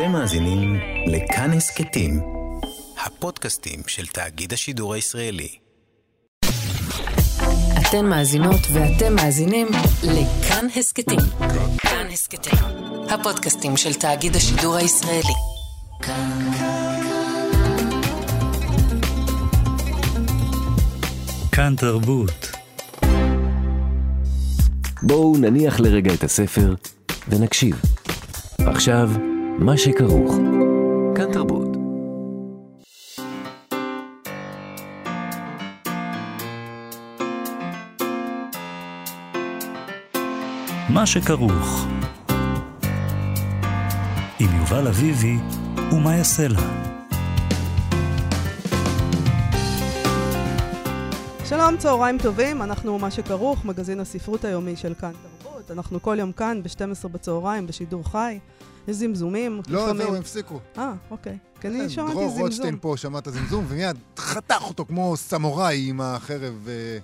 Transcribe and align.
אתם 0.00 0.12
מאזינים 0.12 0.76
לכאן 1.06 1.50
הסכתים, 1.52 2.20
הפודקאסטים 3.06 3.80
של 3.86 4.06
תאגיד 4.06 4.52
השידור 4.52 4.94
הישראלי. 4.94 5.48
אתן 7.80 8.06
מאזינות 8.06 8.60
ואתם 8.72 9.14
מאזינים 9.14 9.66
לכאן 10.02 10.66
הסכתים. 10.76 11.18
כאן 11.78 12.06
הסכתים, 12.12 12.58
הפודקאסטים 13.10 13.76
של 13.76 13.94
תאגיד 13.94 14.36
השידור 14.36 14.76
הישראלי. 14.76 15.34
כאן. 16.02 16.40
כאן 21.52 21.74
תרבות. 21.76 22.50
בואו 25.02 25.36
נניח 25.38 25.80
לרגע 25.80 26.14
את 26.14 26.24
הספר 26.24 26.74
ונקשיב. 27.28 27.80
עכשיו, 28.58 29.10
מה 29.60 29.76
שכרוך. 29.76 30.36
כאן 31.16 31.32
תרבות. 31.32 31.68
מה 40.88 41.06
שכרוך. 41.06 41.86
עם 44.40 44.48
יובל 44.58 44.88
אביבי 44.88 45.36
ומה 45.92 46.16
יעשה 46.16 46.48
לה. 46.48 46.60
שלום, 51.44 51.76
צהריים 51.78 52.18
טובים, 52.18 52.62
אנחנו 52.62 52.98
מה 52.98 53.10
שכרוך, 53.10 53.64
מגזין 53.64 54.00
הספרות 54.00 54.44
היומי 54.44 54.76
של 54.76 54.94
כאן 54.94 55.12
תרבות. 55.12 55.39
אנחנו 55.70 56.02
כל 56.02 56.16
יום 56.18 56.32
כאן 56.32 56.62
ב-12 56.62 57.08
בצהריים, 57.08 57.66
בשידור 57.66 58.04
חי. 58.10 58.38
יש 58.88 58.96
זמזומים. 58.96 59.60
לא. 59.68 59.94
זהו, 59.94 60.08
הם 60.08 60.20
הפסיקו. 60.20 60.60
אה, 60.78 60.92
אוקיי. 61.10 61.38
כי 61.60 61.68
אני 61.68 61.90
שמעתי 61.90 62.12
דרור 62.12 62.28
זמזום. 62.28 62.42
רוטשטיין 62.42 62.76
פה 62.80 62.94
שמע 62.96 63.18
את 63.18 63.26
הזמזום, 63.26 63.64
ומיד 63.68 63.96
חתך 64.18 64.62
אותו 64.62 64.84
כמו 64.84 65.16
סמוראי 65.16 65.88
עם 65.88 66.00
החרב. 66.00 66.68
אה, 66.68 66.98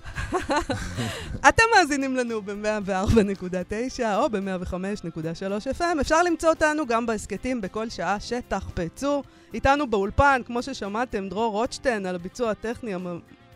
אתם 1.49 1.63
מאזינים 1.77 2.17
לנו 2.17 2.43
ב-104.9 2.43 4.03
או 4.17 4.31
ב-105.3 4.31 5.79
FM. 5.79 6.01
אפשר 6.01 6.23
למצוא 6.23 6.49
אותנו 6.49 6.87
גם 6.87 7.07
בהסכתים 7.07 7.61
בכל 7.61 7.89
שעה 7.89 8.21
שתחפצו. 8.21 9.23
איתנו 9.55 9.87
באולפן, 9.87 10.41
כמו 10.47 10.63
ששמעתם, 10.63 11.29
דרור 11.29 11.53
רוטשטיין 11.53 12.07
על 12.07 12.15
הביצוע 12.15 12.51
הטכני 12.51 12.93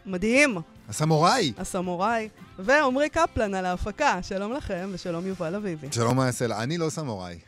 המדהים, 0.06 0.58
הסמוראי! 0.90 1.52
הסמוראי, 1.58 2.28
ועמרי 2.58 3.08
קפלן 3.08 3.54
על 3.54 3.64
ההפקה. 3.66 4.22
שלום 4.22 4.52
לכם 4.52 4.90
ושלום 4.92 5.26
יובל 5.26 5.54
אביבי. 5.54 5.88
שלום 5.92 6.16
מה 6.16 6.26
יעשה 6.26 6.46
לה. 6.46 6.62
אני 6.62 6.78
לא 6.78 6.90
סמוראי. 6.90 7.38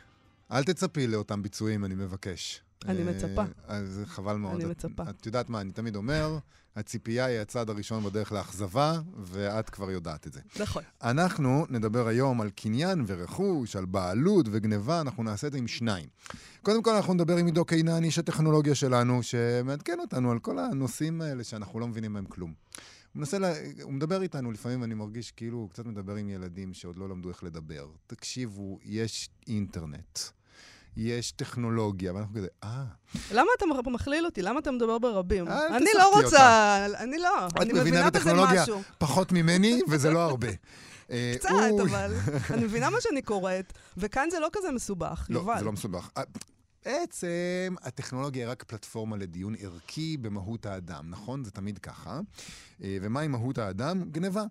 אל 0.51 0.63
תצפי 0.63 1.07
לאותם 1.07 1.43
ביצועים, 1.43 1.85
אני 1.85 1.95
מבקש. 1.95 2.61
אני 2.85 2.99
אה, 2.99 3.03
מצפה. 3.03 3.43
אז 3.67 4.01
חבל 4.05 4.35
מאוד. 4.35 4.55
אני 4.55 4.65
מצפה. 4.65 5.03
את 5.09 5.25
יודעת 5.25 5.49
מה, 5.49 5.61
אני 5.61 5.71
תמיד 5.71 5.95
אומר, 5.95 6.37
הציפייה 6.75 7.25
היא 7.25 7.39
הצעד 7.39 7.69
הראשון 7.69 8.03
בדרך 8.03 8.31
לאכזבה, 8.31 8.99
ואת 9.23 9.69
כבר 9.69 9.91
יודעת 9.91 10.27
את 10.27 10.33
זה. 10.33 10.39
נכון. 10.59 10.83
אנחנו 11.03 11.65
נדבר 11.69 12.07
היום 12.07 12.41
על 12.41 12.49
קניין 12.49 13.03
ורכוש, 13.07 13.75
על 13.75 13.85
בעלות 13.85 14.45
וגניבה, 14.51 15.01
אנחנו 15.01 15.23
נעשה 15.23 15.47
את 15.47 15.51
זה 15.51 15.57
עם 15.57 15.67
שניים. 15.67 16.07
קודם 16.61 16.83
כל 16.83 16.95
אנחנו 16.95 17.13
נדבר 17.13 17.37
עם 17.37 17.45
עידו 17.45 17.65
קינן, 17.65 18.03
איש 18.03 18.19
הטכנולוגיה 18.19 18.75
שלנו, 18.75 19.23
שמעדכן 19.23 19.99
אותנו 19.99 20.31
על 20.31 20.39
כל 20.39 20.59
הנושאים 20.59 21.21
האלה 21.21 21.43
שאנחנו 21.43 21.79
לא 21.79 21.87
מבינים 21.87 22.13
מהם 22.13 22.25
כלום. 22.25 22.53
מנסה, 23.15 23.39
לה... 23.39 23.53
הוא 23.81 23.93
מדבר 23.93 24.21
איתנו, 24.21 24.51
לפעמים 24.51 24.83
אני 24.83 24.93
מרגיש 24.93 25.31
כאילו 25.31 25.57
הוא 25.57 25.69
קצת 25.69 25.85
מדבר 25.85 26.15
עם 26.15 26.29
ילדים 26.29 26.73
שעוד 26.73 26.97
לא 26.97 27.09
למדו 27.09 27.29
איך 27.29 27.43
לדבר. 27.43 27.87
תקשיבו, 28.07 28.79
יש 28.83 29.29
אינטרנט, 29.47 30.19
יש 30.97 31.31
טכנולוגיה, 31.31 32.13
ואנחנו 32.13 32.35
כזה, 32.35 32.47
אה, 32.63 32.83
למה 33.31 33.47
אתה 33.57 33.65
מכליל 33.89 34.25
אותי? 34.25 34.41
למה 34.41 34.59
אתה 34.59 34.71
מדבר 34.71 34.97
ברבים? 34.99 35.47
אל 35.47 35.73
אני 35.73 35.89
לא 35.97 36.05
אותה. 36.05 36.25
רוצה, 36.25 36.85
אני 36.85 37.17
לא, 37.17 37.47
אני 37.61 37.73
מבינה 37.73 38.09
בזה 38.09 38.33
משהו. 38.33 38.81
פחות 38.97 39.31
ממני, 39.31 39.79
וזה 39.89 40.11
לא 40.11 40.19
הרבה. 40.19 40.47
אה, 41.11 41.35
קצת, 41.39 41.49
אבל 41.89 42.13
אני 42.49 42.63
מבינה 42.63 42.89
מה 42.89 42.97
שאני 43.01 43.21
קוראת, 43.21 43.73
וכאן 43.97 44.27
זה 44.31 44.39
לא 44.39 44.49
כזה 44.53 44.71
מסובך, 44.71 45.27
לא, 45.29 45.39
יובל. 45.39 45.59
זה 45.59 45.65
לא 45.65 45.71
מסובך. 45.71 46.09
בעצם 46.85 47.27
הטכנולוגיה 47.81 48.45
היא 48.45 48.51
רק 48.51 48.63
פלטפורמה 48.63 49.17
לדיון 49.17 49.55
ערכי 49.59 50.17
במהות 50.17 50.65
האדם, 50.65 51.09
נכון? 51.09 51.43
זה 51.43 51.51
תמיד 51.51 51.77
ככה. 51.77 52.19
אה, 52.83 52.97
ומהי 53.01 53.27
מהות 53.27 53.57
האדם? 53.57 54.03
גניבה. 54.11 54.43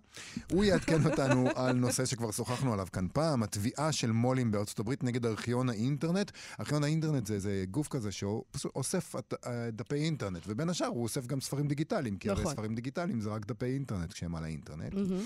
הוא 0.51 0.63
יעדכן 0.63 1.05
אותנו 1.11 1.49
על 1.55 1.73
נושא 1.75 2.05
שכבר 2.05 2.31
שוחחנו 2.31 2.73
עליו 2.73 2.87
כאן 2.93 3.07
פעם, 3.13 3.43
התביעה 3.43 3.91
של 3.91 4.11
מו"לים 4.11 4.51
בארצות 4.51 4.79
הברית 4.79 5.03
נגד 5.03 5.25
ארכיון 5.25 5.69
האינטרנט. 5.69 6.31
ארכיון 6.59 6.83
האינטרנט 6.83 7.25
זה, 7.25 7.39
זה 7.39 7.65
גוף 7.71 7.87
כזה 7.87 8.11
שהוא 8.11 8.43
אוסף 8.75 9.15
את- 9.19 9.33
אה, 9.45 9.71
דפי 9.71 9.95
אינטרנט, 9.95 10.41
ובין 10.47 10.69
השאר 10.69 10.87
הוא 10.87 11.03
אוסף 11.03 11.27
גם 11.27 11.41
ספרים 11.41 11.67
דיגיטליים, 11.67 12.17
כי 12.17 12.29
הרי 12.29 12.41
נכון. 12.41 12.53
ספרים 12.53 12.75
דיגיטליים 12.75 13.21
זה 13.21 13.29
רק 13.29 13.45
דפי 13.45 13.65
אינטרנט 13.65 14.13
כשהם 14.13 14.35
על 14.35 14.43
האינטרנט. 14.43 14.93
מהמם. 14.93 15.23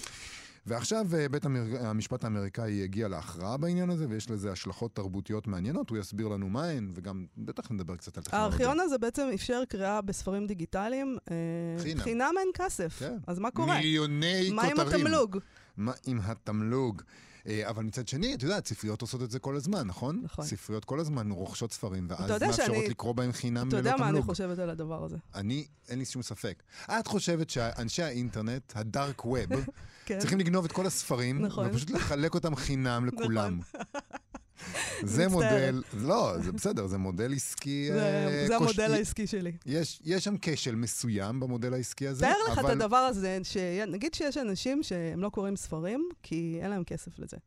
ועכשיו 0.67 1.05
אה, 1.15 1.29
בית. 1.29 1.43
המשפט 1.79 2.23
האמריקאי 2.23 2.83
הגיע 2.83 3.07
להכרעה 3.07 3.57
בעניין 3.57 3.89
הזה, 3.89 4.05
ויש 4.09 4.29
לזה 4.31 4.51
השלכות 4.51 4.95
תרבותיות 4.95 5.47
מעניינות, 5.47 5.89
הוא 5.89 5.97
יסביר 5.97 6.27
לנו 6.27 6.49
מה 6.49 6.65
הן, 6.65 6.91
וגם 6.93 7.25
בטח 7.37 7.71
נדבר 7.71 7.95
קצת 7.95 8.17
על 8.17 8.23
טכנולוגיה. 8.23 8.51
הארכיון 8.51 8.79
הזה 8.79 8.97
בעצם 8.97 9.29
אפשר 9.33 9.61
קריאה 9.69 10.01
בספרים 10.01 10.47
דיגיטליים. 10.47 11.17
אה, 11.31 11.35
חינם. 11.83 11.99
חינם 12.01 12.33
אין 12.39 12.47
כסף. 12.53 12.99
כן. 12.99 13.17
אז 13.27 13.39
מה 13.39 13.51
קורה? 13.51 13.75
מיליוני 13.77 14.49
מה 14.51 14.63
עם 14.63 14.75
כותרים. 14.77 15.05
התמלוג? 15.07 15.37
מה 15.77 15.91
עם 16.05 16.19
התמלוג? 16.23 17.01
אה, 17.47 17.69
אבל 17.69 17.83
מצד 17.83 18.07
שני, 18.07 18.33
את 18.33 18.43
יודעת, 18.43 18.67
ספריות 18.67 19.01
עושות 19.01 19.21
את 19.21 19.31
זה 19.31 19.39
כל 19.39 19.55
הזמן, 19.55 19.87
נכון? 19.87 20.19
נכון. 20.23 20.45
ספריות 20.45 20.85
כל 20.85 20.99
הזמן 20.99 21.31
רוכשות 21.31 21.73
ספרים, 21.73 22.07
ואז 22.09 22.31
אתה 22.31 22.45
מאפשרות 22.45 22.67
שאני- 22.75 22.89
לקרוא 22.89 23.13
בהם 23.15 23.31
חינם 23.31 23.67
אתה 23.67 23.75
ללא 23.75 23.89
יודע 23.89 23.97
מה 23.97 24.03
אני 24.05 24.11
תמלוג. 24.11 24.25
חושבת 24.25 24.59
על 24.59 24.69
הדבר 24.69 25.03
הזה. 25.03 25.17
אני, 25.35 25.65
אין 25.89 25.99
לי 25.99 26.05
שום 26.05 26.21
ספק. 26.21 26.63
את 26.99 27.07
חושבת 27.07 27.49
שאנשי 27.49 28.03
האינטרנט, 28.03 28.73
הדארק 28.75 29.25
ווב, 29.25 29.39
כן. 30.07 30.19
צריכים 30.19 30.39
לגנוב 30.39 30.65
את 30.65 30.71
כל 30.71 30.85
הספרים, 30.85 31.41
נכון. 31.41 31.67
ופשוט 31.69 31.89
לחלק 31.89 32.33
אותם 32.35 32.55
חינם 32.55 33.05
לכולם. 33.07 33.59
זה. 35.03 35.27
מודל, 35.27 35.83
לא, 35.93 36.33
זה 36.43 36.51
בסדר, 36.51 36.87
זה 36.87 36.97
מודל 36.97 37.33
עסקי... 37.33 37.87
זה- 37.91 38.27
אה, 38.27 38.47
זה 38.47 38.53
כוש- 38.57 38.79
המודל 38.79 38.93
העסקי 38.93 39.27
שלי. 39.27 39.51
יש, 39.65 40.01
יש 40.05 40.23
שם 40.23 40.35
כשל 40.41 40.75
מסוים 40.75 41.39
במודל 41.39 41.73
העסקי 41.73 42.07
הזה, 42.07 42.25
תאר 42.25 42.51
לך 42.53 42.59
את 42.59 42.65
הדבר 42.65 42.97
הזה, 42.97 43.39
שנגיד 43.43 44.13
שיש 44.13 44.37
אנשים 44.37 44.83
שהם 44.83 45.21
לא 45.21 45.29
קוראים 45.29 45.55
ספרים, 45.55 46.09
כי 46.23 46.59
אין 46.61 46.69
להם 46.69 46.83
כסף 46.83 47.19
לזה. 47.19 47.37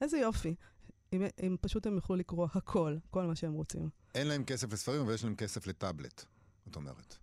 איזה 0.00 0.18
יופי. 0.18 0.54
אם, 1.12 1.22
אם 1.42 1.56
פשוט 1.60 1.86
הם 1.86 1.94
יוכלו 1.94 2.16
לקרוא 2.16 2.48
הכל, 2.54 2.96
כל 3.10 3.22
מה 3.24 3.36
שהם 3.36 3.52
רוצים. 3.52 3.88
אין 4.14 4.26
להם 4.26 4.44
כסף 4.44 4.72
לספרים, 4.72 5.00
אבל 5.00 5.14
יש 5.14 5.24
להם 5.24 5.34
כסף 5.34 5.66
לטאבלט, 5.66 6.24
את 6.70 6.76
אומרת. 6.76 7.16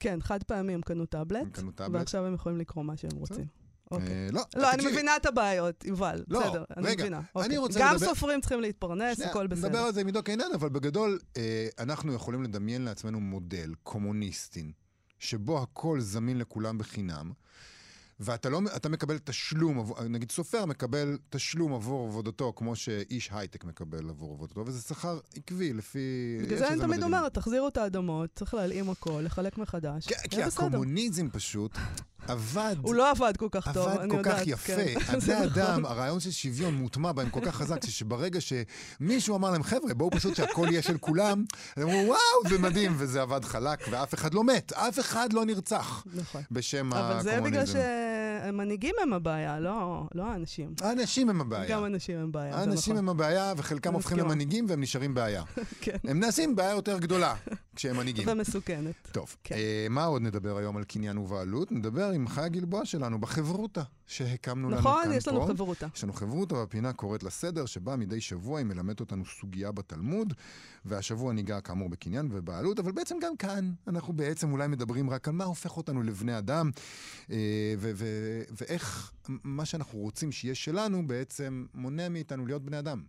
כן, 0.00 0.18
חד 0.22 0.42
פעמי 0.42 0.74
הם 0.74 0.80
קנו 0.80 1.06
טאבלט, 1.06 1.42
הם 1.42 1.50
קנו 1.50 1.70
טאבלט. 1.72 1.94
ועכשיו 2.00 2.24
הם 2.26 2.34
יכולים 2.34 2.58
לקרוא 2.58 2.84
מה 2.84 2.96
שהם 2.96 3.10
רוצים. 3.16 3.46
אוקיי. 3.90 4.08
אה, 4.08 4.28
לא, 4.32 4.42
לא, 4.56 4.72
אני 4.72 4.86
מבינה 4.86 5.16
את 5.16 5.26
הבעיות, 5.26 5.84
יובל. 5.84 6.24
לא, 6.28 6.40
בסדר, 6.40 6.64
אני 6.76 6.86
רגע, 6.86 7.02
מבינה. 7.02 7.20
אני 7.36 7.56
אוקיי. 7.56 7.76
גם 7.80 7.98
סופרים 7.98 8.40
צריכים 8.40 8.60
להתפרנס, 8.60 9.20
הכל 9.20 9.44
נדבר 9.44 9.56
בסדר. 9.68 9.78
על 9.78 9.92
זה 9.92 10.02
עידו 10.06 10.22
קינן, 10.22 10.44
אבל 10.54 10.68
בגדול, 10.68 11.18
אה, 11.36 11.68
אנחנו 11.78 12.14
יכולים 12.14 12.42
לדמיין 12.42 12.82
לעצמנו 12.82 13.20
מודל 13.20 13.74
קומוניסטי, 13.82 14.72
שבו 15.18 15.62
הכל 15.62 16.00
זמין 16.00 16.38
לכולם 16.38 16.78
בחינם, 16.78 17.32
ואתה 18.20 18.48
לא, 18.48 18.60
אתה 18.76 18.88
מקבל 18.88 19.18
תשלום, 19.18 19.92
נגיד 20.08 20.32
סופר 20.32 20.64
מקבל 20.66 21.18
תשלום 21.30 21.74
עבור 21.74 22.08
עבודתו, 22.08 22.52
כמו 22.56 22.76
שאיש 22.76 23.28
הייטק 23.32 23.64
מקבל 23.64 24.08
עבור 24.08 24.32
עבודתו, 24.34 24.66
וזה 24.66 24.80
שכר 24.82 25.18
עקבי 25.36 25.72
לפי... 25.72 26.38
בגלל 26.42 26.58
זה 26.58 26.68
אני 26.68 26.80
תמיד. 26.80 27.02
אומרת, 27.02 27.34
תחזירו 27.34 27.68
את 27.68 27.76
האדמות, 27.76 28.30
צריך 28.34 28.54
להלאים 28.54 28.90
הכל, 28.90 29.22
לחלק 29.24 29.58
מחדש. 29.58 30.06
כי, 30.06 30.14
כי 30.14 30.42
בסדר. 30.42 30.66
הקומוניזם 30.66 31.30
פשוט 31.30 31.78
עבד. 32.28 32.76
הוא 32.82 32.94
לא 32.94 33.10
עבד 33.10 33.36
כל 33.36 33.48
כך 33.50 33.72
טוב, 33.72 33.88
עבד 33.88 34.00
אני 34.00 34.10
כל 34.10 34.16
יודעת. 34.16 34.40
כך 34.40 34.46
יפה. 34.46 34.72
כן. 34.76 35.20
זה 35.20 35.38
הבני 35.38 35.46
נכון. 35.46 35.62
אדם, 35.62 35.86
הרעיון 35.86 36.20
של 36.20 36.30
שוויון 36.30 36.74
מוטמע 36.74 37.12
בהם 37.12 37.30
כל 37.30 37.40
כך 37.44 37.54
חזק, 37.54 37.84
שברגע 37.86 38.38
שמישהו 38.40 39.36
אמר 39.36 39.50
להם, 39.50 39.62
חבר'ה, 39.62 39.94
בואו 39.94 40.10
פשוט 40.10 40.36
שהכל 40.36 40.66
יהיה 40.70 40.82
של 40.82 40.98
כולם, 40.98 41.44
הם 41.76 41.82
אמרו, 41.88 42.06
וואו, 42.06 42.48
זה 42.48 42.58
מדהים, 42.58 42.94
וזה 42.98 43.22
עבד 43.22 43.44
חלק, 43.44 43.84
ואף 43.90 44.14
אחד 44.14 44.34
לא 44.34 44.44
מת, 44.44 44.72
אף 44.72 44.98
אחד 44.98 45.32
לא 45.32 45.44
נרצח 45.44 46.04
נכון. 46.14 46.42
בשם 46.50 46.92
אבל 46.92 47.22
זה 47.22 47.40
בגלל 47.40 47.62
הקומוניזם. 47.62 47.78
שמנהיגים 48.46 48.94
הם 49.02 49.12
הבעיה, 49.12 49.60
לא 49.60 50.02
לא 50.14 50.22
האנשים. 50.22 50.74
האנשים 50.80 51.30
הם 51.30 51.40
הבעיה. 51.40 51.68
גם 51.68 51.84
אנשים 51.84 52.18
הם 52.18 52.32
בעיה, 52.32 52.56
האנשים 52.56 52.94
נכון. 52.94 52.96
הם 53.04 53.08
הבעיה, 53.08 53.52
וחלקם 53.56 53.90
אני 53.90 53.96
הופכים. 53.96 54.18
למנהיגים 54.18 54.66
והם 54.68 54.80
נשארים 54.80 55.14
בעיה. 55.14 55.42
כן, 55.80 55.96
הם 56.04 56.20
נעשים 56.20 56.56
בעיה 56.56 56.70
יותר 56.70 56.98
גדולה 56.98 57.34
כשהם 57.80 57.96
מנהיגים. 57.96 58.28
ומסוכנת. 58.28 58.94
טוב, 59.12 59.36
כן. 59.44 59.54
אה, 59.54 59.86
מה 59.90 60.04
עוד 60.04 60.22
נדבר 60.22 60.56
היום 60.56 60.76
על 60.76 60.84
קניין 60.84 61.18
ובעלות? 61.18 61.72
נדבר 61.72 62.10
עם 62.10 62.28
חיה 62.28 62.48
גלבוע 62.48 62.84
שלנו 62.84 63.20
בחברותה 63.20 63.82
שהקמנו 64.06 64.70
לנו 64.70 64.76
כאן 64.76 64.84
פה. 64.84 65.00
נכון, 65.00 65.12
יש 65.12 65.28
לנו 65.28 65.46
חברותה. 65.46 65.86
יש 65.96 66.04
לנו 66.04 66.12
חברותה 66.12 66.54
והפינה 66.54 66.92
קוראת 66.92 67.22
לסדר, 67.22 67.66
שבה 67.66 67.96
מדי 67.96 68.20
שבוע 68.20 68.58
היא 68.58 68.66
מלמדת 68.66 69.00
אותנו 69.00 69.24
סוגיה 69.24 69.72
בתלמוד, 69.72 70.34
והשבוע 70.84 71.32
ניגע 71.32 71.60
כאמור 71.60 71.88
בקניין 71.88 72.28
ובעלות, 72.32 72.78
אבל 72.78 72.92
בעצם 72.92 73.16
גם 73.22 73.36
כאן 73.36 73.72
אנחנו 73.88 74.12
בעצם 74.12 74.52
אולי 74.52 74.68
מדברים 74.68 75.10
רק 75.10 75.28
על 75.28 75.34
מה 75.34 75.44
הופך 75.44 75.76
אותנו 75.76 76.02
לבני 76.02 76.38
אדם, 76.38 76.70
אה, 77.30 77.36
ו- 77.78 77.92
ו- 77.94 78.42
ואיך 78.60 79.12
מה 79.28 79.64
שאנחנו 79.64 79.98
רוצים 79.98 80.32
שיהיה 80.32 80.54
שלנו 80.54 81.06
בעצם 81.06 81.66
מונע 81.74 82.08
מאיתנו 82.08 82.46
להיות 82.46 82.64
בני 82.64 82.78
אדם. 82.78 83.02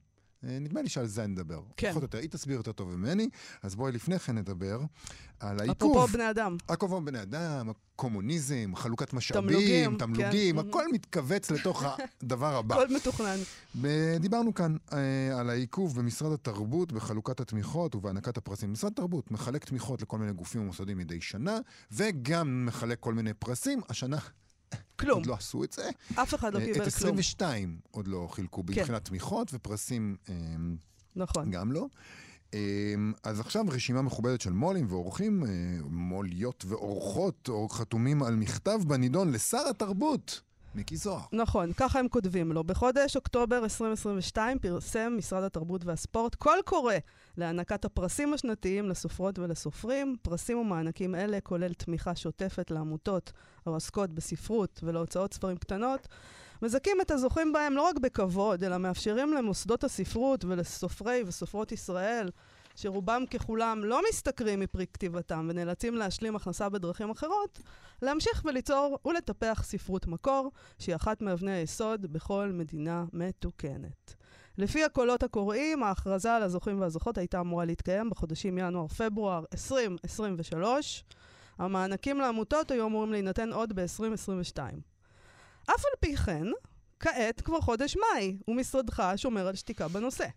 אה, 0.44 0.60
נדמה 0.60 0.82
לי 0.82 0.90
שעל 0.90 1.08
זה 1.08 1.28
נדבר. 1.28 1.62
כן. 1.78 1.90
פחות 1.90 2.02
או 2.02 2.06
יותר, 2.06 2.18
היא 2.18 2.30
תסביר 2.30 2.58
יותר 2.58 2.72
טוב 2.72 2.96
ממני, 2.96 3.30
אז 3.64 3.76
בואי 3.76 3.92
לפני 3.92 4.20
כן 4.20 4.38
נדבר 4.38 4.82
על 5.40 5.60
העיכוב. 5.60 5.92
אפרופו 5.92 6.08
בני 6.08 6.30
אדם. 6.30 6.58
אפרופו 6.74 7.02
בני 7.02 7.22
אדם, 7.22 7.70
הקומוניזם, 7.70 8.76
חלוקת 8.76 9.14
משאבים, 9.14 9.48
תמלוגים, 9.48 9.98
תמלוגים, 9.98 10.62
כן. 10.62 10.70
הכל 10.70 10.86
מתכווץ 10.92 11.52
לתוך 11.52 11.84
הדבר 12.22 12.56
הבא. 12.56 12.76
הכל 12.76 12.94
מתוכנן. 12.96 13.38
דיברנו 14.20 14.54
כאן 14.54 14.76
אה, 14.94 15.40
על 15.40 15.50
העיכוב 15.50 16.00
במשרד 16.00 16.32
התרבות 16.32 16.92
בחלוקת 16.92 17.40
התמיכות 17.40 17.96
ובהענקת 17.96 18.38
הפרסים. 18.38 18.72
משרד 18.72 18.92
התרבות 18.92 19.32
מחלק 19.32 19.66
תמיכות 19.66 20.02
לכל 20.02 20.18
מיני 20.18 20.34
גופים 20.34 20.62
ומוסדים 20.62 20.98
מדי 20.98 21.22
שנה, 21.22 21.60
וגם 21.92 22.66
מחלק 22.66 23.00
כל 23.00 23.14
מיני 23.14 23.34
פרסים. 23.34 23.82
השנה 23.90 24.18
כלום. 24.95 25.18
עוד 25.18 25.25
לא 25.25 25.33
עשו 25.33 25.63
את 25.63 25.73
זה. 25.73 25.89
אף 26.15 26.35
אחד 26.35 26.53
לא 26.53 26.59
אה, 26.59 26.65
קיבל 26.65 26.75
את 26.88 26.94
כלום. 26.94 27.18
22 27.18 27.79
עוד 27.91 28.07
לא 28.07 28.27
חילקו 28.31 28.63
כן. 28.65 28.73
מבחינת 28.79 29.06
תמיכות 29.06 29.51
ופרסים 29.53 30.15
אה, 30.29 30.35
נכון. 31.15 31.51
גם 31.51 31.71
לא. 31.71 31.88
אה, 32.53 32.94
אז 33.23 33.39
עכשיו 33.39 33.65
רשימה 33.69 34.01
מכובדת 34.01 34.41
של 34.41 34.51
מו"לים 34.51 34.85
ואורחים, 34.89 35.44
אה, 35.44 35.50
מו"ליות 35.89 36.65
ואורחות, 36.68 37.50
או 37.50 37.69
חתומים 37.69 38.23
על 38.23 38.35
מכתב 38.35 38.79
בנידון 38.88 39.31
לשר 39.31 39.63
התרבות, 39.69 40.41
מיקי 40.75 40.97
זוהר. 40.97 41.21
נכון, 41.33 41.73
ככה 41.73 42.00
הם 42.00 42.07
כותבים 42.07 42.51
לו. 42.51 42.63
בחודש 42.63 43.15
אוקטובר 43.15 43.63
2022 43.63 44.59
פרסם 44.59 45.13
משרד 45.18 45.44
התרבות 45.44 45.85
והספורט 45.85 46.35
קול 46.35 46.59
קורא 46.65 46.94
להענקת 47.38 47.85
הפרסים 47.85 48.33
השנתיים 48.33 48.89
לסופרות 48.89 49.39
ולסופרים. 49.39 50.15
פרסים 50.21 50.57
ומענקים 50.57 51.15
אלה 51.15 51.41
כולל 51.41 51.73
תמיכה 51.73 52.15
שוטפת 52.15 52.71
לעמותות 52.71 53.31
העוסקות 53.65 54.13
בספרות 54.13 54.79
ולהוצאות 54.83 55.33
ספרים 55.33 55.57
קטנות. 55.57 56.07
מזכים 56.62 56.97
את 57.01 57.12
הזוכים 57.12 57.53
בהם 57.53 57.73
לא 57.73 57.81
רק 57.81 58.00
בכבוד, 58.00 58.63
אלא 58.63 58.77
מאפשרים 58.77 59.33
למוסדות 59.33 59.83
הספרות 59.83 60.45
ולסופרי 60.45 61.23
וסופרות 61.27 61.71
ישראל 61.71 62.29
שרובם 62.75 63.23
ככולם 63.31 63.83
לא 63.83 64.01
משתכרים 64.09 64.59
מפרי 64.59 64.85
כתיבתם 64.88 65.47
ונאלצים 65.50 65.95
להשלים 65.95 66.35
הכנסה 66.35 66.69
בדרכים 66.69 67.09
אחרות, 67.09 67.59
להמשיך 68.01 68.41
וליצור 68.45 69.00
ולטפח 69.06 69.63
ספרות 69.63 70.07
מקור, 70.07 70.51
שהיא 70.79 70.95
אחת 70.95 71.21
מאבני 71.21 71.51
היסוד 71.51 72.13
בכל 72.13 72.51
מדינה 72.53 73.06
מתוקנת. 73.13 74.15
לפי 74.57 74.83
הקולות 74.83 75.23
הקוראים, 75.23 75.83
ההכרזה 75.83 76.35
על 76.35 76.44
הזוכים 76.44 76.81
והזוכות 76.81 77.18
הייתה 77.18 77.39
אמורה 77.39 77.65
להתקיים 77.65 78.09
בחודשים 78.09 78.57
ינואר-פברואר 78.57 79.44
2023. 79.53 81.03
המענקים 81.57 82.19
לעמותות 82.19 82.71
היו 82.71 82.88
אמורים 82.88 83.12
להינתן 83.12 83.53
עוד 83.53 83.73
ב-2022. 83.73 84.59
אף 85.63 85.85
על 85.85 85.91
פי 86.00 86.18
כן, 86.18 86.47
כעת 87.00 87.41
כבר 87.41 87.62
חודש 87.62 87.97
מאי, 87.97 88.38
ומשרדך 88.47 89.03
שומר 89.15 89.47
על 89.47 89.56
שתיקה 89.56 89.88
בנושא. 89.88 90.27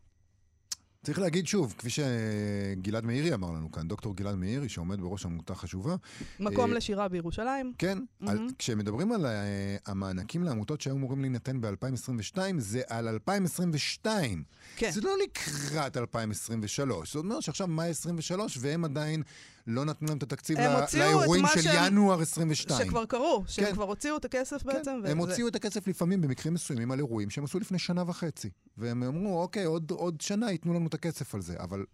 צריך 1.05 1.19
להגיד 1.19 1.47
שוב, 1.47 1.75
כפי 1.79 1.89
שגלעד 1.91 3.05
מאירי 3.05 3.35
אמר 3.35 3.51
לנו 3.51 3.73
כאן, 3.73 3.89
דוקטור 3.89 4.17
גלעד 4.17 4.35
מאירי, 4.35 4.69
שעומד 4.69 5.01
בראש 5.01 5.27
עמותה 5.27 5.55
חשובה, 5.55 5.97
מקום 6.41 6.71
אה, 6.71 6.77
לשירה 6.77 7.09
בירושלים. 7.09 7.73
כן, 7.79 7.99
על, 7.99 8.07
מהמם. 8.21 8.49
כשמדברים 8.59 9.13
על 9.13 9.27
אה, 9.27 9.77
המענקים 9.87 10.45
לעמותות 10.45 10.81
שהיו 10.81 10.97
אמורים 10.97 11.21
להינתן 11.21 11.61
ב-2022, 11.61 12.39
זה 12.59 12.83
על 12.89 13.09
2022. 13.09 14.43
כן. 14.77 14.91
זה 14.91 15.01
לא 15.01 15.11
לקראת 15.23 15.97
2023. 15.97 17.13
זאת 17.13 17.25
אומרת 17.25 17.43
שעכשיו 17.43 17.67
מאי 17.67 17.89
23, 17.89 18.59
והם 18.61 18.85
עדיין 18.85 19.23
לא 19.67 19.85
נתנו 19.85 20.09
להם 20.09 20.19
את 20.19 20.23
התקציב 20.23 20.59
הם 20.59 20.71
ל- 20.73 20.81
הוציאו 20.81 21.03
את 21.03 21.15
לאירועים 21.17 21.45
של 21.55 21.61
שהם- 21.63 21.85
ינואר 21.93 22.21
22. 22.21 22.87
שכבר 22.87 23.05
קרו, 23.05 23.45
שהם 23.49 23.65
כן. 23.67 23.73
כבר 23.73 23.85
הוציאו 23.85 24.17
את 24.17 24.25
הכסף 24.25 24.63
בעצם. 24.65 24.83
כן, 24.91 25.01
וזה- 25.03 25.11
הם 25.13 25.19
הוציאו 25.19 25.49
את 25.49 25.57
הכסף 25.57 25.87
לפעמים 25.89 26.21
במקרים 26.21 26.55
מסוימים 26.55 26.91
על 26.91 26.99
אירועים 26.99 27.31
שהם 27.31 27.45
עשו 27.45 27.59
לפני 27.59 27.79
שנה 27.79 28.03
וחצי. 28.07 28.51
והם 28.79 29.03
אמרו, 29.03 29.43
אוקיי, 29.43 29.65
עוד, 29.65 29.91
עוד 29.91 30.21
שנה 30.21 30.51
ייתנו 30.51 30.75
לנו 30.75 30.87
את 30.87 30.95
הכסף 30.95 31.35
על 31.35 31.41
זה, 31.41 31.55
אבל... 31.61 31.85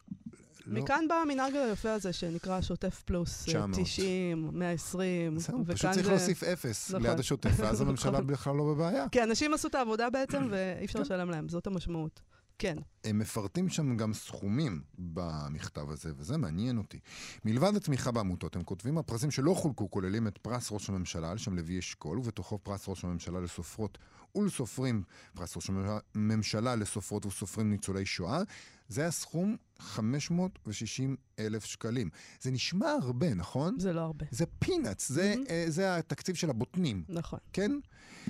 לא. 0.66 0.80
מכאן 0.82 1.04
בא 1.08 1.14
המנהג 1.14 1.54
היפה 1.56 1.92
הזה 1.92 2.12
שנקרא 2.12 2.60
שוטף 2.60 3.02
פלוס, 3.04 3.40
אה, 3.40 3.46
900. 3.46 3.80
90, 3.82 4.50
120, 4.52 5.38
זהו, 5.38 5.64
פשוט 5.68 5.90
צריך 5.90 6.06
זה... 6.06 6.10
להוסיף 6.12 6.42
אפס 6.44 6.90
נכון. 6.90 7.02
ליד 7.06 7.18
השוטף, 7.20 7.50
ואז 7.56 7.80
הממשלה 7.82 8.12
נכון. 8.12 8.26
בכלל 8.26 8.56
לא 8.56 8.64
בבעיה. 8.64 9.08
כי 9.08 9.22
אנשים 9.22 9.54
עשו 9.54 9.68
את 9.68 9.74
העבודה 9.74 10.10
בעצם, 10.10 10.48
ואי 10.50 10.84
אפשר. 10.84 11.00
לשלם 11.00 11.30
להם, 11.30 11.48
זאת 11.48 11.66
המשמעות. 11.66 12.20
כן. 12.60 12.76
הם 13.04 13.18
מפרטים 13.18 13.68
שם 13.68 13.96
גם 13.96 14.14
סכומים 14.14 14.82
במכתב 14.98 15.90
הזה, 15.90 16.12
וזה 16.16 16.36
מעניין 16.36 16.78
אותי. 16.78 16.98
מלבד 17.44 17.76
התמיכה 17.76 18.10
בעמותות, 18.10 18.56
הם 18.56 18.62
כותבים, 18.62 18.98
הפרסים 18.98 19.30
שלא 19.30 19.54
חולקו 19.54 19.90
כוללים 19.90 20.26
את 20.26 20.38
פרס 20.38 20.72
ראש 20.72 20.88
הממשלה 20.88 21.30
על 21.30 21.38
שם 21.38 21.56
לוי 21.56 21.78
אשכול, 21.78 22.18
ובתוכו 22.18 22.58
פרס 22.58 22.88
ראש 22.88 23.04
הממשלה 23.04 23.40
לסופרות 23.40 23.98
ולסופרים, 24.34 25.02
פרס 25.34 25.56
ראש 25.56 25.70
הממשלה 26.14 26.76
לסופרות 26.76 27.26
וסופרים 27.26 27.70
ניצולי 27.70 28.06
שואה. 28.06 28.42
זה 28.88 29.06
הסכום 29.06 29.56
560 29.78 31.16
אלף 31.38 31.64
שקלים. 31.64 32.10
זה 32.40 32.50
נשמע 32.50 32.90
הרבה, 33.02 33.34
נכון? 33.34 33.78
זה 33.78 33.92
לא 33.92 34.00
הרבה. 34.00 34.26
זה 34.30 34.44
פינאץ, 34.58 35.08
זה, 35.08 35.34
מהמם. 35.36 35.46
אה, 35.50 35.64
זה 35.68 35.96
התקציב 35.96 36.34
של 36.34 36.50
הבוטנים, 36.50 37.04
נכון. 37.08 37.38
כן? 37.52 37.72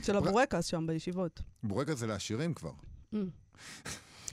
של 0.03 0.17
הבורקס 0.17 0.65
שם 0.65 0.87
בישיבות. 0.87 1.43
בורקס 1.63 1.99
זה 1.99 2.07
לעשירים 2.07 2.55
כבר. 2.55 2.73
Mm. 3.15 3.17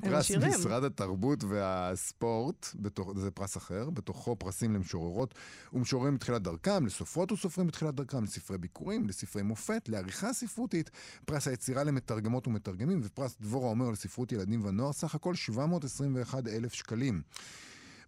פרס 0.01 0.13
עשירים. 0.13 0.49
משרד 0.49 0.83
התרבות 0.83 1.43
והספורט, 1.43 2.67
בתוך, 2.75 3.13
זה 3.17 3.31
פרס 3.31 3.57
אחר, 3.57 3.89
בתוכו 3.89 4.35
פרסים 4.35 4.73
למשוררות 4.73 5.33
ומשוררים 5.73 6.15
בתחילת 6.15 6.41
דרכם, 6.41 6.85
לסופרות 6.85 7.31
וסופרים 7.31 7.67
בתחילת 7.67 7.95
דרכם, 7.95 8.23
לספרי 8.23 8.57
ביקורים, 8.57 9.07
לספרי 9.07 9.41
מופת, 9.41 9.89
לעריכה 9.89 10.33
ספרותית, 10.33 10.89
פרס 11.25 11.47
היצירה 11.47 11.83
למתרגמות 11.83 12.47
ומתרגמים, 12.47 13.01
ופרס 13.03 13.35
דבורה 13.41 13.69
אומר 13.69 13.89
לספרות 13.89 14.31
ילדים 14.31 14.65
ונוער, 14.65 14.93
סך 14.93 15.15
הכל 15.15 15.35
721 15.35 16.47
אלף 16.47 16.73
שקלים. 16.73 17.21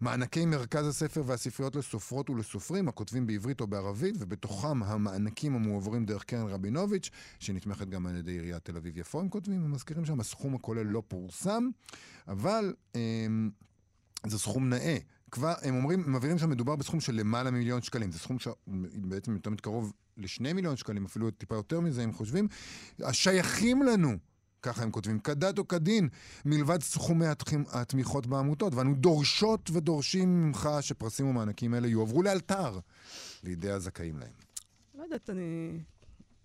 מענקי 0.01 0.45
מרכז 0.45 0.87
הספר 0.87 1.23
והספריות 1.25 1.75
לסופרות 1.75 2.29
ולסופרים 2.29 2.87
הכותבים 2.87 3.27
בעברית 3.27 3.61
או 3.61 3.67
בערבית, 3.67 4.15
ובתוכם 4.19 4.83
המענקים 4.83 5.55
המועברים 5.55 6.05
דרך 6.05 6.23
קרן 6.23 6.47
רבינוביץ', 6.47 7.09
שנתמכת 7.39 7.89
גם 7.89 8.07
על 8.07 8.15
ידי 8.15 8.31
עיריית 8.31 8.65
תל 8.65 8.77
אביב-יפו, 8.77 9.19
הם 9.19 9.29
כותבים, 9.29 9.63
הם 9.63 9.71
מזכירים 9.71 10.05
שם, 10.05 10.19
הסכום 10.19 10.55
הכולל 10.55 10.85
לא 10.85 11.03
פורסם, 11.07 11.69
אבל 12.27 12.73
אמ, 12.95 13.49
זה 14.27 14.39
סכום 14.39 14.69
נאה. 14.69 14.97
כבר, 15.31 15.53
הם 15.61 15.75
אומרים, 15.75 16.03
הם 16.03 16.15
מבהירים 16.15 16.37
שמדובר 16.37 16.75
בסכום 16.75 16.99
של 16.99 17.15
למעלה 17.15 17.51
ממיליון 17.51 17.81
שקלים. 17.81 18.11
זה 18.11 18.19
סכום 18.19 18.37
שבעצם 18.39 19.33
יותר 19.33 19.49
מתקרוב 19.49 19.93
לשני 20.17 20.53
מיליון 20.53 20.77
שקלים, 20.77 21.05
אפילו 21.05 21.31
טיפה 21.31 21.55
יותר 21.55 21.79
מזה, 21.79 22.03
הם 22.03 22.13
חושבים, 22.13 22.47
השייכים 22.99 23.83
לנו. 23.83 24.17
ככה 24.61 24.83
הם 24.83 24.91
כותבים, 24.91 25.19
כדת 25.19 25.59
או 25.59 25.67
כדין, 25.67 26.09
מלבד 26.45 26.81
סכומי 26.81 27.25
התמיכות 27.71 28.27
בעמותות, 28.27 28.75
ואנו 28.75 28.95
דורשות 28.95 29.69
ודורשים 29.73 30.41
ממך 30.41 30.69
שפרסים 30.81 31.27
ומענקים 31.27 31.75
אלה 31.75 31.87
יועברו 31.87 32.23
לאלתר 32.23 32.79
לידי 33.43 33.71
הזכאים 33.71 34.19
להם. 34.19 34.31
לא 34.97 35.03
יודעת, 35.03 35.29
אני... 35.29 35.79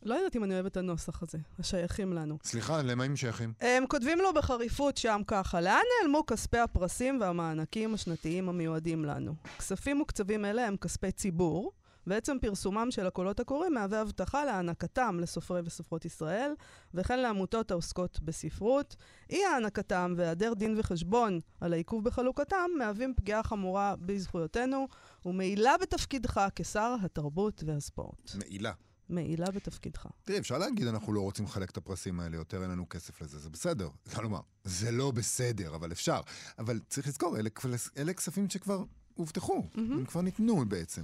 לא 0.03 0.15
יודעת 0.15 0.37
אם 0.37 0.45
אני 0.45 0.55
אוהבת 0.55 0.73
את 0.73 0.77
הנוסח 0.77 1.23
הזה, 1.23 1.39
השייכים 1.59 2.13
לנו. 2.13 2.39
סליחה, 2.45 2.83
למה 2.83 3.05
הם 3.05 3.17
שייכים? 3.17 3.53
הם 3.61 3.87
כותבים 3.87 4.19
לו 4.19 4.35
בחריפות 4.35 4.97
שם 4.97 5.21
ככה, 5.27 5.61
לאן 5.61 5.83
נעלמו 6.03 6.27
כספי 6.27 6.59
הפרסים 6.59 7.21
והמענקים 7.21 7.95
השנתיים 7.95 8.49
המיועדים 8.49 9.05
לנו? 9.05 9.35
כספים 9.59 9.97
מוקצבים 9.97 10.45
אלה 10.45 10.67
הם 10.67 10.77
כספי 10.77 11.13
ציבור, 11.13 11.73
ועצם 12.07 12.37
פרסומם 12.41 12.91
של 12.91 13.07
הקולות 13.07 13.41
הקוראים 13.41 13.75
מהווה 13.75 14.01
הבטחה 14.01 14.45
להענקתם 14.45 15.19
לסופרי 15.21 15.61
וסופרות 15.65 16.05
ישראל, 16.05 16.53
וכן 16.95 17.21
לעמותות 17.21 17.71
העוסקות 17.71 18.21
בספרות. 18.21 18.97
אי 19.31 19.45
הענקתם 19.45 20.15
והיעדר 20.17 20.55
דין 20.55 20.75
וחשבון 20.79 21.41
על 21.61 21.73
העיכוב 21.73 22.05
בחלוקתם 22.05 22.71
מהווים 22.79 23.15
פגיעה 23.17 23.43
חמורה 23.43 23.95
בזכויותינו, 24.01 24.89
ומעילה 25.25 25.75
בתפקידך 25.83 26.49
כשר 26.55 26.95
התרבות 27.03 27.63
והספורט. 27.67 28.35
מעילה. 28.35 28.73
מעילה 29.09 29.47
בתפקידך. 29.51 30.07
תראי, 30.25 30.39
אפשר 30.39 30.59
להגיד, 30.59 30.87
אנחנו 30.87 31.13
לא 31.13 31.21
רוצים 31.21 31.45
לחלק 31.45 31.71
את 31.71 31.77
הפרסים 31.77 32.21
האלה 32.21 32.37
יותר, 32.37 32.63
אין 32.63 32.71
לנו 32.71 32.89
כסף 32.89 33.23
לזה, 33.23 33.39
זה 33.39 33.51
בסדר. 33.51 33.89
כלומר, 34.15 34.41
זה 34.65 34.91
לא 34.91 35.11
בסדר, 35.11 35.75
אבל 35.75 35.93
אפשר. 35.93 36.21
אבל 36.59 36.81
צריך 36.89 37.09
לזכור, 37.09 37.39
אלה, 37.39 37.51
אלה 37.97 38.13
כספים 38.13 38.51
שכבר 38.51 38.85
הובטחו, 39.15 39.63
הם 39.75 40.05
כבר 40.05 40.21
ניתנו 40.21 40.65
בעצם. 40.69 41.03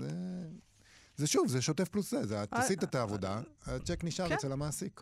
זה, 0.00 0.08
זה 1.16 1.26
שוב, 1.26 1.48
זה 1.48 1.62
שוטף 1.62 1.88
פלוס 1.88 2.10
זה, 2.10 2.26
זה 2.26 2.42
את 2.42 2.54
אה, 2.54 2.58
עשית 2.58 2.84
את 2.84 2.94
העבודה, 2.94 3.40
הצ'ק 3.66 4.04
נשאר 4.04 4.28
כן. 4.28 4.34
אצל 4.34 4.52
המעסיק. 4.52 5.00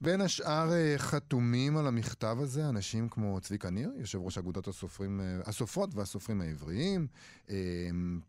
בין 0.00 0.20
השאר 0.20 0.72
אה, 0.72 0.94
חתומים 0.98 1.76
על 1.76 1.86
המכתב 1.86 2.36
הזה 2.40 2.68
אנשים 2.68 3.08
כמו 3.08 3.40
צביקה 3.40 3.70
ניר, 3.70 3.90
יושב 3.96 4.18
ראש 4.18 4.38
אגודת 4.38 4.68
הסופרים, 4.68 5.20
אה, 5.20 5.40
הסופרות 5.46 5.94
והסופרים 5.94 6.40
העבריים, 6.40 7.06
אה, 7.50 7.56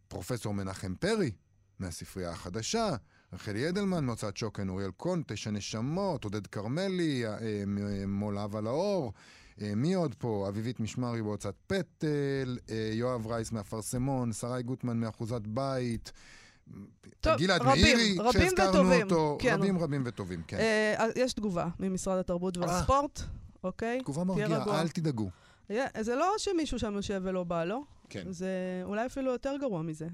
פרופסור 0.07 0.53
מנחם 0.53 0.95
פרי 0.95 1.31
מהספרייה 1.79 2.31
החדשה, 2.31 2.95
רחלי 3.33 3.69
אדלמן 3.69 4.05
מהוצאת 4.05 4.37
שוקן, 4.37 4.69
אוריאל 4.69 4.91
קון, 4.91 5.23
תשע 5.27 5.51
נשמות, 5.51 6.23
עודד 6.23 6.47
כרמלי, 6.47 7.25
אה, 7.25 7.37
אה, 7.39 7.63
מול 8.07 8.37
אהבה 8.37 8.61
לאור. 8.61 9.13
אה, 9.61 9.75
מי 9.75 9.93
עוד 9.93 10.15
פה? 10.15 10.45
אביבית 10.49 10.79
משמרי 10.79 11.21
בהוצאת 11.21 11.55
פטל, 11.67 12.57
אה, 12.69 12.89
יואב 12.93 13.27
רייס 13.27 13.51
מהפרסמון, 13.51 14.33
שרי 14.33 14.63
גוטמן 14.63 14.97
מאחוזת 14.97 15.41
בית. 15.41 16.11
טוב, 17.21 17.37
גלעד 17.37 17.61
רבים, 17.61 17.81
מאירי, 17.81 18.17
רבים 18.19 18.41
שהזכרנו 18.41 18.71
וטובים. 18.71 19.01
אותו, 19.01 19.37
כן. 19.41 19.57
רבים 19.59 19.77
רבים 19.77 20.03
וטובים, 20.05 20.41
כן. 20.47 20.57
אה, 20.57 21.07
יש 21.15 21.33
תגובה 21.33 21.67
ממשרד 21.79 22.19
התרבות 22.19 22.57
והספורט. 22.57 23.21
אוקיי? 23.63 23.99
תגובה 23.99 24.23
מרגיעה. 24.23 24.81
אל 24.81 24.87
תדאגו. 24.87 25.29
Yeah, 25.71 26.01
זה 26.01 26.15
לא 26.15 26.33
שמישהו 26.37 26.79
שם 26.79 26.93
יושב 26.93 27.21
ולא 27.23 27.43
בא 27.43 27.63
לו, 27.63 27.83
כן. 28.09 28.31
זה 28.31 28.81
אולי 28.83 29.05
אפילו 29.05 29.31
יותר 29.31 29.55
גרוע 29.59 29.81
מזה. 29.81 30.07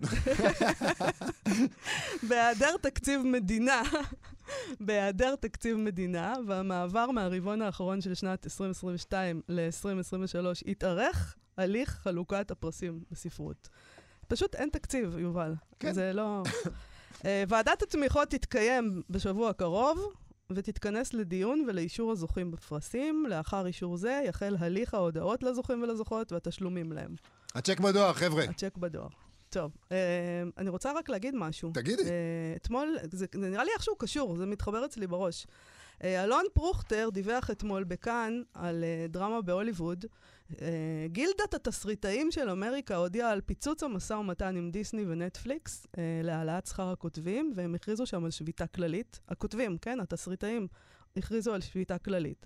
בהיעדר 2.29 2.77
תקציב 2.81 3.21
מדינה, 3.21 3.81
בהיעדר 4.79 5.35
תקציב 5.35 5.77
מדינה, 5.77 6.33
והמעבר 6.47 7.11
מהרבעון 7.11 7.61
האחרון 7.61 8.01
של 8.01 8.13
שנת 8.13 8.45
2022 8.45 9.41
ל-2023 9.49 10.45
התארך 10.67 11.35
הליך 11.57 11.89
חלוקת 11.89 12.51
הפרסים 12.51 13.03
בספרות. 13.11 13.69
פשוט 14.27 14.55
אין 14.55 14.69
תקציב, 14.69 15.17
יובל. 15.17 15.53
כן. 15.79 15.93
זה 15.93 16.13
לא... 16.13 16.43
אה, 17.25 17.43
ועדת 17.47 17.81
התמיכות 17.81 18.29
תתקיים 18.29 19.01
בשבוע 19.09 19.49
הקרוב, 19.49 20.13
ותתכנס 20.51 21.13
לדיון 21.13 21.65
ולאישור 21.67 22.11
הזוכים 22.11 22.51
בפרסים. 22.51 23.25
לאחר 23.29 23.65
אישור 23.65 23.97
זה 23.97 24.21
יחל 24.25 24.55
הליך 24.59 24.93
ההודעות 24.93 25.43
לזוכים 25.43 25.83
ולזוכות 25.83 26.31
והתשלומים 26.31 26.91
להם. 26.91 27.15
הצ'ק 27.55 27.79
בדואר, 27.79 28.13
חבר'ה. 28.13 28.43
הצ'ק 28.43 28.77
בדואר. 28.77 29.07
טוב, 29.49 29.71
אה, 29.91 29.97
אני 30.57 30.69
רוצה 30.69 30.91
רק 30.91 31.09
להגיד 31.09 31.35
משהו. 31.35 31.71
תגידי. 31.73 32.03
אה, 32.03 32.09
אתמול, 32.55 32.97
זה, 33.11 33.25
זה 33.33 33.49
נראה 33.49 33.63
לי 33.63 33.71
איכשהו 33.75 33.95
קשור, 33.95 34.37
זה 34.37 34.45
מתחבר 34.45 34.85
אצלי 34.85 35.07
בראש. 35.07 35.47
אה, 36.03 36.23
אלון 36.23 36.43
פרוכטר 36.53 37.09
דיווח 37.13 37.51
אתמול 37.51 37.83
בכאן 37.83 38.41
על 38.53 38.83
דרמה 39.09 39.41
בהוליווד. 39.41 40.05
אה, 40.61 40.67
גילדת 41.07 41.53
התסריטאים 41.53 42.31
של 42.31 42.49
אמריקה 42.49 42.95
הודיעה 42.95 43.31
על 43.31 43.41
פיצוץ 43.41 43.83
המשא 43.83 44.13
ומתן 44.13 44.55
עם 44.57 44.71
דיסני 44.71 45.05
ונטפליקס 45.07 45.87
אה, 45.97 46.03
להעלאת 46.23 46.65
שכר 46.65 46.89
הכותבים, 46.91 47.53
והם 47.55 47.75
הכריזו 47.75 48.05
שם 48.05 48.25
על 48.25 48.31
שביתה 48.31 48.67
כללית. 48.67 49.19
הכותבים, 49.29 49.77
כן, 49.77 49.99
התסריטאים, 49.99 50.67
הכריזו 51.17 51.53
על 51.53 51.61
שביתה 51.61 51.97
כללית. 51.97 52.45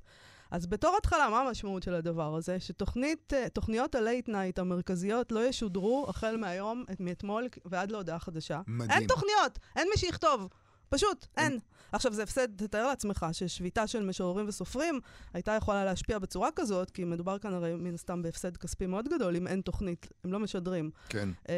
אז 0.52 0.68
בתור 0.68 0.96
התחלה, 0.98 1.30
מה 1.30 1.40
המשמעות 1.42 1.84
של 1.84 1.94
הדבר 1.94 2.36
הזה? 2.36 2.58
שתוכניות 2.60 3.96
ה 3.96 4.02
late 4.02 4.30
night 4.30 4.60
המרכזיות 4.60 5.32
לא 5.32 5.46
ישודרו 5.48 6.06
החל 6.10 6.38
מהיום, 6.38 6.84
את- 6.92 7.00
מאתמול 7.00 7.48
ועד 7.66 7.92
להודעה 7.92 8.20
חדשה. 8.20 8.62
מדהים. 8.68 8.92
אין 9.00 9.08
תוכניות, 9.08 9.60
אין 9.76 9.88
מי 9.94 9.98
שיכתוב. 10.00 10.48
פשוט, 10.90 11.26
אין. 11.38 11.60
עכשיו, 11.92 12.14
זה 12.14 12.24
הפסד, 12.24 12.48
תתאר 12.58 12.88
לעצמך 12.88 13.26
ששביתה 13.32 13.88
של 13.88 14.04
משוררים 14.04 14.48
וסופרים 14.48 15.00
הייתה 15.34 15.52
יכולה 15.52 15.86
להשפיע 15.86 16.20
בצורה 16.20 16.50
כזאת, 16.56 16.92
כי 16.92 17.04
מדובר 17.04 17.38
כאן 17.40 17.54
הרי 17.54 17.76
מן 17.76 17.94
הסתם 17.94 18.22
בהפסד 18.22 18.58
כספי 18.58 18.86
מאוד 18.86 19.08
גדול, 19.10 19.36
אם 19.36 19.48
אין 19.48 19.62
תוכנית, 19.62 20.08
הם 20.24 20.34
לא 20.34 20.40
משדרים. 20.40 20.90
כן. 21.10 21.30
אה, 21.50 21.56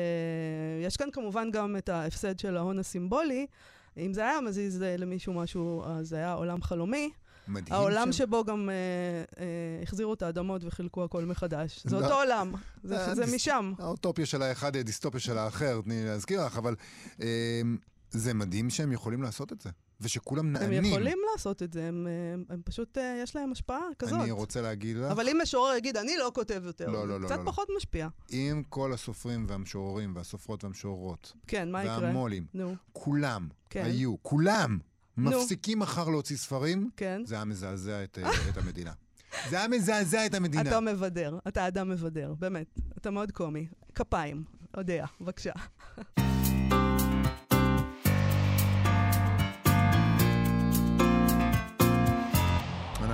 יש 0.85 0.97
כאן 0.97 1.11
כמובן 1.11 1.51
גם 1.51 1.77
את 1.77 1.89
ההפסד 1.89 2.39
של 2.39 2.57
ההון 2.57 2.79
הסימבולי. 2.79 3.45
אם 3.97 4.13
זה 4.13 4.21
היה 4.21 4.41
מזיז 4.41 4.83
אה, 4.83 4.97
למישהו 4.97 5.33
משהו, 5.33 5.83
אז 5.85 6.07
זה 6.09 6.15
היה 6.15 6.33
עולם 6.33 6.61
חלומי. 6.61 7.09
מדהים. 7.47 7.73
העולם 7.73 8.05
שם. 8.05 8.11
שבו 8.11 8.43
גם 8.43 8.69
אה, 8.69 8.75
אה, 9.43 9.45
החזירו 9.83 10.13
את 10.13 10.21
האדמות 10.21 10.61
וחילקו 10.65 11.03
הכל 11.03 11.25
מחדש. 11.25 11.81
זה 11.85 11.95
לא. 11.95 12.03
אותו 12.03 12.15
עולם, 12.15 12.53
זה, 12.83 12.97
אה, 12.99 13.15
זה 13.15 13.25
דיס- 13.25 13.33
משם. 13.35 13.73
האוטופיה 13.79 14.25
של 14.25 14.41
האחד, 14.41 14.75
הדיסטופיה 14.75 15.19
של 15.19 15.37
האחר, 15.37 15.81
תני 15.83 15.93
לי 16.03 16.05
להזכיר 16.05 16.45
לך, 16.45 16.57
אבל 16.57 16.75
אה, 17.21 17.61
זה 18.11 18.33
מדהים 18.33 18.69
שהם 18.69 18.91
יכולים 18.91 19.21
לעשות 19.21 19.53
את 19.53 19.61
זה, 19.61 19.69
ושכולם 20.01 20.45
הם 20.45 20.53
נענים. 20.53 20.85
יכולים 20.85 21.17
לעשות 21.31 21.63
את 21.63 21.73
זה, 21.73 21.87
הם, 21.87 22.07
אה, 22.07 22.53
הם 22.53 22.61
פשוט, 22.65 22.97
אה, 22.97 23.19
יש 23.23 23.35
להם 23.35 23.51
השפעה 23.51 23.81
כזאת. 23.99 24.21
אני 24.21 24.31
רוצה 24.31 24.61
להגיד 24.61 24.97
לך, 24.97 25.11
אבל 25.11 25.29
אם 25.29 25.37
משורר 25.41 25.75
יגיד, 25.75 25.97
אני 25.97 26.17
לא 26.17 26.31
כותב 26.35 26.61
יותר, 26.65 26.87
לא, 26.89 27.07
לא, 27.07 27.19
לא, 27.19 27.25
קצת 27.25 27.37
לא, 27.37 27.43
לא. 27.43 27.51
פחות 27.51 27.67
משפיע. 27.77 28.07
אם 28.31 28.63
כל 28.69 28.93
הסופרים 28.93 29.45
והמשוררים 29.47 30.15
והסופרות 30.15 30.63
והמשוררות, 30.63 31.33
כן, 31.47 31.71
מה 31.71 31.83
יקרה? 31.83 31.99
והמו"לים, 32.01 32.45
נו, 32.53 32.75
כולם 32.93 33.47
כן. 33.69 33.83
היו, 33.85 34.15
כולם, 34.21 34.79
נו. 35.17 35.29
מפסיקים 35.29 35.79
מחר 35.79 36.09
להוציא 36.09 36.37
ספרים, 36.37 36.89
כן. 36.97 37.21
זה 37.25 37.35
היה 37.35 37.45
מזעזע 37.45 38.03
את, 38.03 38.17
אה, 38.23 38.29
את 38.49 38.57
המדינה. 38.57 38.91
זה 39.49 39.57
היה 39.59 39.67
מזעזע 39.67 40.25
את 40.25 40.33
המדינה. 40.33 40.69
אתה 40.69 40.79
מבדר, 40.79 41.39
אתה 41.47 41.67
אדם 41.67 41.89
מבדר, 41.89 42.33
באמת. 42.39 42.79
אתה 42.97 43.11
מאוד 43.11 43.31
קומי. 43.31 43.67
כפיים, 43.95 44.43
אודיה, 44.77 45.05
בבקשה. 45.21 45.51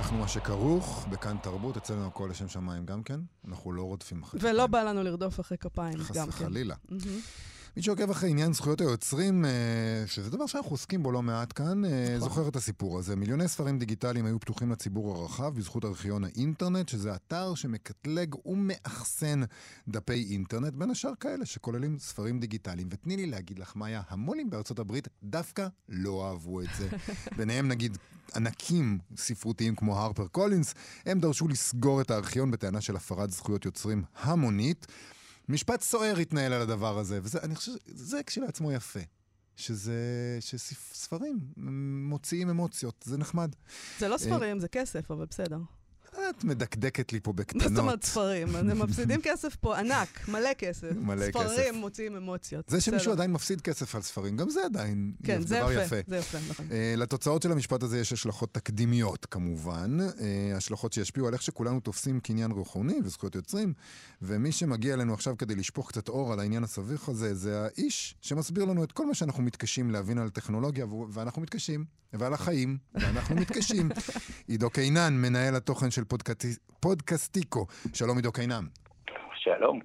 אנחנו 0.08 0.20
מה 0.20 0.28
שכרוך, 0.28 1.06
בכאן 1.10 1.36
תרבות, 1.42 1.76
אצלנו 1.76 2.06
הכל 2.06 2.28
לשם 2.30 2.48
שמיים 2.48 2.86
גם 2.86 3.02
כן. 3.02 3.20
אנחנו 3.48 3.72
לא 3.72 3.82
רודפים 3.82 4.22
אחרי 4.22 4.40
ולא 4.42 4.52
כפיים. 4.52 4.70
בא 4.70 4.82
לנו 4.82 5.02
לרדוף 5.02 5.40
אחרי 5.40 5.58
כפיים, 5.58 5.98
חס 5.98 6.16
גם 6.16 6.30
כן. 6.30 6.44
וחלילה. 6.44 6.74
מהמם. 6.88 7.20
מי 7.76 7.82
שעוקב 7.82 8.10
אחרי 8.10 8.30
עניין 8.30 8.52
זכויות 8.52 8.80
היוצרים, 8.80 9.44
אה, 9.44 9.50
שזה 10.06 10.30
דבר 10.30 10.46
שאנחנו 10.46 10.70
עוסקים 10.70 11.02
בו 11.02 11.12
לא 11.12 11.22
מעט 11.22 11.52
כאן, 11.52 11.84
אה, 11.84 12.04
נכון. 12.16 12.28
זוכר 12.28 12.48
את 12.48 12.56
הסיפור 12.56 12.98
הזה. 12.98 13.16
מיליוני 13.16 13.48
ספרים 13.48 13.78
דיגיטליים 13.78 14.26
היו 14.26 14.40
פתוחים 14.40 14.70
לציבור 14.72 15.16
הרחב 15.16 15.54
בזכות 15.54 15.84
ארכיון 15.84 16.24
האינטרנט, 16.24 16.88
שזה 16.88 17.14
אתר 17.14 17.54
שמקטלג 17.54 18.34
ומאחסן 18.46 19.40
דפי 19.88 20.26
אינטרנט, 20.30 20.74
בין 20.74 20.90
השאר 20.90 21.12
כאלה 21.20 21.46
שכוללים 21.46 21.98
ספרים 21.98 22.40
דיגיטליים. 22.40 22.88
ותני 22.90 23.16
לי 23.16 23.26
להגיד 23.26 23.58
לך, 23.58 23.76
מאיה, 23.76 24.02
המו"לים 24.08 24.50
בארצות 24.50 24.78
הברית 24.78 25.08
דווקא 25.22 25.66
לא 25.88 26.28
אהבו 26.28 26.60
את 26.60 26.68
זה. 26.78 26.88
ביניהם 27.36 27.68
נגיד 27.68 27.98
ענקים 28.34 28.98
ספרותיים 29.16 29.76
כמו 29.76 29.98
הרפר 29.98 30.26
קולינס, 30.26 30.74
הם 31.06 31.20
דרשו 31.20 31.48
לסגור 31.48 32.00
את 32.00 32.10
הארכיון 32.10 32.50
בטענה 32.50 32.80
של 32.80 32.96
הפרת 32.96 33.30
זכויות 33.30 33.64
יוצרים 33.64 34.02
המונית. 34.16 34.86
משפט 35.48 35.82
סוער 35.82 36.16
התנהל 36.16 36.52
על 36.52 36.62
הדבר 36.62 36.98
הזה, 36.98 37.20
וזה, 37.22 37.38
אני 37.42 37.54
חושב, 37.54 37.72
זה 37.86 38.22
כשלעצמו 38.22 38.72
יפה. 38.72 39.00
שזה, 39.56 39.94
שספרים 40.40 41.38
מוציאים 42.08 42.50
אמוציות, 42.50 43.04
זה 43.06 43.18
נחמד. 43.18 43.54
זה 43.98 44.08
לא 44.08 44.18
ספרים, 44.18 44.60
זה 44.60 44.68
כסף, 44.68 45.10
אבל 45.10 45.26
בסדר. 45.30 45.58
את 46.30 46.44
מדקדקת 46.44 47.12
לי 47.12 47.20
פה 47.20 47.32
מה 47.32 47.36
בקטנות. 47.36 47.68
זאת 47.68 47.78
אומרת 47.78 48.04
ספרים? 48.04 48.56
הם 48.56 48.78
מפסידים 48.78 49.20
כסף 49.22 49.56
פה 49.56 49.78
ענק, 49.78 50.28
מלא 50.28 50.52
כסף. 50.58 50.90
מלא 50.96 51.30
כסף. 51.30 51.48
ספרים 51.48 51.74
מוציאים 51.74 52.16
אמוציות. 52.16 52.68
זה 52.68 52.80
שמישהו. 52.80 53.12
עדיין 53.12 53.32
מפסיד 53.32 53.60
כסף 53.60 53.94
על 53.94 54.02
ספרים, 54.02 54.36
גם 54.36 54.50
זה 54.50 54.64
עדיין 54.64 55.12
כן, 55.24 55.40
זה 55.42 55.60
דבר 55.60 55.72
יפה. 55.72 55.82
יפה. 55.82 55.96
זה 56.06 56.16
יפה, 56.16 56.38
נכון. 56.50 56.66
אה, 56.72 56.94
לתוצאות 56.96 57.42
של 57.42 57.52
המשפט 57.52 57.82
הזה 57.82 57.98
יש 57.98 58.12
השלכות 58.12 58.54
תקדימיות 58.54 59.26
כמובן, 59.26 59.98
אה, 60.00 60.56
השלכות 60.56 60.92
שישפיעו 60.92 61.28
על 61.28 61.34
איך 61.34 61.42
שכולנו 61.42 61.80
תופסים 61.80 62.20
קניין 62.20 62.50
רוחני 62.50 63.00
וזכויות 63.04 63.34
יוצרים, 63.34 63.72
ומי 64.22 64.52
שמגיע 64.52 64.94
אלינו 64.94 65.14
עכשיו 65.14 65.36
כדי 65.38 65.54
לשפוך 65.54 65.88
קצת 65.88 66.08
אור 66.08 66.32
על 66.32 66.40
העניין 66.40 66.64
הסביך 66.64 67.08
הזה, 67.08 67.34
זה 67.34 67.64
האיש 67.64 68.14
שמסביר 68.20 68.64
לנו 68.64 68.84
את 68.84 68.92
כל 68.92 69.06
מה 69.06 69.14
שאנחנו 69.14 69.42
מתקשים 69.42 69.90
להבין 69.90 70.18
על 70.18 70.30
טכנולוגיה, 70.30 70.86
ואנחנו 71.12 71.42
מתקשים, 71.42 71.84
ועל 72.12 72.34
החיים, 72.34 72.78
ואנחנו 72.94 73.36
מתקשים. 73.36 73.88
עידו 74.48 74.70
קינן, 74.70 75.14
מנהל 75.14 75.56
התוכן 75.56 75.90
של 75.90 76.04
פודקאסטיקו. 76.80 77.66
שלום 77.94 78.16
עידו 78.16 78.32
קינן. 78.32 78.64
שלום. 79.34 79.80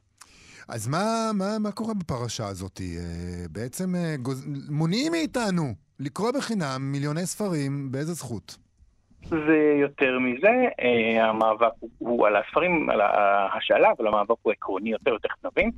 אז 0.70 0.88
מה, 0.88 1.32
מה, 1.34 1.60
מה 1.60 1.72
קורה 1.72 1.94
בפרשה 1.94 2.48
הזאת? 2.48 2.82
אה, 2.82 3.46
בעצם 3.52 3.96
אה, 3.96 4.16
גוז... 4.22 4.48
מונעים 4.70 5.12
מאיתנו 5.12 5.64
לקרוא 6.00 6.32
בחינם 6.32 6.80
מיליוני 6.82 7.26
ספרים, 7.26 7.92
באיזה 7.92 8.14
זכות? 8.14 8.58
זה 9.30 9.76
יותר 9.82 10.20
מזה, 10.20 10.68
אה, 10.80 11.30
המאבק 11.30 11.72
הוא, 11.98 12.28
על 12.28 12.36
הספרים, 12.36 12.90
על 12.90 13.02
ההשאלה, 13.02 13.90
אבל 13.98 14.08
המאבק 14.08 14.36
הוא 14.42 14.52
עקרוני 14.52 14.92
יותר, 14.92 15.18
תכף 15.18 15.46
נבין. 15.46 15.72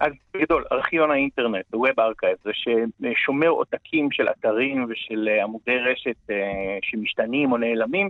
אז 0.00 0.12
בגדול, 0.34 0.64
ארכיון 0.72 1.10
האינטרנט, 1.10 1.64
ה-Web 1.74 1.98
Archive, 1.98 2.38
זה 2.44 2.50
ששומר 2.54 3.48
עותקים 3.48 4.10
של 4.10 4.28
אתרים 4.28 4.86
ושל 4.88 5.28
עמודי 5.42 5.78
רשת 5.78 6.34
שמשתנים 6.82 7.52
או 7.52 7.56
נעלמים, 7.56 8.08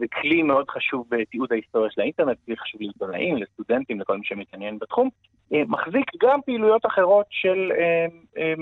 וכלי 0.00 0.42
מאוד 0.42 0.70
חשוב 0.70 1.06
בתיעוד 1.10 1.52
ההיסטוריה 1.52 1.90
של 1.90 2.00
האינטרנט, 2.00 2.36
כלי 2.46 2.56
חשוב 2.56 2.80
לעיתונאים, 2.80 3.36
לסטודנטים, 3.36 4.00
לכל 4.00 4.18
מי 4.18 4.24
שמתעניין 4.24 4.78
בתחום, 4.78 5.08
אה, 5.52 5.62
מחזיק 5.68 6.10
גם 6.22 6.40
פעילויות 6.46 6.86
אחרות 6.86 7.26
של, 7.30 7.72
אה, 7.78 8.06
אה, 8.38 8.54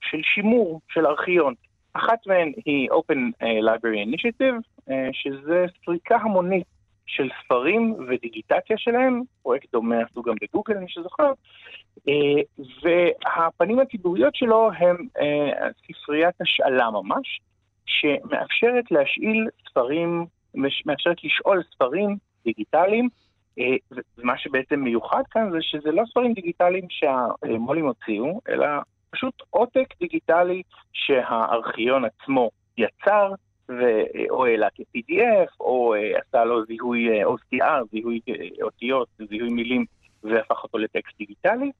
של 0.00 0.20
שימור, 0.34 0.80
של 0.88 1.06
ארכיון. 1.06 1.54
אחת 1.92 2.26
מהן 2.26 2.52
היא 2.64 2.90
Open 2.90 3.18
אה, 3.42 3.74
Library 3.74 4.08
Initiative, 4.08 4.62
אה, 4.90 5.08
שזה 5.12 5.64
סריקה 5.84 6.16
המונית 6.16 6.66
של 7.06 7.28
ספרים 7.44 7.94
ודיגיטציה 8.08 8.78
שלהם, 8.78 9.22
פרויקט 9.42 9.72
דומה 9.72 9.96
עשו 10.02 10.22
גם 10.22 10.34
בגוגל, 10.42 10.78
מי 10.78 10.88
שזוכר, 10.88 11.32
אה, 12.08 12.64
והפנים 12.82 13.78
הציבוריות 13.78 14.34
שלו 14.34 14.70
הם 14.78 14.96
אה, 15.20 15.68
ספריית 16.02 16.34
השאלה 16.40 16.90
ממש, 16.90 17.40
שמאפשרת 17.86 18.90
להשאיל 18.90 19.48
ספרים, 19.68 20.26
מאפשרת 20.86 21.24
לשאול 21.24 21.62
ספרים 21.74 22.16
דיגיטליים, 22.44 23.08
אה, 23.58 23.76
ומה 24.18 24.38
שבעצם 24.38 24.80
מיוחד 24.80 25.22
כאן 25.30 25.50
זה 25.50 25.58
שזה 25.60 25.90
לא 25.90 26.02
ספרים 26.10 26.32
דיגיטליים 26.32 26.86
שהמו"לים 26.90 27.86
הוציאו, 27.86 28.40
אלא 28.48 28.66
פשוט 29.10 29.42
עותק 29.50 29.94
דיגיטלי 30.00 30.62
שהארכיון 30.92 32.04
עצמו 32.04 32.50
יצר, 32.78 33.32
ו- 33.68 34.30
או 34.30 34.46
העלה 34.46 34.68
כ-PDF, 34.74 35.60
או 35.60 35.94
אה, 35.94 36.18
עשה 36.18 36.44
לו 36.44 36.64
זיהוי 36.66 37.08
אה, 37.08 37.24
OCR, 37.24 37.84
זיהוי 37.90 38.20
אה, 38.28 38.34
אותיות, 38.62 39.08
זיהוי 39.28 39.50
מילים, 39.50 39.84
והפך 40.22 40.62
אותו 40.62 40.78
לטקסט 40.78 41.18
דיגיטלי. 41.18 41.70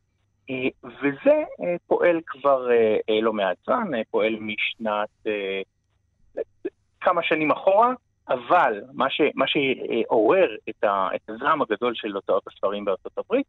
אה, 0.51 0.69
וזה 0.85 1.45
אה, 1.61 1.77
פועל 1.87 2.21
כבר 2.27 2.71
אה, 2.71 2.97
אה, 3.11 3.21
לא 3.21 3.33
מעט 3.33 3.57
זמן, 3.67 3.95
אה, 3.95 4.03
פועל 4.11 4.37
משנת 4.41 5.09
אה, 5.27 5.61
כמה 7.01 7.23
שנים 7.23 7.51
אחורה, 7.51 7.93
אבל 8.29 8.81
מה, 8.93 9.11
ש, 9.11 9.21
מה 9.35 9.45
שעורר 9.47 10.57
את, 10.69 10.85
ה, 10.85 11.09
את 11.15 11.31
הזעם 11.31 11.63
הגדול 11.63 11.95
של 11.95 12.13
הוצאות 12.13 12.43
הספרים 12.47 12.85
בארצות 12.85 13.19
הברית, 13.19 13.47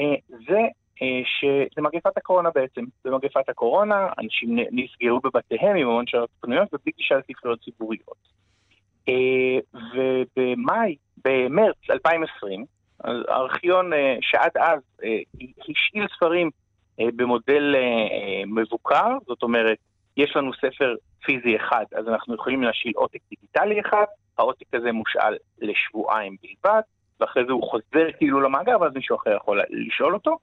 אה, 0.00 0.14
זה 0.28 0.60
אה, 1.02 1.20
שזה 1.38 1.82
מגפת 1.82 2.16
הקורונה 2.16 2.50
בעצם. 2.54 2.84
במגפת 3.04 3.48
הקורונה 3.48 4.08
אנשים 4.18 4.58
נסגרו 4.70 5.20
בבתיהם 5.20 5.76
עם 5.76 5.88
המון 5.88 6.06
שעות 6.06 6.30
פנויות 6.40 6.74
ובלי 6.74 6.92
גישה 6.96 7.14
לספריות 7.16 7.60
ציבוריות. 7.60 8.36
ובמאי, 9.94 10.96
במרץ 11.24 11.76
2020, 11.90 12.64
הארכיון 13.04 13.90
שעד 14.20 14.50
אז 14.56 14.80
השאיל 15.68 16.06
ספרים 16.16 16.50
במודל 16.98 17.74
מבוקר, 18.46 19.18
זאת 19.26 19.42
אומרת, 19.42 19.78
יש 20.16 20.36
לנו 20.36 20.52
ספר 20.54 20.94
פיזי 21.24 21.56
אחד, 21.56 21.84
אז 21.96 22.08
אנחנו 22.08 22.34
יכולים 22.34 22.62
להשאיל 22.62 22.92
עותק 22.96 23.18
דיגיטלי 23.30 23.80
אחד, 23.80 24.04
העותק 24.38 24.74
הזה 24.74 24.92
מושאל 24.92 25.36
לשבועיים 25.62 26.36
בלבד, 26.42 26.80
ואחרי 27.20 27.44
זה 27.46 27.52
הוא 27.52 27.70
חוזר 27.70 28.06
כאילו 28.18 28.40
למאגר, 28.40 28.80
ואז 28.80 28.92
מישהו 28.94 29.16
אחר 29.16 29.36
יכול 29.36 29.60
לשאול 29.70 30.14
אותו. 30.14 30.38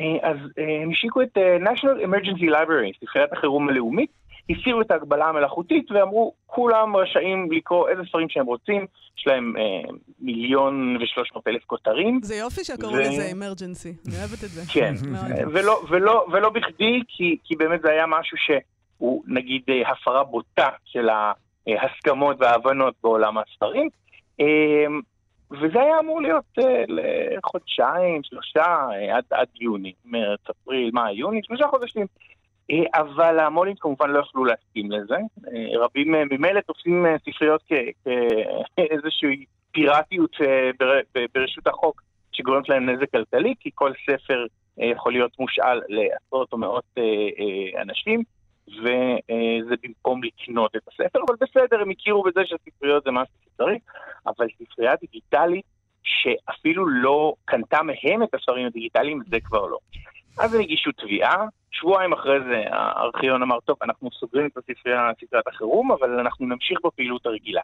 אה, 0.00 0.30
אז 0.30 0.36
אה, 0.58 0.82
הם 0.82 0.90
השיקו 0.90 1.22
את 1.22 1.38
אה, 1.38 1.56
National 1.56 2.06
Emergency 2.06 2.50
Library, 2.50 3.06
ספריית 3.06 3.32
החירום 3.32 3.68
הלאומית, 3.68 4.10
הסירו 4.50 4.80
את 4.80 4.90
ההגבלה 4.90 5.26
המלאכותית 5.26 5.90
ואמרו, 5.90 6.32
כולם 6.46 6.96
רשאים 6.96 7.52
לקרוא 7.52 7.88
איזה 7.88 8.02
ספרים 8.08 8.28
שהם 8.28 8.46
רוצים, 8.46 8.86
יש 9.18 9.26
להם 9.26 9.54
אה, 9.58 9.90
מיליון 10.20 10.96
ושלוש 11.02 11.30
מאות 11.32 11.48
אלף 11.48 11.64
כותרים. 11.64 12.20
זה 12.22 12.34
יופי 12.34 12.64
שקראו 12.64 12.92
ו... 12.92 13.00
לזה 13.00 13.28
אמרג'נסי, 13.32 13.94
אני 14.08 14.16
אוהבת 14.18 14.44
את 14.44 14.48
זה. 14.48 14.62
כן, 14.72 14.94
ולא, 15.52 15.80
ולא, 15.90 16.26
ולא 16.32 16.50
בכדי, 16.50 17.02
כי, 17.08 17.36
כי 17.44 17.56
באמת 17.56 17.82
זה 17.82 17.90
היה 17.90 18.06
משהו 18.06 18.36
ש... 18.36 18.50
הוא 19.04 19.22
נגיד 19.26 19.62
אה, 19.68 19.90
הפרה 19.90 20.24
בוטה 20.24 20.68
של 20.84 21.08
ההסכמות 21.08 22.36
וההבנות 22.40 22.94
בעולם 23.02 23.38
הספרים. 23.38 23.88
אה, 24.40 24.86
וזה 25.50 25.80
היה 25.80 25.98
אמור 25.98 26.22
להיות 26.22 26.44
אה, 26.58 26.84
לחודשיים, 26.88 28.22
שלושה, 28.22 28.86
עד, 29.12 29.24
עד 29.30 29.46
יוני, 29.60 29.92
מרץ, 30.04 30.40
אפריל, 30.50 30.90
מאי, 30.92 31.12
יוני, 31.12 31.40
שלושה 31.42 31.66
חודשים. 31.66 32.06
אבל 32.94 33.38
המו"לים 33.40 33.74
כמובן 33.80 34.10
לא 34.10 34.20
יכלו 34.20 34.44
להסכים 34.44 34.90
לזה. 34.90 35.16
רבים 35.80 36.12
ממילא 36.12 36.60
תופסים 36.60 37.06
ספריות 37.18 37.62
כאיזושהי 38.76 39.44
פיראטיות 39.72 40.36
ברשות 41.34 41.66
החוק 41.66 42.02
שגורמת 42.32 42.68
להם 42.68 42.90
נזק 42.90 43.10
כלכלי, 43.10 43.54
כי 43.60 43.70
כל 43.74 43.92
ספר 44.10 44.46
יכול 44.78 45.12
להיות 45.12 45.38
מושאל 45.38 45.80
לעשרות 45.88 46.52
או 46.52 46.58
מאות 46.58 46.94
אנשים. 47.82 48.22
וזה 48.68 49.74
במקום 49.82 50.20
לקנות 50.22 50.76
את 50.76 50.82
הספר, 50.88 51.18
אבל 51.26 51.34
בסדר, 51.40 51.80
הם 51.80 51.90
הכירו 51.90 52.22
בזה 52.22 52.40
שהספריות 52.44 53.04
זה 53.04 53.10
משהו 53.10 53.34
שצריך, 53.44 53.82
אבל 54.26 54.46
ספרייה 54.62 54.94
דיגיטלית 55.00 55.64
שאפילו 56.02 56.86
לא 56.86 57.34
קנתה 57.44 57.78
מהם 57.82 58.22
את 58.22 58.34
הספרים 58.34 58.66
הדיגיטליים, 58.66 59.20
זה 59.30 59.40
כבר 59.40 59.66
לא. 59.66 59.78
אז 60.38 60.54
הם 60.54 60.60
הגישו 60.60 60.90
תביעה, 60.92 61.46
שבועיים 61.70 62.12
אחרי 62.12 62.40
זה 62.40 62.64
הארכיון 62.70 63.42
אמר, 63.42 63.60
טוב, 63.60 63.76
אנחנו 63.82 64.10
סוגרים 64.10 64.46
את 64.46 64.56
הספרייה, 64.56 65.10
ספריית 65.24 65.46
החירום, 65.46 65.92
אבל 65.92 66.18
אנחנו 66.20 66.46
נמשיך 66.46 66.78
בפעילות 66.84 67.26
הרגילה. 67.26 67.60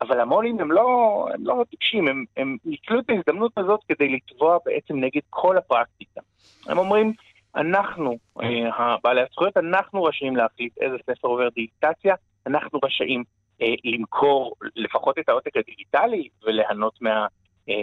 אבל 0.00 0.20
המו"לים 0.20 0.60
הם 0.60 0.72
לא, 0.72 1.26
הם 1.34 1.46
לא 1.46 1.64
טיפשים, 1.70 2.08
הם, 2.08 2.24
הם 2.36 2.56
ניצלו 2.64 3.00
את 3.00 3.10
ההזדמנות 3.10 3.58
הזאת 3.58 3.80
כדי 3.88 4.08
לתבוע 4.08 4.58
בעצם 4.66 4.96
נגד 4.96 5.20
כל 5.30 5.58
הפרקטיקה. 5.58 6.20
הם 6.66 6.78
אומרים, 6.78 7.12
אנחנו, 7.56 8.18
אה, 8.42 8.96
בעלי 9.04 9.20
הזכויות, 9.20 9.56
אנחנו 9.56 10.04
רשאים 10.04 10.36
להחליט 10.36 10.78
איזה 10.78 10.96
ספר 11.02 11.28
עובר 11.28 11.48
דיגיטציה, 11.48 12.14
אנחנו 12.46 12.78
רשאים 12.84 13.24
אה, 13.62 13.74
למכור 13.84 14.54
לפחות 14.76 15.18
את 15.18 15.28
העותק 15.28 15.56
הדיגיטלי 15.56 16.28
וליהנות 16.44 17.02
מה, 17.02 17.26
אה, 17.68 17.74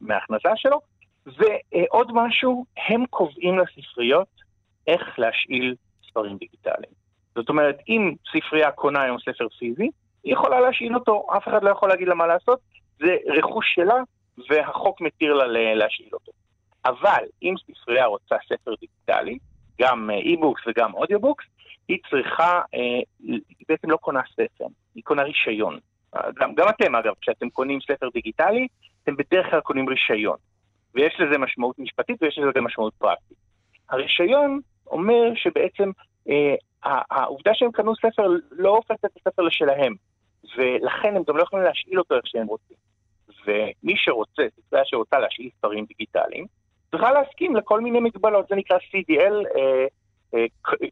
מההכנסה 0.00 0.50
שלו. 0.56 0.80
ועוד 1.26 2.10
משהו, 2.14 2.64
הם 2.88 3.06
קובעים 3.06 3.58
לספריות 3.58 4.28
איך 4.86 5.18
להשאיל 5.18 5.74
ספרים 6.08 6.36
דיגיטליים. 6.36 6.92
זאת 7.34 7.48
אומרת, 7.48 7.78
אם 7.88 8.14
ספרייה 8.32 8.70
קונה 8.70 9.02
היום 9.02 9.16
ספר 9.18 9.48
פיזי, 9.58 9.90
היא 10.24 10.32
יכולה 10.32 10.60
להשאיל 10.60 10.94
אותו, 10.94 11.26
אף 11.36 11.48
אחד 11.48 11.64
לא 11.64 11.70
יכול 11.70 11.88
להגיד 11.88 12.08
לה 12.08 12.14
מה 12.14 12.26
לעשות, 12.26 12.60
זה 12.98 13.16
רכוש 13.26 13.66
שלה, 13.74 14.02
והחוק 14.50 15.00
מתיר 15.00 15.34
לה 15.34 15.74
להשאיל 15.74 16.08
אותו. 16.12 16.32
אבל 16.84 17.24
אם 17.42 17.54
ספרייה 17.80 18.06
רוצה 18.06 18.36
ספר 18.48 18.74
דיגיטלי, 18.80 19.38
גם 19.80 20.10
e-books 20.10 20.62
אה, 20.66 20.72
וגם 20.72 20.94
audiobooks, 20.94 21.44
היא 21.88 21.98
צריכה, 22.10 22.60
אה, 22.74 23.00
היא 23.20 23.66
בעצם 23.68 23.90
לא 23.90 23.96
קונה 23.96 24.20
ספר, 24.32 24.66
היא 24.94 25.04
קונה 25.04 25.22
רישיון. 25.22 25.78
גם, 26.34 26.54
גם 26.54 26.68
אתם 26.68 26.94
אגב, 26.94 27.12
כשאתם 27.20 27.50
קונים 27.50 27.80
ספר 27.80 28.08
דיגיטלי, 28.14 28.66
אתם 29.02 29.16
בדרך 29.16 29.50
כלל 29.50 29.60
קונים 29.60 29.88
רישיון. 29.88 30.36
ויש 30.94 31.20
לזה 31.20 31.38
משמעות 31.38 31.78
משפטית 31.78 32.22
ויש 32.22 32.38
לזה 32.38 32.60
משמעות 32.60 32.94
פרקטית. 32.94 33.36
הרישיון 33.90 34.60
אומר 34.86 35.34
שבעצם 35.34 35.90
אה, 36.28 36.54
העובדה 37.10 37.50
שהם 37.54 37.72
קנו 37.72 37.96
ספר 37.96 38.26
לא 38.50 38.76
הופכת 38.76 39.04
את 39.04 39.10
הספר 39.16 39.42
לשלהם, 39.42 39.94
ולכן 40.56 41.16
הם 41.16 41.22
גם 41.28 41.36
לא 41.36 41.42
יכולים 41.42 41.64
להשאיל 41.64 41.98
אותו 41.98 42.14
איך 42.14 42.26
שהם 42.26 42.46
רוצים. 42.46 42.76
ומי 43.46 43.94
שרוצה, 43.96 44.42
ספרייה 44.60 44.84
שרוצה 44.84 45.18
להשאיל 45.18 45.50
ספרים 45.58 45.84
דיגיטליים, 45.84 46.46
צריכה 46.92 47.12
להסכים 47.12 47.56
לכל 47.56 47.80
מיני 47.80 48.00
מגבלות, 48.00 48.48
זה 48.48 48.54
נקרא 48.56 48.76
CDL, 48.76 49.46
uh, 49.46 49.58
uh, 50.34 50.38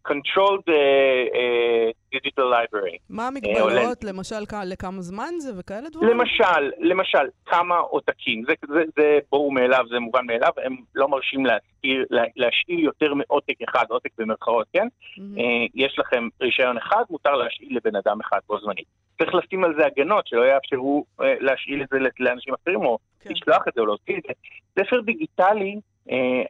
Controlled 0.09 0.67
uh, 0.67 1.93
Digital 2.15 2.47
Library. 2.55 2.99
מה 3.11 3.27
המגבלות, 3.27 4.05
למשל 4.05 4.37
לכמה 4.67 5.01
זמן 5.01 5.35
זה 5.39 5.53
וכאלה 5.59 5.89
דברים? 5.89 6.11
למשל, 6.11 6.71
למשל, 6.79 7.27
כמה 7.47 7.77
עותקים, 7.77 8.45
זה, 8.45 8.53
זה, 8.69 8.83
זה 8.97 9.19
ברור 9.33 9.53
מאליו, 9.53 9.85
זה 9.91 9.99
מובן 9.99 10.27
מאליו, 10.27 10.53
הם 10.65 10.77
לא 10.95 11.09
מרשים 11.09 11.47
להשאיר, 11.47 12.07
להשאיר 12.37 12.81
יותר 12.81 13.15
מעותק 13.15 13.63
אחד, 13.69 13.85
עותק 13.89 14.11
במרכאות, 14.19 14.67
כן? 14.73 14.87
Mm-hmm. 14.87 15.41
יש 15.75 15.99
לכם 15.99 16.29
רישיון 16.41 16.77
אחד, 16.77 17.05
מותר 17.11 17.33
להשאיל 17.33 17.77
לבן 17.77 17.97
אדם 17.97 18.21
אחד 18.21 18.39
בו 18.49 18.61
זמנית. 18.61 18.87
צריך 19.19 19.35
לשים 19.35 19.65
על 19.65 19.75
זה 19.79 19.87
הגנות, 19.87 20.27
שלא 20.27 20.45
יאפשרו 20.45 21.05
להשאיל 21.19 21.83
את 21.83 21.89
זה 21.91 21.99
לאנשים 22.19 22.55
אחרים, 22.55 22.81
או 22.81 22.99
כן. 23.21 23.31
לשלוח 23.31 23.69
את 23.69 23.75
זה 23.75 23.81
או 23.81 23.87
להוציא 23.87 24.17
את 24.19 24.23
זה. 24.27 24.33
ספר 24.79 25.01
דיגיטלי 25.01 25.75
אה, 25.75 25.81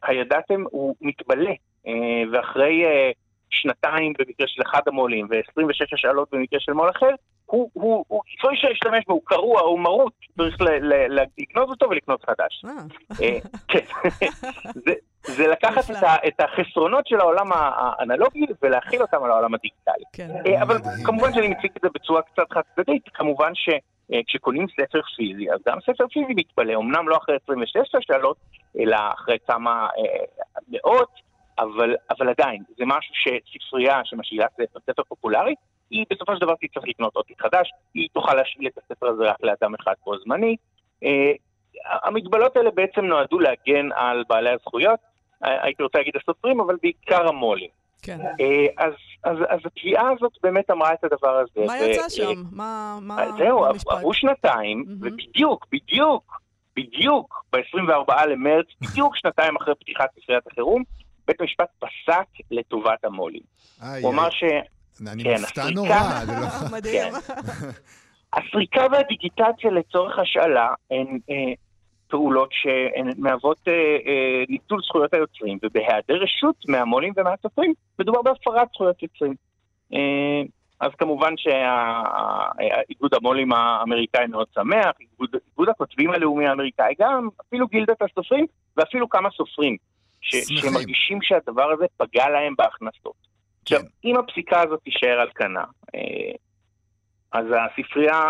הידעתם 0.03 0.65
הוא 0.71 0.95
מתבלה, 1.01 1.53
אה, 1.87 1.93
ואחרי 2.33 2.85
אה, 2.85 3.11
שנתיים 3.51 4.13
במקרה 4.19 4.47
של 4.49 4.63
אחד 4.63 4.81
המו"לים 4.87 5.27
ו-26 5.31 5.95
השאלות 5.95 6.29
במקרה 6.33 6.61
של 6.61 6.73
מו"ל 6.73 6.91
אחר, 6.91 7.11
הוא, 7.47 7.71
הוא, 7.73 8.05
הוא, 8.09 8.23
אי 8.27 8.55
אפשר 8.55 8.69
להשתמש 8.69 9.05
בו, 9.07 9.13
הוא 9.13 9.23
קרוע, 9.25 9.61
הוא 9.61 9.81
מרוט, 9.81 10.13
צריך 10.39 10.57
לקנות 11.39 11.69
אותו 11.69 11.91
ולקנות 11.91 12.25
חדש. 12.25 12.65
כן, 13.69 13.85
זה 15.37 15.47
לקחת 15.47 15.85
את 16.29 16.41
החסרונות 16.41 17.07
של 17.07 17.21
העולם 17.21 17.47
האנלוגי 17.53 18.47
ולהכיל 18.63 19.03
אותם 19.03 19.25
על 19.25 19.31
העולם 19.31 19.55
הדיגיטלי. 19.55 20.05
כן. 20.13 20.29
אבל 20.63 20.77
כמובן 21.05 21.33
שאני 21.33 21.49
מציג 21.49 21.71
את 21.77 21.83
זה 21.83 21.89
בצורה 21.95 22.23
קצת 22.23 22.53
חד 22.53 22.63
צדדית, 22.75 23.03
כמובן 23.15 23.55
ש... 23.55 23.69
אה, 24.13 24.21
כשקונים 24.27 24.67
ספר 24.69 25.01
פיזי, 25.17 25.53
אז 25.53 25.61
גם 25.69 25.79
ספר 25.81 26.09
פיזי 26.09 26.35
מתפלא, 26.37 26.75
אמנם 26.75 27.09
לא 27.09 27.17
אחרי 27.17 27.37
26 27.45 27.95
השאלות, 27.95 28.37
אלא 28.79 28.97
אחרי 29.15 29.39
כמה 29.47 29.89
אה, 29.99 30.45
מאות, 30.69 31.11
אבל, 31.59 31.95
אבל 32.11 32.29
עדיין, 32.29 32.63
זה 32.79 32.85
משהו 32.87 33.15
שספרייה 33.15 34.01
שמשאילה 34.05 34.47
ספר, 34.55 34.81
ספר 34.87 35.03
פופולרי, 35.09 35.55
היא 35.91 36.05
בסופו 36.11 36.35
של 36.35 36.41
דבר 36.41 36.55
תצטרך 36.61 36.85
לקנות 36.87 37.17
עותק 37.17 37.43
חדש, 37.43 37.71
היא 37.95 38.09
תוכל 38.13 38.35
להשאיל 38.35 38.67
את 38.67 38.79
הספר 38.79 39.07
הזה 39.07 39.25
רק 39.25 39.37
לאדם 39.43 39.75
אחד 39.75 39.95
בו 40.05 40.19
זמני. 40.19 40.57
אה, 41.05 41.33
המגבלות 41.85 42.57
האלה 42.57 42.71
בעצם 42.71 43.05
נועדו 43.05 43.39
להגן 43.39 43.93
על 43.95 44.25
בעלי 44.29 44.51
הזכויות, 44.51 45.01
אה, 45.45 45.65
הייתי 45.65 45.83
רוצה 45.83 45.99
להגיד 45.99 46.17
הסופרים, 46.17 46.61
אבל 46.61 46.77
בעיקר 46.83 47.29
המו"לים. 47.29 47.71
כן. 48.03 48.21
אה, 48.21 48.87
אז, 48.87 48.93
אז, 49.25 49.37
אז 49.49 49.59
התביעה 49.65 50.11
הזאת 50.13 50.33
באמת 50.43 50.71
אמרה 50.71 50.93
את 50.93 51.05
הדבר 51.05 51.37
הזה. 51.37 51.67
מה 51.67 51.79
יצא 51.79 52.09
שם? 52.09 52.43
מה, 52.53 52.99
מה 53.03 53.27
זהו, 53.39 53.65
עברו 53.65 54.15
שנתיים, 54.15 54.85
mm-hmm. 54.87 55.07
ובדיוק, 55.07 55.67
בדיוק, 55.73 56.41
בדיוק, 56.77 57.45
ב-24 57.53 58.27
למרץ, 58.27 58.67
בדיוק 58.81 59.17
שנתיים 59.17 59.57
אחרי 59.57 59.75
פתיחת 59.75 60.09
ספריית 60.23 60.47
החירום, 60.47 60.83
בית 61.27 61.41
המשפט 61.41 61.69
פסק 61.79 62.47
לטובת 62.51 63.05
המו"לים. 63.05 63.43
הוא 64.03 64.13
אמר 64.13 64.31
ש... 64.31 64.45
אני 65.07 65.25
כן, 65.25 65.41
מופתע 65.41 65.71
נורא, 65.71 66.25
זה 66.25 66.33
לא... 66.33 66.47
מדהים. 66.77 67.13
כן. 67.13 67.69
הסריקה 68.33 68.87
והדיגיטציה 68.93 69.71
לצורך 69.71 70.19
השאלה 70.19 70.75
הן 70.91 71.19
אה, 71.31 71.53
פעולות 72.11 72.49
שהן 72.53 73.13
מהוות 73.19 73.59
אה, 73.69 73.73
אה, 73.73 74.45
ניצול 74.49 74.81
זכויות 74.83 75.15
היוצרים, 75.15 75.59
ובהיעדר 75.63 76.23
רשות 76.23 76.57
מהמו"לים 76.69 77.13
ומהסופרים, 77.17 77.75
מדובר 77.99 78.23
בהפרת 78.23 78.69
זכויות 78.73 79.03
יוצרים. 79.03 79.35
אה, 79.93 80.43
אז 80.81 80.91
כמובן 80.99 81.35
שאיגוד 81.37 83.15
המו"לים 83.15 83.53
האמריקאי 83.53 84.27
מאוד 84.27 84.47
שמח, 84.55 84.93
איגוד, 85.01 85.37
איגוד 85.51 85.69
הכותבים 85.69 86.11
הלאומי 86.11 86.47
האמריקאי 86.47 86.95
גם, 86.99 87.29
אפילו 87.47 87.67
גילדת 87.67 88.03
הסופרים, 88.03 88.47
ואפילו 88.77 89.09
כמה 89.09 89.31
סופרים, 89.31 89.77
ש, 90.21 90.37
שמרגישים 90.37 91.19
שהדבר 91.23 91.73
הזה 91.73 91.85
פגע 91.97 92.29
להם 92.29 92.55
בהכנסות. 92.59 93.15
כן. 93.65 93.77
עכשיו, 93.77 93.91
אם 94.05 94.17
הפסיקה 94.17 94.63
הזאת 94.63 94.81
תישאר 94.85 95.21
על 95.21 95.29
כנה, 95.35 95.65
אה, 95.95 96.33
אז 97.33 97.47
הספרייה, 97.47 98.21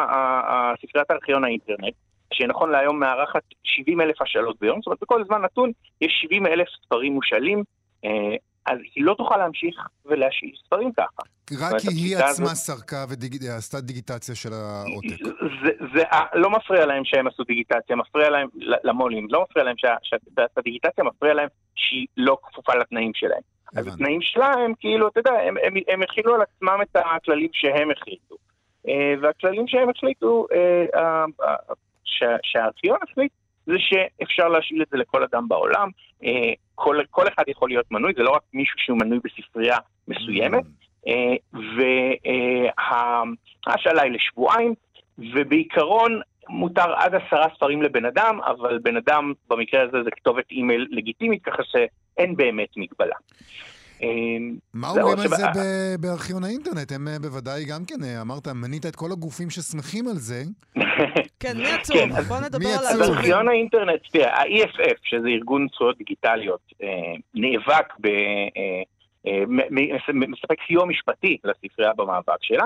הספריית 0.49 1.11
ארכיון 1.11 1.45
האינטרנט, 1.45 1.95
שנכון 2.33 2.71
להיום 2.71 3.01
מארחת 3.01 3.43
70 3.63 4.01
אלף 4.01 4.23
השאלות 4.23 4.57
ביום, 4.61 4.79
זאת 4.79 4.87
אומרת 4.87 4.99
בכל 5.03 5.25
זמן 5.25 5.43
נתון 5.43 5.71
יש 6.01 6.19
70 6.23 6.47
אלף 6.47 6.69
ספרים 6.85 7.13
מושאלים, 7.13 7.65
אה, 8.05 8.11
אז 8.67 8.79
היא 8.95 9.05
לא 9.05 9.15
תוכל 9.15 9.37
להמשיך 9.37 9.77
ולהשאיל 10.07 10.53
ספרים 10.67 10.93
ככה. 10.93 11.23
רק 11.61 11.81
כי 11.81 11.89
היא 11.89 12.17
עצמה 12.17 12.45
הזאת- 12.51 12.57
סרקה 12.57 13.05
ועשתה 13.43 13.81
דיגיטציה 13.81 14.35
של 14.35 14.53
העותק. 14.53 15.25
זה, 15.65 15.71
זה 15.95 16.03
אה, 16.03 16.25
לא 16.35 16.51
מפריע 16.51 16.87
להם 16.87 17.05
שהם 17.05 17.27
עשו 17.27 17.45
דיגיטציה, 17.45 17.97
מפריע 17.97 18.31
להם, 18.31 18.49
למו"לים, 18.85 19.27
לא 19.31 19.43
מפריע 19.43 19.65
להם 19.65 19.75
שאת 20.03 20.59
הדיגיטציה, 20.59 21.05
מפריע 21.05 21.35
להם 21.35 21.49
שהיא 21.75 22.07
לא 22.17 22.37
כפופה 22.43 22.75
לתנאים 22.75 23.13
שלהם. 23.15 23.41
אז. 23.77 23.87
התנאים 23.87 24.23
שלהם, 24.23 24.73
כאילו, 24.79 25.09
אתה 25.09 25.21
יודע, 25.21 25.33
הם, 25.33 25.55
הם, 25.63 25.75
הם 25.89 26.03
הכילו 26.03 26.35
על 26.35 26.43
עצמם 26.43 26.79
את 26.83 26.97
הכללים 26.97 27.49
שהם 27.53 27.91
החליטו. 27.91 28.35
אה, 28.89 29.15
והכללים 29.23 29.69
שהם 29.69 29.89
החליטו, 29.91 30.47
אה, 32.23 32.27
אה, 32.27 32.33
אה, 32.33 32.39
שה- 32.39 32.43
שהארכיון 32.43 32.99
החליט, 33.11 33.33
זה 33.67 33.75
שאפשר 33.79 34.49
להשאיל 34.49 34.83
את 34.83 34.89
זה 34.91 34.97
לכל 34.97 35.23
אדם 35.23 35.49
בעולם. 35.49 35.89
אה, 36.25 36.53
כל, 36.75 36.99
כל 37.11 37.29
אחד 37.29 37.45
יכול 37.49 37.69
להיות 37.69 37.91
מנוי, 37.91 38.13
זה 38.17 38.23
לא 38.23 38.31
רק 38.31 38.43
מישהו 38.55 38.79
שהוא 38.79 38.99
מנוי 38.99 39.19
בספרייה 39.25 39.77
מסוימת. 40.09 40.65
וההשאלה 43.67 44.03
היא 44.03 44.13
לשבועיים, 44.13 44.75
ובעיקרון 45.19 46.21
מותר 46.49 46.95
עד 46.95 47.15
עשרה 47.15 47.47
ספרים 47.57 47.83
לבן 47.83 48.05
אדם, 48.05 48.41
אבל 48.47 48.79
בן 48.79 48.97
אדם 48.97 49.33
במקרה 49.49 49.83
הזה 49.83 50.03
זה 50.05 50.11
כתובת 50.11 50.51
אימייל 50.51 50.87
לגיטימית, 50.91 51.43
ככה 51.45 51.63
שאין 51.65 52.37
באמת 52.37 52.69
מגבלה. 52.77 53.17
אה, 54.03 54.09
מה 54.75 54.89
אומרים 54.91 55.19
על 55.19 55.29
זה 55.29 55.45
אה, 55.45 55.53
ב- 55.55 56.01
בארכיון 56.01 56.45
האינטרנט? 56.45 56.93
הם 56.93 57.09
אה, 57.09 57.19
בוודאי 57.19 57.65
גם 57.65 57.85
כן, 57.87 58.05
אה, 58.05 58.21
אמרת, 58.21 58.49
מנית 58.49 58.87
את 58.87 58.97
כל 58.97 59.13
הגופים 59.13 59.51
ששמחים 59.51 60.09
על 60.09 60.15
זה. 60.15 60.43
כן, 61.41 61.57
מי 61.57 61.73
עצוב? 61.73 61.97
כן, 61.97 62.13
אז 62.13 62.29
בוא 62.29 62.41
נדבר 62.41 62.69
על 62.69 62.75
עצוב? 62.75 62.91
אז 62.91 63.01
העצובים. 63.01 63.19
ארכיון 63.19 63.49
האינטרנט, 63.49 64.01
תראה, 64.13 64.41
ה-EFF, 64.41 64.99
שזה 65.03 65.29
ארגון 65.29 65.67
זכויות 65.75 65.99
דיגיטליות, 65.99 66.61
אה, 66.83 66.89
נאבק 67.35 67.95
ב... 68.01 68.07
אה, 68.07 68.83
אה, 69.27 69.45
מספק 70.13 70.57
סיוע 70.67 70.87
משפטי 70.87 71.39
לספרייה 71.45 71.93
במאבק 71.97 72.43
שלה, 72.43 72.65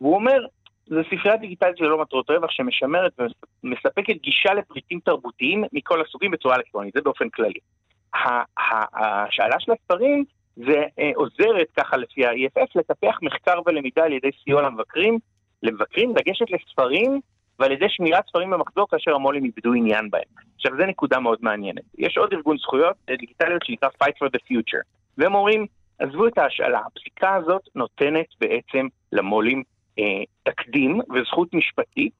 והוא 0.00 0.14
אומר, 0.14 0.46
זו 0.86 1.00
ספרייה 1.06 1.36
דיגיטלית 1.36 1.80
ללא 1.80 2.00
מטרות 2.02 2.30
רווח 2.30 2.50
שמשמרת 2.50 3.12
ומספקת 3.64 4.14
גישה 4.22 4.54
לפריטים 4.54 5.00
תרבותיים 5.04 5.64
מכל 5.72 6.00
הסוגים 6.00 6.30
בצורה 6.30 6.56
אלקטרונית, 6.56 6.94
זה 6.94 7.00
באופן 7.00 7.28
כללי. 7.28 7.60
השאלה 8.96 9.60
של 9.60 9.72
הספרים 9.72 10.24
זה 10.56 10.84
אה, 10.98 11.10
עוזרת, 11.14 11.66
ככה 11.76 11.96
לפי 11.96 12.26
ה-EFF, 12.26 12.68
לטפח 12.74 13.18
מחקר 13.22 13.60
ולמידה 13.66 14.04
על 14.04 14.12
ידי 14.12 14.30
סיוע 14.44 14.62
למבקרים, 14.62 15.18
למבקרים 15.62 16.14
לגשת 16.16 16.50
לספרים 16.50 17.20
ועל 17.58 17.72
ידי 17.72 17.86
שמירת 17.88 18.26
ספרים 18.28 18.50
במחזור 18.50 18.86
כאשר 18.90 19.14
המו"לים 19.14 19.44
איבדו 19.44 19.72
עניין 19.72 20.10
בהם. 20.10 20.22
עכשיו, 20.56 20.72
זו 20.78 20.86
נקודה 20.86 21.20
מאוד 21.20 21.38
מעניינת. 21.42 21.82
יש 21.98 22.18
עוד 22.18 22.32
ארגון 22.32 22.56
זכויות 22.58 22.96
דיגיטליות 23.06 23.62
שנקרא 23.64 23.88
Fight 23.88 24.14
for 24.24 24.28
the 24.28 24.40
Future, 24.50 24.82
והם 25.18 25.34
אומרים, 25.34 25.66
עזבו 25.98 26.26
את 26.26 26.38
ההשאלה, 26.38 26.80
הפסיקה 26.86 27.34
הזאת 27.34 27.62
נותנת 27.74 28.26
בעצם 28.40 28.86
למו"לים 29.12 29.62
אה, 29.98 30.22
תקדים 30.42 31.00
וזכות 31.14 31.54
משפטית 31.54 32.12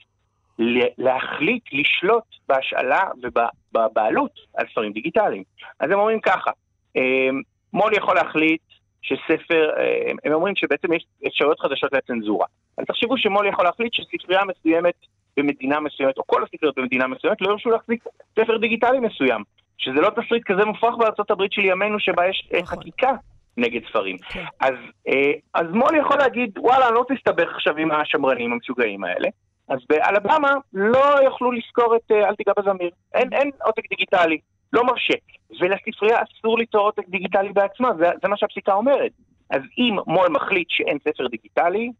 להחליט, 0.98 1.62
לשלוט 1.72 2.24
בהשאלה 2.48 3.00
ובבעלות 3.22 4.30
על 4.54 4.66
ספרים 4.70 4.92
דיגיטליים. 4.92 5.42
אז 5.80 5.90
הם 5.90 5.98
אומרים 5.98 6.20
ככה, 6.20 6.50
אה, 6.96 7.30
מו"ל 7.72 7.92
יכול 7.96 8.14
להחליט 8.14 8.60
שספר, 9.02 9.70
אה, 9.78 10.12
הם 10.24 10.32
אומרים 10.32 10.56
שבעצם 10.56 10.92
יש 10.92 11.06
אפשרויות 11.26 11.60
חדשות 11.60 11.92
לצנזורה. 11.92 12.46
אז 12.78 12.84
תחשבו 12.86 13.18
שמו"ל 13.18 13.46
יכול 13.46 13.64
להחליט 13.64 13.94
שספרייה 13.94 14.42
מסוימת 14.44 14.94
במדינה 15.36 15.80
מסוימת, 15.80 16.18
או 16.18 16.22
כל 16.26 16.42
הספריות 16.42 16.78
במדינה 16.78 17.06
מסוימת, 17.06 17.40
לא 17.40 17.50
ירשו 17.50 17.70
להחזיק 17.70 18.04
ספר 18.38 18.56
דיגיטלי 18.56 19.00
מסוים. 19.00 19.42
שזה 19.78 20.00
לא 20.00 20.10
תסריט 20.10 20.44
כזה 20.46 20.64
מופרך 20.64 20.94
בארצות 20.98 21.30
הברית 21.30 21.52
של 21.52 21.64
ימינו, 21.64 22.00
שבה 22.00 22.28
יש 22.28 22.48
אה, 22.54 22.62
נכון. 22.62 22.78
חקיקה 22.78 23.12
נגד 23.56 23.80
ספרים. 23.88 24.18
כן. 24.18 24.44
אז, 24.60 24.74
אה, 25.08 25.32
אז 25.54 25.66
מו"ל 25.72 25.96
יכול 25.96 26.18
להגיד, 26.18 26.58
וואלה, 26.58 26.86
אני 26.86 26.94
לא 26.94 27.04
תסתבך 27.08 27.54
עכשיו 27.54 27.76
עם 27.76 27.90
השמרנים 27.90 28.52
המשוגעים 28.52 29.04
האלה. 29.04 29.28
אז 29.68 29.78
באלבמה 29.88 30.54
לא 30.72 31.22
יוכלו 31.24 31.52
לזכור 31.52 31.96
את 31.96 32.10
אל 32.10 32.34
תיגע 32.34 32.52
בזמיר. 32.58 32.90
אין, 33.14 33.32
אין 33.32 33.50
עותק 33.64 33.88
דיגיטלי, 33.90 34.38
לא 34.72 34.84
מרשה. 34.84 35.14
ולספרייה 35.60 36.18
אסור 36.22 36.58
ליצור 36.58 36.80
עותק 36.80 37.08
דיגיטלי 37.08 37.52
בעצמה, 37.52 37.88
זה, 37.98 38.06
זה 38.22 38.28
מה 38.28 38.36
שהפסיקה 38.36 38.74
אומרת. 38.74 39.12
אז 39.50 39.60
אם 39.78 39.96
מו"ל 40.06 40.28
מחליט 40.28 40.70
שאין 40.70 40.98
ספר 41.08 41.26
דיגיטלי 41.26 41.90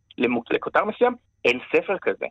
לכותר 0.51 0.85
מסוים, 0.85 1.15
אין 1.45 1.59
ספר 1.73 1.99
כזה. 1.99 2.27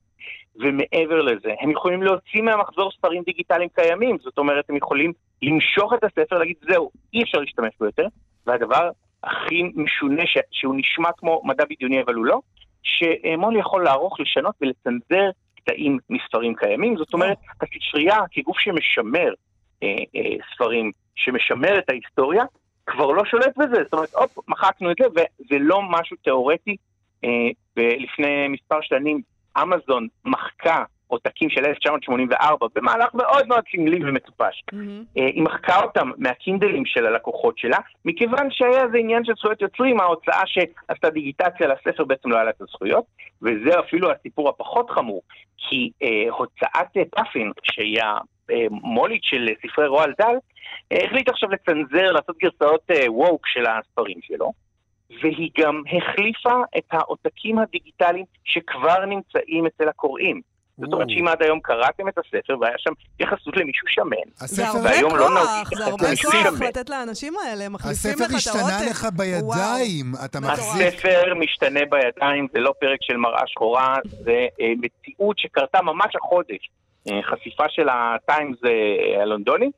ומעבר 0.55 1.21
לזה, 1.21 1.53
הם 1.59 1.71
יכולים 1.71 2.03
להוציא 2.03 2.41
מהמחזור 2.41 2.91
ספרים 2.91 3.23
דיגיטליים 3.25 3.69
קיימים, 3.69 4.17
זאת 4.21 4.37
אומרת, 4.37 4.69
הם 4.69 4.75
יכולים 4.75 5.13
למשוך 5.41 5.93
את 5.93 6.03
הספר, 6.03 6.37
להגיד, 6.37 6.55
זהו, 6.69 6.91
אי 7.13 7.23
אפשר 7.23 7.37
להשתמש 7.37 7.73
בו 7.79 7.85
יותר, 7.85 8.07
והדבר 8.47 8.89
הכי 9.23 9.63
משונה, 9.75 10.23
ש... 10.25 10.37
שהוא 10.51 10.75
נשמע 10.77 11.09
כמו 11.17 11.41
מדע 11.45 11.63
בדיוני 11.69 12.01
אבל 12.01 12.13
הוא 12.13 12.25
לא, 12.25 12.39
שמו"ל 12.83 13.57
יכול 13.57 13.83
לערוך, 13.83 14.19
לשנות 14.19 14.55
ולצנזר 14.61 15.29
קטעים 15.55 15.97
מספרים 16.09 16.55
קיימים, 16.55 16.97
זאת 16.97 17.13
אומרת, 17.13 17.37
הספרייה 17.61 18.17
כגוף 18.31 18.59
שמשמר 18.59 19.19
אה, 19.19 19.29
אה, 19.29 19.33
ספרים, 20.53 20.91
שמשמר 21.15 21.79
את 21.79 21.89
ההיסטוריה, 21.89 22.43
כבר 22.85 23.11
לא 23.11 23.25
שולט 23.25 23.57
בזה, 23.57 23.83
זאת 23.83 23.93
אומרת, 23.93 24.13
הופ, 24.13 24.49
מחקנו 24.49 24.91
את 24.91 24.95
זה, 24.99 25.07
וזה 25.09 25.55
לא 25.59 25.81
משהו 25.81 26.17
תיאורטי. 26.23 26.75
אה, 27.23 27.49
ולפני 27.77 28.47
מספר 28.47 28.81
שנים 28.81 29.21
אמזון 29.61 30.07
מחקה 30.25 30.83
עותקים 31.07 31.49
של 31.49 31.65
1984 31.65 32.67
במהלך 32.75 33.13
מאוד 33.13 33.47
מאוד 33.47 33.63
סמלי 33.71 34.09
ומטופש. 34.09 34.63
מהמם. 34.73 35.03
אה, 35.17 35.25
היא 35.25 35.43
מחקה 35.43 35.81
אותם 35.81 36.11
מהקינדלים 36.17 36.85
של 36.85 37.05
הלקוחות 37.05 37.57
שלה, 37.57 37.77
מכיוון 38.05 38.51
שהיה 38.51 38.83
איזה 38.83 38.97
עניין 38.97 39.25
של 39.25 39.33
זכויות 39.37 39.61
יוצרים, 39.61 39.99
ההוצאה 39.99 40.41
שעשתה 40.45 41.09
דיגיטציה 41.09 41.67
לספר 41.67 42.03
בעצם 42.03 42.29
לא 42.29 42.35
היה 42.35 42.43
לה 42.43 42.49
את 42.49 42.61
הזכויות, 42.61 43.05
וזה 43.41 43.79
אפילו 43.79 44.11
הסיפור 44.11 44.49
הפחות 44.49 44.89
חמור, 44.89 45.21
כי 45.57 45.91
אה, 46.03 46.29
הוצאת 46.29 46.97
אה, 46.97 47.03
פאפין, 47.11 47.51
שהיא 47.63 48.01
המולית 48.49 49.23
של 49.23 49.49
ספרי 49.61 49.87
רועל 49.87 50.13
דל, 50.19 50.35
אה, 50.91 51.05
החליט 51.05 51.29
עכשיו 51.29 51.49
לצנזר, 51.49 52.11
לעשות 52.11 52.37
גרסאות 52.37 52.91
אה, 52.91 53.11
ווק 53.11 53.47
של 53.47 53.65
הספרים 53.65 54.19
שלו, 54.21 54.51
והיא 55.21 55.49
גם 55.57 55.81
החליפה 55.97 56.61
את 56.77 56.85
העותקים 56.91 57.59
הדיגיטליים 57.59 58.25
שכבר 58.43 59.05
נמצאים 59.05 59.65
אצל 59.65 59.89
הקוראים. 59.89 60.41
זאת 60.77 60.93
אומרת 60.93 61.09
שאם 61.09 61.27
עד 61.27 61.43
היום 61.43 61.59
קראתם 61.59 62.07
את 62.07 62.17
הספר 62.17 62.55
והיה 62.61 62.75
שם 62.77 62.91
התייחסות 63.13 63.57
למישהו 63.57 63.87
שמן, 63.87 64.29
זה 64.35 64.63
הספר, 64.63 64.77
הרבה 64.77 65.01
לא 65.01 65.09
כוח, 65.09 65.77
זה 65.77 65.85
הרבה 65.85 66.05
כוח. 66.23 66.61
לתת 66.61 66.89
לאנשים 66.89 67.33
האלה, 67.37 67.69
מחליפים 67.69 68.11
לך 68.11 68.21
הספר 68.21 68.51
את 68.51 68.55
העותק. 68.55 68.73
השתנה 68.73 68.89
לך 68.89 69.07
בידיים, 69.15 70.05
אתה. 70.25 70.39
מחזיק... 70.39 70.87
הספר 70.87 71.33
משתנה 71.35 71.79
בידיים, 71.89 72.47
זה 72.53 72.59
לא 72.59 72.73
פרק 72.79 72.99
של 73.01 73.17
מראה 73.17 73.47
שחורה, 73.47 73.95
זה 74.05 74.47
אה, 74.61 74.73
מציאות 74.77 75.39
שקרתה 75.39 75.81
ממש 75.81 76.15
החודש. 76.15 76.69
אה, 77.11 77.23
חשיפה 77.23 77.63
של 77.69 77.87
הטיימס 77.89 78.57
אה, 78.65 79.21
הלונדוני, 79.21 79.69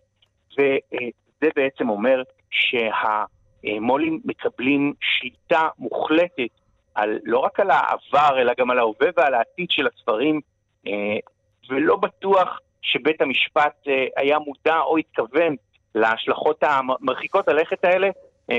וזה 0.60 1.50
בעצם 1.56 1.90
אומר 1.90 2.24
שהמו"לים 2.50 4.20
מקבלים 4.26 4.94
שליטה 5.02 5.68
מוחלטת 5.80 6.50
על, 6.96 7.20
לא 7.24 7.40
רק 7.40 7.60
על 7.60 7.72
העבר, 7.72 8.42
אלא 8.42 8.54
גם 8.58 8.72
על 8.72 8.80
ההווה 8.80 9.08
ועל 9.18 9.34
העתיד 9.34 9.68
של 9.72 9.88
הספרים, 9.88 10.42
אה, 10.88 11.18
ולא 11.70 11.96
בטוח 11.96 12.60
שבית 12.82 13.22
המשפט 13.22 13.88
היה 14.18 14.40
מודע 14.40 14.80
או 14.80 14.98
התכוון 14.98 15.56
להשלכות 15.96 16.63
המרחיקות 16.63 17.48
הלכת 17.48 17.86
האלה, 17.86 18.10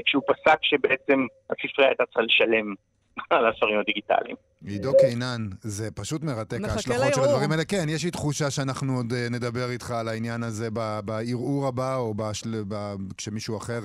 כשהוא 0.04 0.22
פסק 0.26 0.58
שבעצם 0.62 1.26
הספרייה 1.50 1.90
הייתה 1.90 2.04
צריכה 2.06 2.20
לשלם 2.20 2.74
על 3.30 3.46
הספרים 3.46 3.78
הדיגיטליים. 3.80 4.36
עידו 4.66 4.92
קינן, 5.00 5.48
זה 5.60 5.90
פשוט 5.90 6.22
מרתק, 6.22 6.58
ההשלכות 6.64 7.14
של. 7.14 7.20
הדברים 7.20 7.52
האלה. 7.52 7.64
כן, 7.64 7.86
יש 7.88 8.04
לי 8.04 8.10
תחושה 8.10 8.50
שאנחנו 8.50 8.96
עוד 8.96 9.12
אה, 9.12 9.26
נדבר 9.30 9.70
איתך 9.70 9.90
על 9.90 10.08
העניין 10.08 10.42
הזה 10.42 10.68
ב- 10.72 11.00
בערעור 11.04 11.66
הבא, 11.66 11.96
או 11.96 12.14
בשל... 12.14 12.64
ב... 12.68 12.94
כשמישהו 13.16 13.56
אחר 13.56 13.80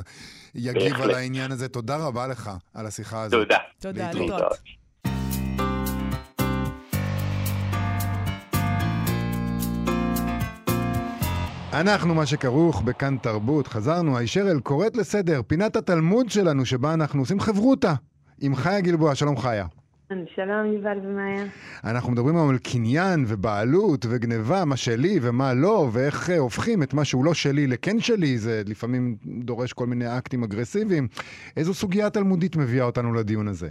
יגיב. 0.55 1.01
על 1.01 1.11
העניין 1.11 1.51
הזה. 1.51 1.69
תודה 1.69 1.97
רבה 1.97 2.27
לך 2.27 2.51
על 2.73 2.85
השיחה 2.85 3.21
הזאת. 3.21 3.39
תודה. 3.41 3.57
תודה, 3.79 4.07
להתראות. 4.11 4.31
להתראות. 4.31 4.83
אנחנו 11.73 12.15
מה 12.15 12.25
שכרוך 12.25 12.81
בכאן 12.81 13.17
תרבות, 13.17 13.67
חזרנו, 13.67 14.17
הישר 14.17 14.51
אל 14.51 14.59
קוראת 14.59 14.97
לסדר, 14.97 15.41
פינת 15.47 15.75
התלמוד 15.75 16.29
שלנו 16.29 16.65
שבה 16.65 16.93
אנחנו 16.93 17.21
עושים 17.21 17.39
חברותה 17.39 17.93
עם 18.41 18.55
חיה 18.55 18.81
גלבוע, 18.81 19.15
שלום 19.15 19.37
חיה. 19.37 19.65
שלום, 20.35 20.73
יובל 20.73 20.97
ומאיה. 21.03 21.43
אנחנו 21.83 22.11
מדברים 22.11 22.35
היום 22.35 22.49
על 22.49 22.57
קניין 22.57 23.19
ובעלות 23.27 24.05
וגניבה, 24.09 24.65
מה 24.65 24.77
שלי 24.77 25.19
ומה 25.21 25.53
לא, 25.53 25.87
ואיך 25.93 26.29
אה, 26.29 26.37
הופכים 26.37 26.83
את 26.83 26.93
מה 26.93 27.05
שהוא 27.05 27.25
לא 27.25 27.33
שלי 27.33 27.67
לכן 27.67 27.99
שלי, 27.99 28.37
זה 28.37 28.61
לפעמים 28.67 29.15
דורש 29.25 29.73
כל 29.73 29.85
מיני 29.85 30.17
אקטים 30.17 30.43
אגרסיביים. 30.43 31.07
איזו 31.57 31.73
סוגיה 31.73 32.09
תלמודית 32.09 32.55
מביאה 32.55 32.85
אותנו 32.85 33.13
לדיון 33.13 33.47
הזה? 33.47 33.69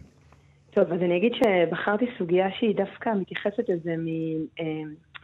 טוב, 0.71 0.93
אז 0.93 1.01
אני 1.03 1.17
אגיד 1.17 1.33
שבחרתי 1.35 2.05
סוגיה 2.19 2.47
שהיא 2.59 2.77
דווקא 2.77 3.11
מתייחסת 3.21 3.69
לזה 3.69 3.95
מ, 3.99 4.07
אה, 4.61 4.65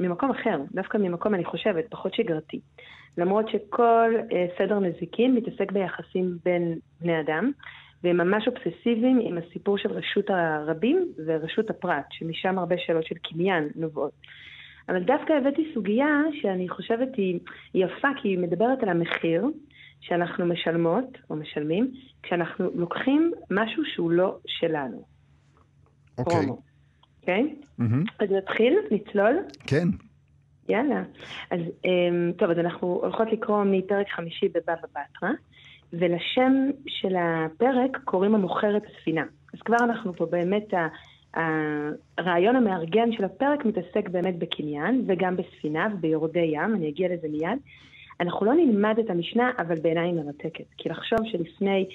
ממקום 0.01 0.31
אחר, 0.31 0.61
דווקא 0.75 0.99
ממקום, 0.99 1.35
אני 1.35 1.45
חושבת, 1.45 1.85
פחות 1.91 2.15
שגרתי. 2.15 2.61
למרות 3.19 3.49
שכל 3.49 4.15
אה, 4.33 4.47
סדר 4.59 4.79
נזיקין 4.79 5.35
מתעסק 5.35 5.73
ביחסים 5.73 6.39
בין 6.45 6.79
בני 7.01 7.21
אדם, 7.21 7.53
והם 8.05 8.17
ממש 8.17 8.49
אובססיביים 8.49 9.21
עם 9.23 9.39
הסיפור 9.39 9.79
של 9.79 9.93
רשות 9.93 10.31
הרבים 10.31 11.13
ורשות 11.27 11.71
הפרט, 11.71 12.05
שמשם 12.11 12.59
הרבה 12.59 12.75
שאלות 12.79 13.07
של 13.07 13.15
קניין 13.15 13.69
נובעות. 13.75 14.13
אבל 14.89 15.03
דווקא 15.03 15.33
הבאתי 15.33 15.71
סוגיה 15.75 16.09
שאני 16.41 16.69
חושבת 16.69 17.09
היא 17.17 17.41
יפה, 17.75 18.09
כי 18.23 18.29
היא 18.29 18.39
מדברת 18.39 18.83
על 18.83 18.89
המחיר 18.89 19.47
שאנחנו 20.01 20.47
משלמות, 20.47 21.19
או 21.31 21.37
משלמים, 21.37 21.93
כשאנחנו 22.23 22.71
לוקחים 22.75 23.33
משהו 23.51 23.83
שהוא 23.95 24.11
לא 24.11 24.39
שלנו. 24.47 25.05
אוקיי. 26.19 26.47
אוקיי? 27.21 27.55
אז 28.19 28.31
נתחיל? 28.31 28.79
נצלול? 28.91 29.39
כן. 29.67 29.89
יאללה. 30.69 31.03
אז 31.51 31.61
אמ, 31.85 32.33
טוב, 32.39 32.51
אז 32.51 32.59
אנחנו 32.59 32.87
הולכות 33.03 33.29
לקרוא 33.33 33.65
מפרק 33.65 34.07
חמישי 34.17 34.49
בבבא 34.49 34.75
בתרא, 34.75 35.31
ולשם 35.93 36.71
של 36.87 37.17
הפרק 37.19 37.99
קוראים 38.05 38.35
המוכר 38.35 38.77
את 38.77 38.83
הספינה. 38.87 39.25
אז 39.55 39.61
כבר 39.61 39.77
אנחנו 39.85 40.13
פה 40.13 40.27
באמת, 40.27 40.75
הרעיון 42.19 42.57
המארגן 42.57 43.13
של 43.13 43.25
הפרק 43.25 43.65
מתעסק 43.65 44.09
באמת 44.09 44.39
בקניין, 44.39 45.05
וגם 45.07 45.37
בספינה 45.37 45.89
וביורדי 45.95 46.51
ים, 46.53 46.75
אני 46.75 46.89
אגיע 46.89 47.09
לזה 47.09 47.29
מיד. 47.29 47.59
אנחנו 48.21 48.47
לא 48.47 48.55
נלמד 48.55 48.99
את 48.99 49.11
המשנה, 49.11 49.51
אבל 49.59 49.75
בעיניי 49.83 50.05
היא 50.05 50.15
מרתקת. 50.15 50.65
כי 50.79 50.89
לחשוב 50.89 51.19
שלפני 51.25 51.87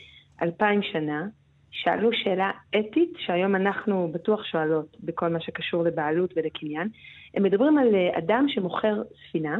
אלפיים 0.41 0.81
שנה, 0.83 1.27
שאלו 1.71 2.09
שאלה 2.13 2.51
אתית, 2.79 3.13
שהיום 3.17 3.55
אנחנו 3.55 4.11
בטוח 4.13 4.43
שואלות 4.43 4.97
בכל 5.03 5.29
מה 5.29 5.39
שקשור 5.39 5.83
לבעלות 5.83 6.33
ולקניין. 6.35 6.89
הם 7.33 7.43
מדברים 7.43 7.77
על 7.77 7.95
אה, 7.95 8.17
אדם 8.17 8.45
שמוכר 8.47 9.01
ספינה, 9.29 9.57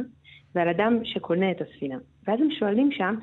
ועל 0.54 0.68
אדם 0.68 0.98
שקונה 1.04 1.50
את 1.50 1.60
הספינה. 1.60 1.96
ואז 2.26 2.40
הם 2.40 2.48
שואלים 2.58 2.92
שם, 2.92 3.14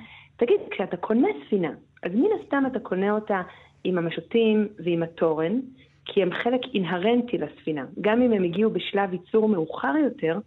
תגיד, 0.41 0.59
כשאתה 0.71 0.97
קונה 0.97 1.27
ספינה, 1.45 1.71
אז 2.03 2.11
מן 2.15 2.29
הסתם 2.41 2.63
אתה 2.67 2.79
קונה 2.79 3.11
אותה 3.11 3.41
עם 3.83 3.97
המשוטים 3.97 4.67
ועם 4.79 5.03
התורן, 5.03 5.59
כי 6.05 6.21
הם 6.21 6.29
חלק 6.43 6.61
אינהרנטי 6.73 7.37
לספינה. 7.37 7.85
גם 8.01 8.21
אם 8.21 8.31
הם 8.31 8.43
הגיעו 8.43 8.71
בשלב 8.71 9.13
ייצור 9.13 9.49
מאוחר 9.49 9.93
יותר, 10.03 10.39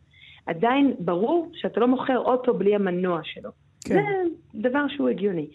עדיין 0.46 0.94
ברור 0.98 1.50
שאתה 1.54 1.80
לא 1.80 1.88
מוכר 1.88 2.18
אוטו 2.18 2.54
בלי 2.54 2.74
המנוע 2.74 3.20
שלו. 3.24 3.50
כן. 3.85 3.94
זה 3.94 4.68
דבר 4.68 4.88
שהוא 4.88 5.09
הגיוני. 5.09 5.46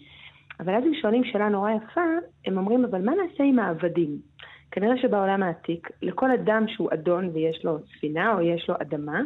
אבל 0.59 0.73
אז 0.75 0.83
הם 0.83 0.93
שואלים 1.01 1.23
שאלה 1.23 1.49
נורא 1.49 1.71
יפה, 1.71 2.05
הם 2.45 2.57
אומרים, 2.57 2.85
אבל 2.85 3.01
מה 3.01 3.11
נעשה 3.11 3.43
עם 3.43 3.59
העבדים? 3.59 4.17
כנראה 4.71 4.97
שבעולם 4.97 5.43
העתיק, 5.43 5.89
לכל 6.01 6.31
אדם 6.31 6.65
שהוא 6.67 6.89
אדון 6.93 7.29
ויש 7.33 7.65
לו 7.65 7.77
ספינה 7.79 8.33
או 8.33 8.41
יש 8.41 8.69
לו 8.69 8.75
אדמה, 8.81 9.21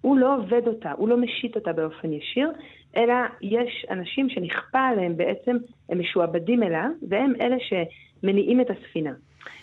הוא 0.00 0.18
לא 0.18 0.36
עובד 0.36 0.66
אותה, 0.66 0.92
הוא 0.92 1.08
לא 1.08 1.16
משית 1.16 1.56
אותה 1.56 1.72
באופן 1.72 2.12
ישיר, 2.12 2.50
אלא 2.96 3.14
יש 3.42 3.86
אנשים 3.90 4.28
שנכפה 4.28 4.80
עליהם 4.80 5.16
בעצם, 5.16 5.56
הם 5.88 6.00
משועבדים 6.00 6.62
אליו, 6.62 6.90
והם 7.08 7.32
אלה 7.40 7.56
שמניעים 7.60 8.60
את 8.60 8.66
הספינה. 8.70 9.12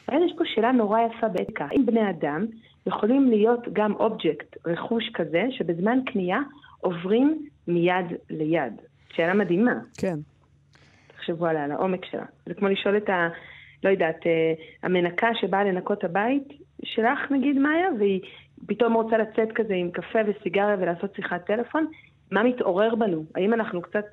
ואז 0.07 0.21
יש 0.25 0.33
פה 0.37 0.43
שאלה 0.45 0.71
נורא 0.71 0.99
יפה 1.01 1.27
באתיקה, 1.27 1.67
האם 1.71 1.85
בני 1.85 2.09
אדם 2.09 2.45
יכולים 2.87 3.29
להיות 3.29 3.67
גם 3.73 3.93
אובייקט, 3.93 4.57
רכוש 4.65 5.09
כזה, 5.13 5.45
שבזמן 5.51 5.99
קנייה 6.05 6.39
עוברים 6.79 7.47
מיד 7.67 8.05
ליד? 8.29 8.73
שאלה 9.13 9.33
מדהימה. 9.33 9.75
כן. 9.97 10.15
תחשבו 11.07 11.45
עליה, 11.45 11.63
על 11.63 11.71
העומק 11.71 12.05
שלה. 12.05 12.25
זה 12.45 12.53
כמו 12.53 12.67
לשאול 12.67 12.97
את 12.97 13.09
ה... 13.09 13.27
לא 13.83 13.89
יודעת, 13.89 14.27
אה, 14.27 14.53
המנקה 14.83 15.27
שבאה 15.41 15.63
לנקות 15.63 16.03
הבית 16.03 16.47
שלך, 16.83 17.31
נגיד, 17.31 17.57
מאיה, 17.57 17.87
והיא 17.99 18.21
פתאום 18.67 18.93
רוצה 18.93 19.17
לצאת 19.17 19.51
כזה 19.55 19.73
עם 19.73 19.91
קפה 19.91 20.19
וסיגריה 20.27 20.75
ולעשות 20.79 21.15
שיחת 21.15 21.45
טלפון, 21.45 21.87
מה 22.31 22.43
מתעורר 22.43 22.95
בנו? 22.95 23.25
האם 23.35 23.53
אנחנו 23.53 23.81
קצת... 23.81 24.05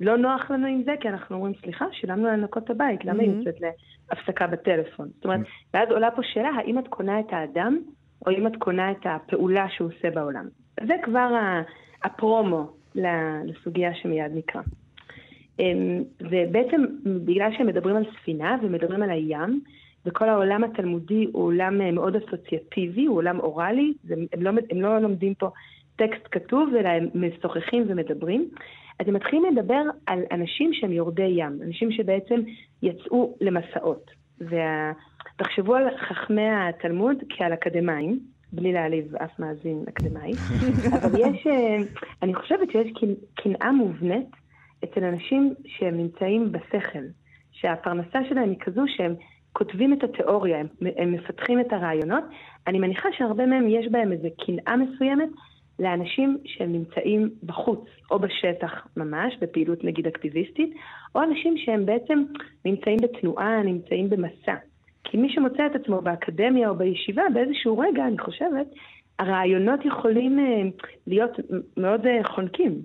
לא 0.00 0.16
נוח 0.16 0.50
לנו 0.50 0.66
עם 0.66 0.82
זה, 0.82 0.94
כי 1.00 1.08
אנחנו 1.08 1.36
אומרים, 1.36 1.54
סליחה, 1.60 1.84
שילמנו 1.92 2.26
לנקות 2.26 2.64
את 2.64 2.70
הבית, 2.70 3.04
למה 3.04 3.22
היא. 3.22 3.30
יוצאת 3.30 3.54
להפסקה 4.10 4.46
בטלפון? 4.46 5.08
זאת 5.14 5.24
אומרת, 5.24 5.40
ואז 5.74 5.88
עולה 5.90 6.10
פה 6.10 6.22
שאלה, 6.22 6.48
האם 6.48 6.78
את 6.78 6.88
קונה 6.88 7.20
את 7.20 7.32
האדם, 7.32 7.78
או 8.26 8.30
האם 8.30 8.46
את 8.46 8.56
קונה 8.58 8.90
את 8.90 9.00
הפעולה 9.04 9.66
שהוא 9.68 9.88
עושה 9.88 10.10
בעולם? 10.10 10.48
זה 10.86 10.94
כבר 11.02 11.30
הפרומו 12.04 12.70
לסוגיה 13.44 13.94
שמיד 13.94 14.32
נקרא. 14.34 14.60
אמ, 15.58 16.02
ובעצם 16.20 16.84
בגלל 17.24 17.50
שהם 17.56 17.66
מדברים 17.66 17.96
על 17.96 18.04
ספינה 18.20 18.56
ומדברים 18.62 19.02
על 19.02 19.10
הים, 19.10 19.60
וכל 20.06 20.28
העולם 20.28 20.64
התלמודי 20.64 21.26
הוא 21.32 21.44
עולם 21.44 21.94
מאוד 21.94 22.16
אסוציאטיבי, 22.16 23.06
הוא 23.06 23.16
עולם 23.16 23.40
אוראלי, 23.40 23.92
הם, 24.10 24.26
לא, 24.38 24.50
הם 24.70 24.80
לא 24.80 24.98
לומדים 24.98 25.34
פה 25.34 25.50
טקסט 25.96 26.28
כתוב, 26.30 26.74
אלא 26.74 26.88
הם 26.88 27.08
משוחחים 27.14 27.84
ומדברים. 27.88 28.48
אז 29.00 29.08
הם 29.08 29.14
מתחילים 29.14 29.44
לדבר 29.44 29.82
על 30.06 30.22
אנשים 30.32 30.74
שהם 30.74 30.92
יורדי 30.92 31.32
ים, 31.36 31.58
אנשים 31.66 31.92
שבעצם 31.92 32.40
יצאו 32.82 33.36
למסעות. 33.40 34.10
ותחשבו 34.40 35.74
על 35.74 35.98
חכמי 35.98 36.48
התלמוד 36.50 37.16
כעל 37.28 37.54
אקדמאים, 37.54 38.20
בלי 38.52 38.72
להעליב 38.72 39.16
אף 39.16 39.38
מאזין 39.38 39.84
אקדמאי, 39.88 40.32
אבל 41.04 41.20
יש, 41.20 41.46
אה, 41.46 41.76
אני 42.22 42.34
חושבת 42.34 42.70
שיש 42.70 42.92
קנ- 42.92 43.42
קנאה 43.42 43.72
מובנית 43.72 44.28
אצל 44.84 45.04
אנשים 45.04 45.54
שהם 45.66 45.96
נמצאים 45.96 46.52
בשכל, 46.52 47.04
שהפרנסה 47.52 48.18
שלהם 48.28 48.50
היא 48.50 48.58
כזו 48.60 48.82
שהם 48.86 49.14
כותבים 49.52 49.92
את 49.92 50.04
התיאוריה, 50.04 50.58
הם, 50.58 50.66
הם 50.96 51.12
מפתחים 51.12 51.60
את 51.60 51.72
הרעיונות. 51.72 52.24
אני 52.66 52.78
מניחה 52.78 53.08
שהרבה 53.12 53.46
מהם 53.46 53.68
יש 53.68 53.86
בהם 53.90 54.12
איזו 54.12 54.28
קנאה 54.46 54.76
מסוימת 54.76 55.28
לאנשים 55.78 56.38
שהם 56.44 56.72
נמצאים 56.72 57.30
בחוץ, 57.42 57.84
או 58.10 58.18
בשטח 58.18 58.86
ממש, 58.96 59.36
בפעילות 59.40 59.84
נגיד 59.84 60.06
אקטיביסטית, 60.06 60.74
או 61.14 61.22
אנשים 61.22 61.54
שהם 61.58 61.86
בעצם 61.86 62.24
נמצאים 62.64 62.98
בתנועה, 63.02 63.62
נמצאים 63.62 64.10
במסע. 64.10 64.54
כי 65.04 65.16
מי 65.16 65.32
שמוצא 65.32 65.66
את 65.66 65.74
עצמו 65.74 66.00
באקדמיה 66.00 66.68
או 66.68 66.74
בישיבה, 66.74 67.22
באיזשהו 67.34 67.78
רגע, 67.78 68.06
אני 68.06 68.18
חושבת, 68.18 68.66
הרעיונות 69.18 69.84
יכולים 69.84 70.38
אה, 70.38 70.62
להיות 71.06 71.30
מאוד 71.76 72.06
אה, 72.06 72.24
חונקים. 72.24 72.82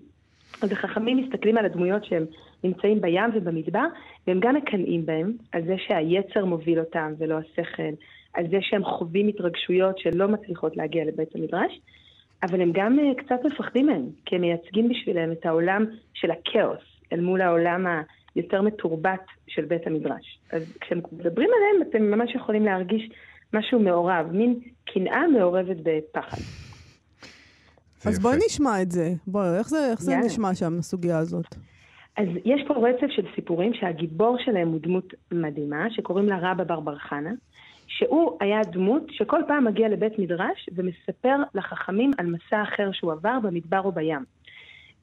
אז 0.61 0.71
החכמים 0.71 1.17
מסתכלים 1.17 1.57
על 1.57 1.65
הדמויות 1.65 2.05
שהם 2.05 2.25
נמצאים 2.63 3.01
בים 3.01 3.29
ובמדבר, 3.33 3.85
והם 4.27 4.39
גם 4.39 4.55
מקנאים 4.55 5.05
בהם, 5.05 5.33
על 5.51 5.65
זה 5.65 5.75
שהיצר 5.77 6.45
מוביל 6.45 6.79
אותם 6.79 7.13
ולא 7.17 7.35
השכל, 7.37 7.93
על 8.33 8.47
זה 8.49 8.57
שהם 8.61 8.83
חווים 8.83 9.27
התרגשויות 9.27 9.97
שלא 9.99 10.27
מצליחות 10.27 10.77
להגיע 10.77 11.05
לבית 11.05 11.35
המדרש, 11.35 11.79
אבל 12.43 12.61
הם 12.61 12.71
גם 12.73 12.99
אה, 12.99 13.23
קצת 13.23 13.45
מפחדים 13.45 13.85
מהם, 13.85 14.05
כי 14.25 14.35
הם 14.35 14.41
מייצגים 14.41 14.89
בשבילם 14.89 15.31
את 15.31 15.45
העולם 15.45 15.85
של 16.13 16.31
הכאוס, 16.31 16.79
אל 17.13 17.19
מול 17.19 17.41
העולם 17.41 17.85
היותר 18.35 18.61
מתורבת 18.61 19.25
של 19.47 19.65
בית 19.65 19.87
המדרש. 19.87 20.39
אז 20.51 20.77
כשהם 20.81 21.01
מדברים 21.11 21.49
עליהם, 21.57 21.89
אתם 21.89 22.03
ממש 22.03 22.35
יכולים 22.35 22.65
להרגיש 22.65 23.09
משהו 23.53 23.79
מעורב, 23.79 24.25
מין 24.31 24.59
קנאה 24.85 25.27
מעורבת 25.27 25.77
בפחד. 25.83 26.37
אז 28.05 28.17
יפה. 28.17 28.21
בואי 28.21 28.37
נשמע 28.45 28.81
את 28.81 28.91
זה. 28.91 29.13
בואי, 29.27 29.57
איך 29.57 29.69
זה, 29.69 29.91
איך 29.91 30.01
זה. 30.01 30.17
נשמע 30.25 30.55
שם, 30.55 30.79
הסוגיה 30.79 31.17
הזאת? 31.17 31.55
אז 32.17 32.27
יש 32.45 32.61
פה 32.67 32.73
רצף 32.73 33.07
של 33.09 33.25
סיפורים 33.35 33.73
שהגיבור 33.73 34.37
שלהם 34.45 34.67
הוא 34.67 34.79
דמות 34.81 35.13
מדהימה, 35.31 35.85
שקוראים 35.89 36.27
לה 36.27 36.51
רבא 36.51 36.63
בר 36.63 36.79
בר 36.79 36.97
חנה, 36.97 37.31
שהוא 37.97 38.37
היה 38.39 38.61
דמות 38.63 39.03
שכל 39.09 39.41
פעם 39.47 39.65
מגיע 39.65 39.89
לבית 39.89 40.19
מדרש 40.19 40.69
ומספר 40.75 41.35
לחכמים 41.55 42.11
על 42.17 42.25
מסע 42.25 42.63
אחר 42.63 42.91
שהוא 42.91 43.11
עבר 43.11 43.39
במדבר 43.43 43.81
או 43.81 43.91
בים. 43.91 44.23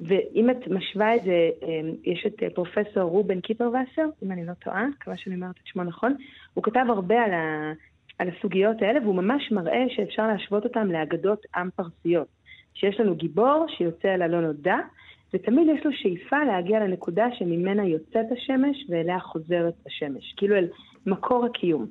ואם 0.01 0.51
את 0.51 0.69
משווה 0.69 1.17
את 1.17 1.23
זה, 1.25 1.51
אה, 1.63 1.91
יש 2.05 2.27
את 2.27 2.43
אה, 2.43 2.51
פרופסור 2.51 3.03
רובן 3.03 3.41
קיפרווסר, 3.41 4.07
אם 4.23 4.33
אני 4.33 4.47
לא 4.47 4.53
טועה, 4.53 4.87
מקווה 4.87 5.17
שאני 5.17 5.35
אומרת 5.35 5.57
את 5.63 5.67
שמו 5.67 5.85
נכון, 5.85 6.15
הוא 6.55 6.65
כתב 6.65 6.85
הרבה 6.89 7.23
על, 7.23 7.33
ה, 7.33 7.73
על 8.19 8.29
הסוגיות 8.29 8.83
האלה, 8.83 9.01
והוא 9.03 9.15
ממש 9.15 9.53
מראה 9.53 9.85
שאפשר 9.89 10.27
להשוות 10.27 10.65
אותם 10.65 10.93
לאגדות 10.93 11.47
עם 11.57 11.69
פרסיות. 11.77 12.29
שיש 12.75 13.01
לנו 13.01 13.15
גיבור 13.15 13.67
שיוצא 13.69 14.15
אל 14.15 14.23
הלא 14.23 14.41
נודע, 14.41 14.77
ותמיד 15.35 15.69
יש 15.77 15.87
לו 15.87 15.93
שאיפה 15.93 16.45
להגיע 16.45 16.81
לנקודה 16.81 17.27
שממנה 17.39 17.87
יוצאת 17.87 18.27
השמש 18.33 18.77
ואליה 18.89 19.21
חוזרת 19.21 19.75
השמש, 19.87 20.35
כאילו 20.37 20.57
אל 20.57 20.69
מקור 21.11 21.45
הקיום. 21.45 21.87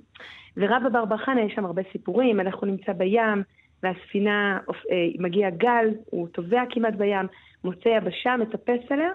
ורבא 0.58 0.89
בר 0.89 1.06
בר 1.06 1.17
חנה 1.17 1.41
יש 1.41 1.53
שם 1.53 1.65
הרבה 1.65 1.82
סיפורים, 1.91 2.39
אנחנו 2.39 2.67
נמצא 2.67 2.93
בים, 2.93 3.43
והספינה, 3.84 4.60
אה, 4.69 5.08
מגיע 5.19 5.49
גל, 5.49 5.89
הוא 6.06 6.27
טובע 6.27 6.63
כמעט 6.69 6.93
בים, 6.93 7.27
מוצא 7.63 7.89
יבשה, 7.89 8.38
מטפס 8.38 8.91
עליה, 8.91 9.10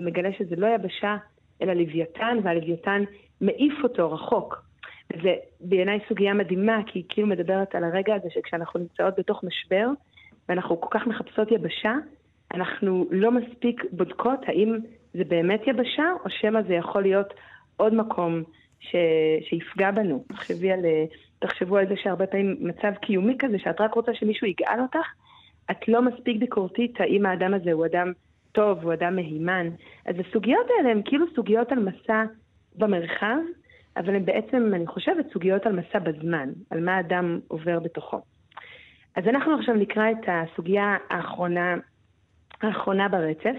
ומגלה 0.00 0.32
שזה 0.38 0.56
לא 0.56 0.66
יבשה, 0.66 1.16
אלא 1.62 1.72
לוויתן, 1.72 2.38
והלוויתן 2.42 3.02
מעיף 3.40 3.74
אותו 3.82 4.12
רחוק. 4.12 4.62
וזה 5.12 5.34
בעיניי 5.60 5.98
סוגיה 6.08 6.34
מדהימה, 6.34 6.80
כי 6.86 6.98
היא 6.98 7.04
כאילו 7.08 7.28
מדברת 7.28 7.74
על 7.74 7.84
הרגע 7.84 8.14
הזה 8.14 8.28
שכשאנחנו 8.30 8.80
נמצאות 8.80 9.14
בתוך 9.18 9.44
משבר, 9.44 9.86
ואנחנו 10.48 10.80
כל 10.80 10.98
כך 10.98 11.06
מחפשות 11.06 11.52
יבשה, 11.52 11.94
אנחנו 12.54 13.06
לא 13.10 13.30
מספיק 13.32 13.84
בודקות 13.92 14.40
האם 14.46 14.78
זה 15.14 15.24
באמת 15.24 15.60
יבשה, 15.66 16.04
או 16.24 16.30
שמא 16.30 16.62
זה 16.62 16.74
יכול 16.74 17.02
להיות 17.02 17.34
עוד 17.76 17.94
מקום 17.94 18.42
ש... 18.80 18.96
שיפגע 19.48 19.90
בנו. 19.90 20.24
תחשבי 20.28 20.72
על, 20.72 20.80
תחשבו 21.38 21.76
על 21.76 21.88
זה 21.88 21.94
שהרבה 21.96 22.26
פעמים 22.26 22.56
מצב 22.60 22.92
קיומי 23.02 23.36
כזה, 23.38 23.58
שאת 23.58 23.80
רק 23.80 23.94
רוצה 23.94 24.14
שמישהו 24.14 24.46
יגאל 24.46 24.80
אותך, 24.80 25.06
את 25.70 25.88
לא 25.88 26.02
מספיק 26.02 26.36
ביקורתית 26.40 27.00
האם 27.00 27.26
האדם 27.26 27.54
הזה 27.54 27.72
הוא 27.72 27.86
אדם 27.86 28.12
טוב, 28.52 28.84
הוא 28.84 28.92
אדם 28.92 29.16
מהימן. 29.16 29.68
אז 30.06 30.14
הסוגיות 30.18 30.66
האלה 30.70 30.90
הן 30.90 31.02
כאילו 31.04 31.26
סוגיות 31.34 31.72
על 31.72 31.78
מסע 31.78 32.24
במרחב, 32.76 33.36
אבל 33.96 34.14
הן 34.14 34.24
בעצם, 34.24 34.70
אני 34.74 34.86
חושבת, 34.86 35.26
סוגיות 35.32 35.66
על 35.66 35.72
מסע 35.72 35.98
בזמן, 35.98 36.48
על 36.70 36.84
מה 36.84 36.96
האדם 36.96 37.40
עובר 37.48 37.78
בתוכו. 37.78 38.20
אז 39.16 39.24
אנחנו 39.26 39.58
עכשיו 39.58 39.74
נקרא 39.74 40.10
את 40.10 40.28
הסוגיה 40.28 40.96
האחרונה, 41.10 41.76
האחרונה 42.62 43.08
ברצף, 43.08 43.56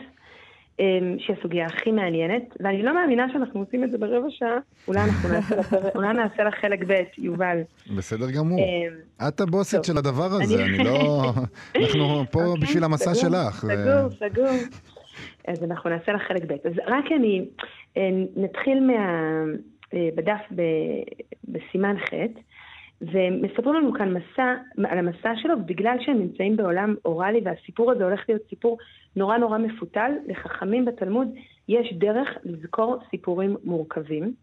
שהיא 1.19 1.35
הסוגיה 1.39 1.65
הכי 1.65 1.91
מעניינת, 1.91 2.43
ואני 2.59 2.83
לא 2.83 2.95
מאמינה 2.95 3.27
שאנחנו 3.33 3.59
עושים 3.59 3.83
את 3.83 3.91
זה 3.91 3.97
ברבע 3.97 4.27
שעה, 4.29 4.57
אולי 4.87 4.99
אנחנו 4.99 5.29
נעשה 5.33 5.55
אולי 5.95 6.13
נעשה 6.13 6.43
לה 6.43 6.51
חלק 6.51 6.79
ב', 6.87 6.93
יובל. 7.17 7.57
בסדר 7.97 8.31
גמור. 8.31 8.59
אמ, 8.59 9.27
את 9.27 9.41
הבוסית 9.41 9.75
טוב. 9.79 9.85
של 9.85 9.97
הדבר 9.97 10.25
הזה, 10.25 10.65
אני 10.65 10.77
לא... 10.77 11.31
אנחנו 11.75 12.23
פה 12.31 12.45
אוקיי, 12.45 12.61
בשביל 12.61 12.83
המסע 12.83 13.13
סגור, 13.13 13.31
שלך. 13.31 13.63
ו- 13.63 13.67
סגור, 13.67 14.29
סגור. 14.29 14.79
אז 15.47 15.63
אנחנו 15.63 15.89
נעשה 15.89 16.11
לך 16.11 16.21
חלק 16.27 16.43
ב'. 16.43 16.51
אז 16.51 16.73
רק 16.87 17.05
אני, 17.15 17.45
אה, 17.97 18.09
נתחיל 18.35 18.79
מה... 18.79 19.43
אה, 19.93 20.09
בדף 20.15 20.41
ב, 20.55 20.61
בסימן 21.43 21.95
ח', 21.99 22.13
ומספרים 23.01 23.75
לנו 23.75 23.93
כאן 23.93 24.13
מסע, 24.13 24.53
על 24.89 24.97
המסע 24.97 25.31
שלו, 25.35 25.55
בגלל 25.65 25.97
שהם 25.99 26.17
נמצאים 26.19 26.57
בעולם 26.57 26.95
אוראלי, 27.05 27.41
והסיפור 27.45 27.91
הזה 27.91 28.03
הולך 28.03 28.21
להיות 28.29 28.41
סיפור 28.49 28.77
נורא 29.15 29.37
נורא 29.37 29.57
מפותל, 29.57 30.11
לחכמים 30.27 30.85
בתלמוד 30.85 31.27
יש 31.67 31.93
דרך 31.93 32.27
לזכור 32.43 32.97
סיפורים 33.09 33.55
מורכבים. 33.63 34.33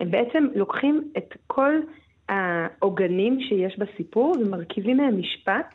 הם 0.00 0.10
בעצם 0.10 0.46
לוקחים 0.54 1.10
את 1.16 1.34
כל 1.46 1.80
העוגנים 2.28 3.40
שיש 3.40 3.78
בסיפור 3.78 4.34
ומרכיבים 4.40 4.96
מהם 4.96 5.18
משפט 5.18 5.66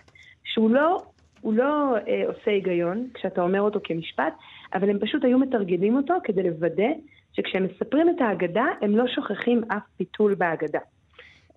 שהוא 0.43 0.69
לא, 0.69 0.97
הוא 1.41 1.53
לא 1.53 1.95
אה, 2.07 2.23
עושה 2.27 2.51
היגיון 2.51 3.07
כשאתה 3.13 3.41
אומר 3.41 3.61
אותו 3.61 3.79
כמשפט, 3.83 4.33
אבל 4.73 4.89
הם 4.89 4.99
פשוט 4.99 5.23
היו 5.23 5.39
מתרגמים 5.39 5.97
אותו 5.97 6.13
כדי 6.23 6.43
לוודא 6.43 6.89
שכשהם 7.33 7.63
מספרים 7.63 8.09
את 8.09 8.21
ההגדה, 8.21 8.65
הם 8.81 8.97
לא 8.97 9.07
שוכחים 9.07 9.63
אף 9.67 9.83
ביטול 9.99 10.35
בהגדה. 10.35 10.79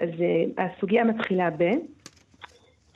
אז 0.03 0.09
uh, 0.09 0.63
הסוגיה 0.63 1.05
מתחילה 1.05 1.51
ב... 1.51 1.63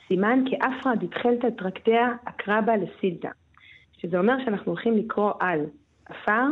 סימן 0.07 0.43
כאפרא 0.49 0.95
דתחלתא 0.95 1.49
טרקטיה 1.49 2.13
אקרבה 2.25 2.73
לסילתא. 2.77 3.29
שזה 3.97 4.17
אומר 4.17 4.33
שאנחנו 4.45 4.71
הולכים 4.71 4.97
לקרוא 4.97 5.31
על 5.39 5.59
עפר, 6.05 6.45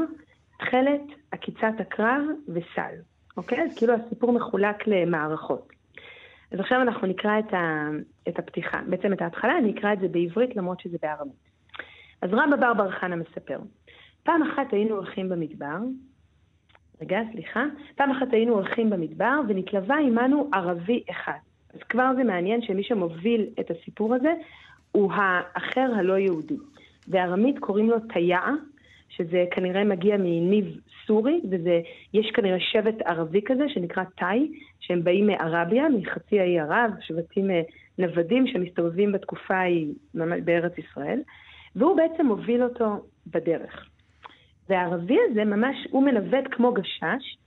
תכלת, 0.60 1.02
עקיצת 1.32 1.74
הקרב 1.80 2.22
וסל. 2.48 2.96
אוקיי? 3.38 3.64
אז 3.64 3.78
כאילו 3.78 3.94
הסיפור 3.94 4.32
מחולק 4.32 4.88
למערכות. 4.88 5.70
אז 6.52 6.60
עכשיו 6.60 6.82
אנחנו 6.82 7.08
נקרא 7.08 7.40
את, 7.40 7.54
ה, 7.54 7.90
את 8.28 8.40
הפתיחה, 8.40 8.82
בעצם 8.90 9.14
את 9.14 9.22
ההתחלה, 9.22 9.58
אני 9.58 9.74
אקרא 9.74 9.94
את 9.94 10.00
זה 10.00 10.08
בעברית 10.08 10.56
למרות 10.56 10.80
שזה 10.80 10.98
בארמית. 11.02 11.50
אז 12.22 12.30
רבא 12.34 12.56
בר 12.56 12.74
בר 12.74 12.92
חנה 12.92 13.16
מספר, 13.16 13.60
פעם 14.24 14.44
אחת 14.44 14.74
היינו 14.74 14.96
הולכים 14.96 15.30
במדבר, 15.30 15.78
רגע, 17.02 17.20
סליחה, 17.32 17.66
פעם 17.96 18.12
אחת 18.12 18.28
היינו 18.34 18.54
הולכים 18.54 18.90
במדבר 18.90 19.40
ונתלווה 19.48 19.98
עמנו 20.00 20.50
ערבי 20.54 21.04
אחד. 21.10 21.40
אז 21.74 21.80
כבר 21.90 22.12
זה 22.16 22.24
מעניין 22.24 22.62
שמי 22.62 22.84
שמוביל 22.84 23.46
את 23.60 23.72
הסיפור 23.72 24.16
הזה 24.16 24.34
הוא 24.92 25.12
האחר 25.14 25.92
הלא 25.96 26.18
יהודי. 26.18 26.56
בארמית 27.08 27.60
קוראים 27.60 27.90
לו 27.90 27.98
תיאה, 28.14 28.52
שזה 29.10 29.46
כנראה 29.52 29.84
מגיע 29.84 30.18
מניב 30.18 30.80
סורי, 31.08 31.42
ויש 31.50 32.32
כנראה 32.32 32.60
שבט 32.60 33.02
ערבי 33.06 33.42
כזה 33.46 33.64
שנקרא 33.70 34.04
תאי, 34.18 34.52
שהם 34.80 35.04
באים 35.04 35.28
מערביה, 35.28 35.90
מחצי 35.90 36.40
האי 36.40 36.60
ערב, 36.60 36.92
שבטים 37.02 37.52
אה, 37.52 37.62
נוודים 37.98 38.48
שמסתובבים 38.48 39.12
בתקופה 39.12 39.56
ההיא 39.56 39.94
בארץ 40.44 40.78
ישראל, 40.78 41.20
והוא 41.76 41.98
בעצם 41.98 42.26
מוביל 42.26 42.64
אותו 42.64 43.06
בדרך. 43.28 43.90
והערבי 44.70 45.18
הזה 45.30 45.46
ממש, 45.46 45.88
הוא 45.92 46.04
מנווט 46.04 46.44
כמו 46.52 46.74
גשש, 46.74 47.38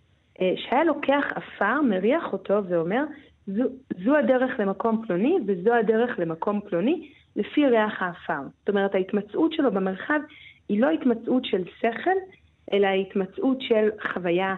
אה, 0.41 0.53
שהיה 0.57 0.85
לוקח 0.85 1.25
עפר, 1.35 1.81
מריח 1.83 2.33
אותו 2.33 2.61
ואומר, 2.69 3.05
זו, 3.47 3.63
זו 4.05 4.17
הדרך 4.17 4.61
למקום 4.61 5.05
פלוני 5.07 5.37
וזו 5.47 5.75
הדרך 5.75 6.19
למקום 6.19 6.61
פלוני, 6.61 7.09
לפי 7.37 7.67
ריח 7.67 8.03
העפר. 8.03 8.43
זאת 8.59 8.69
אומרת, 8.69 8.95
ההתמצאות 8.95 9.53
שלו 9.53 9.73
במרחב 9.73 10.21
היא 10.69 10.81
לא 10.81 10.91
התמצאות 10.91 11.45
של 11.45 11.65
שכל, 11.81 12.11
אלא 12.73 12.87
התמצאות 12.87 13.61
של 13.61 13.89
חוויה 14.13 14.55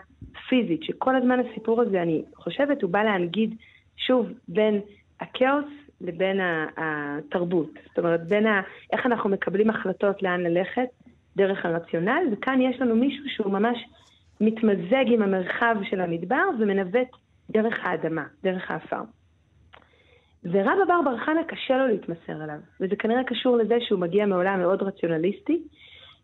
פיזית, 0.48 0.82
שכל 0.82 1.16
הזמן 1.16 1.40
הסיפור 1.40 1.80
הזה, 1.80 2.02
אני 2.02 2.22
חושבת, 2.34 2.82
הוא 2.82 2.90
בא 2.90 3.02
להנגיד 3.02 3.54
שוב 3.96 4.26
בין 4.48 4.80
הכאוס 5.20 5.64
לבין 6.00 6.40
התרבות. 6.76 7.70
זאת 7.88 7.98
אומרת, 7.98 8.26
בין 8.28 8.46
ה... 8.46 8.62
איך 8.92 9.06
אנחנו 9.06 9.30
מקבלים 9.30 9.70
החלטות 9.70 10.22
לאן 10.22 10.40
ללכת 10.40 10.88
דרך 11.36 11.66
הרציונל, 11.66 12.22
וכאן 12.32 12.60
יש 12.60 12.80
לנו 12.80 12.96
מישהו 12.96 13.24
שהוא 13.28 13.52
ממש 13.52 13.78
מתמזג 14.40 15.04
עם 15.06 15.22
המרחב 15.22 15.76
של 15.90 16.00
המדבר 16.00 16.44
ומנווט 16.58 17.08
דרך 17.50 17.74
האדמה, 17.82 18.24
דרך 18.42 18.70
האפר. 18.70 19.02
ורבא 20.44 20.84
בר 20.88 21.00
בר 21.04 21.16
חנה 21.16 21.44
קשה 21.44 21.76
לו 21.76 21.86
להתמסר 21.86 22.44
אליו, 22.44 22.58
וזה 22.80 22.96
כנראה 22.96 23.24
קשור 23.24 23.56
לזה 23.56 23.74
שהוא 23.80 24.00
מגיע 24.00 24.26
מעולם 24.26 24.58
מאוד 24.58 24.82
רציונליסטי, 24.82 25.62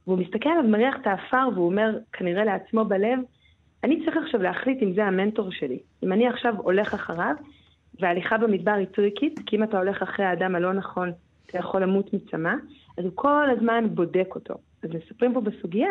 והוא 0.07 0.19
מסתכל 0.19 0.49
עליו, 0.49 0.71
מריח 0.71 0.95
את 1.01 1.07
האפר, 1.07 1.49
והוא 1.55 1.67
אומר 1.67 1.99
כנראה 2.13 2.45
לעצמו 2.45 2.85
בלב, 2.85 3.19
אני 3.85 4.05
צריך 4.05 4.17
עכשיו 4.17 4.43
להחליט 4.43 4.83
אם 4.83 4.93
זה 4.93 5.05
המנטור 5.05 5.51
שלי. 5.51 5.79
אם 6.03 6.13
אני 6.13 6.29
עכשיו 6.29 6.55
הולך 6.57 6.95
אחריו, 6.95 7.35
וההליכה 8.01 8.39
במדבר 8.39 8.73
היא 8.73 8.87
טריקית, 8.87 9.41
כי 9.47 9.57
אם 9.57 9.63
אתה 9.63 9.79
הולך 9.79 10.03
אחרי 10.03 10.25
האדם 10.25 10.55
הלא 10.55 10.73
נכון, 10.73 11.13
אתה 11.47 11.59
יכול 11.59 11.83
למות 11.83 12.15
מצמא, 12.15 12.53
אז 12.99 13.05
הוא 13.05 13.13
כל 13.15 13.51
הזמן 13.51 13.85
בודק 13.95 14.29
אותו. 14.35 14.55
אז 14.83 14.91
מספרים 14.91 15.35
פה 15.35 15.41
בסוגיה 15.41 15.91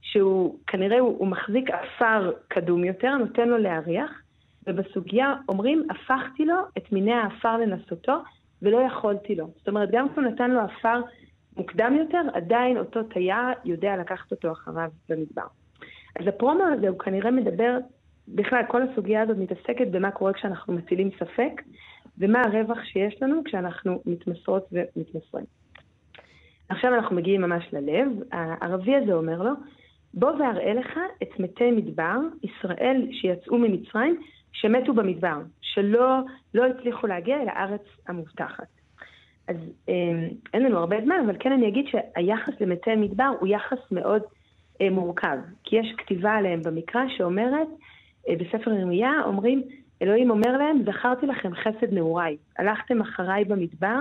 שהוא 0.00 0.58
כנראה 0.66 0.98
הוא, 0.98 1.18
הוא 1.18 1.28
מחזיק 1.28 1.70
עפר 1.70 2.32
קדום 2.48 2.84
יותר, 2.84 3.16
נותן 3.16 3.48
לו 3.48 3.58
להריח, 3.58 4.10
ובסוגיה 4.66 5.34
אומרים, 5.48 5.86
הפכתי 5.90 6.44
לו 6.44 6.56
את 6.78 6.92
מיני 6.92 7.12
העפר 7.12 7.56
לנסותו, 7.56 8.22
ולא 8.62 8.78
יכולתי 8.78 9.34
לו. 9.34 9.50
זאת 9.56 9.68
אומרת, 9.68 9.88
גם 9.92 10.08
כשהוא 10.08 10.24
נתן 10.24 10.50
לו 10.50 10.60
עפר 10.60 11.00
מוקדם 11.56 11.96
יותר, 11.98 12.20
עדיין 12.34 12.78
אותו 12.78 13.02
תייר 13.02 13.52
יודע 13.64 13.96
לקחת 13.96 14.30
אותו 14.30 14.52
אחריו 14.52 14.90
במדבר. 15.08 15.46
אז 16.20 16.26
הפרומו 16.26 16.64
הזה 16.64 16.88
הוא 16.88 16.98
כנראה 16.98 17.30
מדבר, 17.30 17.78
בכלל 18.28 18.62
כל 18.68 18.82
הסוגיה 18.82 19.22
הזאת 19.22 19.36
מתעסקת 19.36 19.86
במה 19.90 20.10
קורה 20.10 20.32
כשאנחנו 20.32 20.72
מצילים 20.72 21.10
ספק, 21.18 21.62
ומה 22.18 22.42
הרווח 22.42 22.84
שיש 22.84 23.22
לנו 23.22 23.44
כשאנחנו 23.44 24.02
מתמסרות 24.06 24.68
ומתמסרים. 24.72 25.44
עכשיו 26.68 26.94
אנחנו 26.94 27.16
מגיעים 27.16 27.40
ממש 27.40 27.64
ללב, 27.72 28.08
הערבי 28.32 28.96
הזה 28.96 29.12
אומר 29.12 29.42
לו, 29.42 29.50
בוא 30.14 30.30
ואראה 30.30 30.74
לך 30.74 30.98
את 31.22 31.40
מתי 31.40 31.70
מדבר, 31.70 32.16
ישראל 32.42 33.06
שיצאו 33.10 33.58
ממצרים, 33.58 34.20
שמתו 34.52 34.94
במדבר, 34.94 35.38
שלא 35.60 36.18
לא 36.54 36.66
הצליחו 36.66 37.06
להגיע 37.06 37.42
אל 37.42 37.48
הארץ 37.48 37.82
המובטחת. 38.08 38.66
אז 39.48 39.56
אה, 39.88 39.94
אין 40.54 40.62
לנו 40.62 40.78
הרבה 40.78 40.96
זמן, 41.04 41.16
אבל 41.26 41.36
כן 41.40 41.52
אני 41.52 41.68
אגיד 41.68 41.86
שהיחס 41.86 42.60
למתי 42.60 42.96
מדבר 42.96 43.30
הוא 43.40 43.48
יחס 43.48 43.78
מאוד 43.90 44.22
אה, 44.80 44.90
מורכב, 44.90 45.38
כי 45.64 45.76
יש 45.76 45.94
כתיבה 45.98 46.32
עליהם 46.32 46.62
במקרא 46.62 47.00
שאומרת, 47.16 47.68
אה, 48.28 48.34
בספר 48.36 48.72
ירמיה 48.72 49.12
אומרים, 49.24 49.62
אלוהים 50.02 50.30
אומר 50.30 50.58
להם, 50.58 50.82
זכרתי 50.84 51.26
לכם 51.26 51.54
חסד 51.54 51.92
נעוריי, 51.92 52.36
הלכתם 52.58 53.00
אחריי 53.00 53.44
במדבר, 53.44 53.98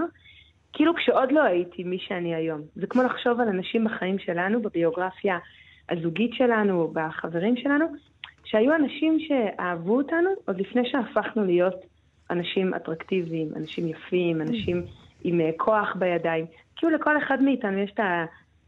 כאילו 0.74 0.96
כשעוד 0.96 1.32
לא 1.32 1.44
הייתי 1.44 1.84
מי 1.84 2.00
שאני 2.00 2.36
היום. 2.36 2.62
זה 2.76 2.88
כמו 2.88 3.04
לחשוב 3.04 3.40
על 3.40 3.48
אנשים 3.48 3.84
בחיים 3.84 4.20
שלנו, 4.20 4.62
בביוגרפיה 4.62 5.38
הזוגית 5.90 6.34
שלנו, 6.34 6.92
בחברים 6.94 7.58
שלנו, 7.58 7.86
שהיו 8.44 8.76
אנשים 8.76 9.18
שאהבו 9.20 9.98
אותנו 9.98 10.30
עוד 10.46 10.60
לפני 10.60 10.90
שהפכנו 10.90 11.46
להיות 11.46 11.76
אנשים 12.30 12.74
אטרקטיביים, 12.74 13.50
אנשים 13.56 13.88
יפים, 13.88 14.42
אנשים 14.42 14.84
עם 15.24 15.40
uh, 15.40 15.44
כוח 15.58 15.96
בידיים. 15.96 16.46
כאילו 16.76 16.92
לכל 16.92 17.18
אחד 17.18 17.42
מאיתנו 17.42 17.78
יש 17.78 17.92
את 17.92 18.00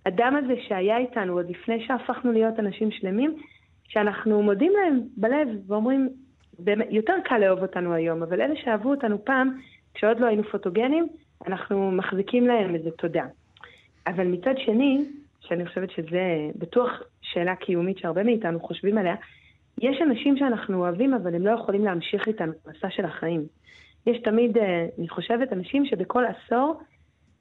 האדם 0.05 0.35
הזה 0.35 0.53
שהיה 0.67 0.97
איתנו 0.97 1.33
עוד 1.33 1.49
לפני 1.49 1.85
שהפכנו 1.87 2.31
להיות 2.31 2.59
אנשים 2.59 2.91
שלמים, 2.91 3.35
שאנחנו 3.83 4.43
מודים 4.43 4.73
להם 4.81 5.01
בלב 5.17 5.47
ואומרים, 5.67 6.09
באמת, 6.59 6.87
יותר 6.89 7.13
קל 7.23 7.37
לאהוב 7.37 7.61
אותנו 7.61 7.93
היום, 7.93 8.23
אבל 8.23 8.41
אלה 8.41 8.55
שאהבו 8.63 8.89
אותנו 8.89 9.25
פעם, 9.25 9.57
כשעוד 9.93 10.19
לא 10.19 10.25
היינו 10.25 10.43
פוטוגנים, 10.43 11.07
אנחנו 11.47 11.91
מחזיקים 11.91 12.47
להם 12.47 12.75
איזה 12.75 12.91
תודה. 12.91 13.25
אבל 14.07 14.27
מצד 14.27 14.53
שני, 14.57 15.05
שאני 15.39 15.65
חושבת 15.65 15.91
שזה 15.91 16.49
בטוח 16.55 16.91
שאלה 17.21 17.55
קיומית 17.55 17.97
שהרבה 17.97 18.23
מאיתנו 18.23 18.59
חושבים 18.59 18.97
עליה, 18.97 19.15
יש 19.81 20.01
אנשים 20.01 20.37
שאנחנו 20.37 20.77
אוהבים, 20.77 21.13
אבל 21.13 21.35
הם 21.35 21.45
לא 21.45 21.51
יכולים 21.51 21.85
להמשיך 21.85 22.27
איתנו 22.27 22.53
במסע 22.65 22.89
של 22.89 23.05
החיים. 23.05 23.45
יש 24.07 24.17
תמיד, 24.23 24.57
אה, 24.57 24.85
אני 24.99 25.09
חושבת, 25.09 25.53
אנשים 25.53 25.85
שבכל 25.85 26.23
עשור 26.25 26.81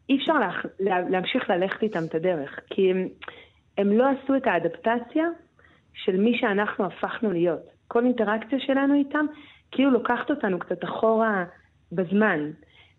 אי 0.09 0.17
אפשר 0.17 0.39
לה, 0.39 0.51
לה, 0.81 1.01
להמשיך 1.11 1.51
ללכת 1.51 1.83
איתם 1.83 2.05
את 2.09 2.15
הדרך, 2.15 2.61
כי 2.67 2.91
הם, 2.91 3.09
הם 3.79 3.93
לא 3.93 4.07
עשו 4.09 4.37
את 4.37 4.47
האדפטציה 4.47 5.25
של 5.95 6.17
מי 6.17 6.39
שאנחנו 6.39 6.85
הפכנו 6.85 7.33
להיות. 7.33 7.63
כל 7.89 8.05
אינטראקציה 8.05 8.59
שלנו 8.61 8.95
איתם, 8.95 9.27
כאילו 9.71 9.91
לוקחת 9.91 10.31
אותנו 10.31 10.59
קצת 10.59 10.85
אחורה 10.85 11.45
בזמן. 11.93 12.51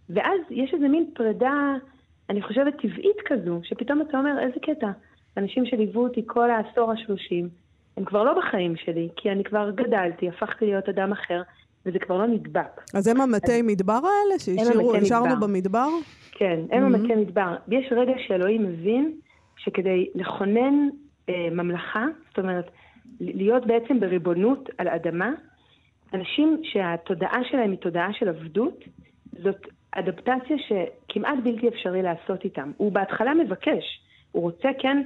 ואז 0.10 0.39
יש 0.49 0.74
איזה 0.74 0.88
מין 0.88 1.10
פרידה, 1.16 1.74
אני 2.30 2.41
חושבת, 2.41 2.74
טבעית 2.82 3.18
כזו, 3.26 3.60
שפתאום 3.64 4.01
אתה 4.01 4.18
אומר, 4.18 4.39
איזה 4.39 4.60
קטע. 4.62 4.91
אנשים 5.38 5.66
שליוו 5.66 6.03
אותי 6.03 6.22
כל 6.26 6.51
העשור 6.51 6.91
השלושים, 6.91 7.49
הם 7.97 8.06
כבר 8.06 8.24
לא 8.24 8.34
בחיים 8.34 8.76
שלי, 8.76 9.10
כי 9.16 9.32
אני 9.32 9.43
כבר 9.43 9.72
גדלתי, 9.72 10.30
הפכתי 10.30 10.66
להיות 10.66 10.89
אדם 10.89 11.12
אחר, 11.12 11.41
וזה 11.86 11.99
כבר 11.99 12.18
לא 12.18 12.28
נדבק. 12.28 12.82
אז 12.93 13.08
הם 13.08 13.22
המתי 13.22 13.62
מדבר 13.62 13.93
האלה 13.93 14.39
שהשארנו 14.39 15.39
במדבר? 15.39 15.88
כן, 16.32 16.60
הם 16.72 16.84
mm-hmm. 16.84 16.95
המתי 16.95 17.16
מדבר. 17.16 17.56
יש 17.68 17.91
רגע 17.91 18.14
שאלוהים 18.28 18.64
מבין 18.64 19.12
שכדי 19.58 20.10
לכונן 20.16 20.89
אה, 21.30 21.47
ממלכה, 21.51 22.06
זאת 22.30 22.39
אומרת, 22.39 22.66
להיות 23.20 23.66
בעצם 23.68 23.99
בריבונות 23.99 24.70
על 24.78 24.88
אדמה, 24.88 25.32
אנשים 26.14 26.62
שהתודעה 26.64 27.39
שלהם 27.51 27.72
היא 27.72 27.80
תודעה 27.80 28.14
של 28.14 28.30
עבדות, 28.30 28.84
זאת 29.43 29.68
אדפטציה 29.96 30.58
שכמעט 30.58 31.39
בלתי 31.43 31.68
אפשרי 31.68 32.02
לעשות 32.02 32.43
איתם. 32.43 32.72
הוא 32.78 32.91
בהתחלה 32.91 33.34
מבקש, 33.34 34.02
הוא 34.32 34.43
רוצה 34.43 34.70
כן 34.80 35.04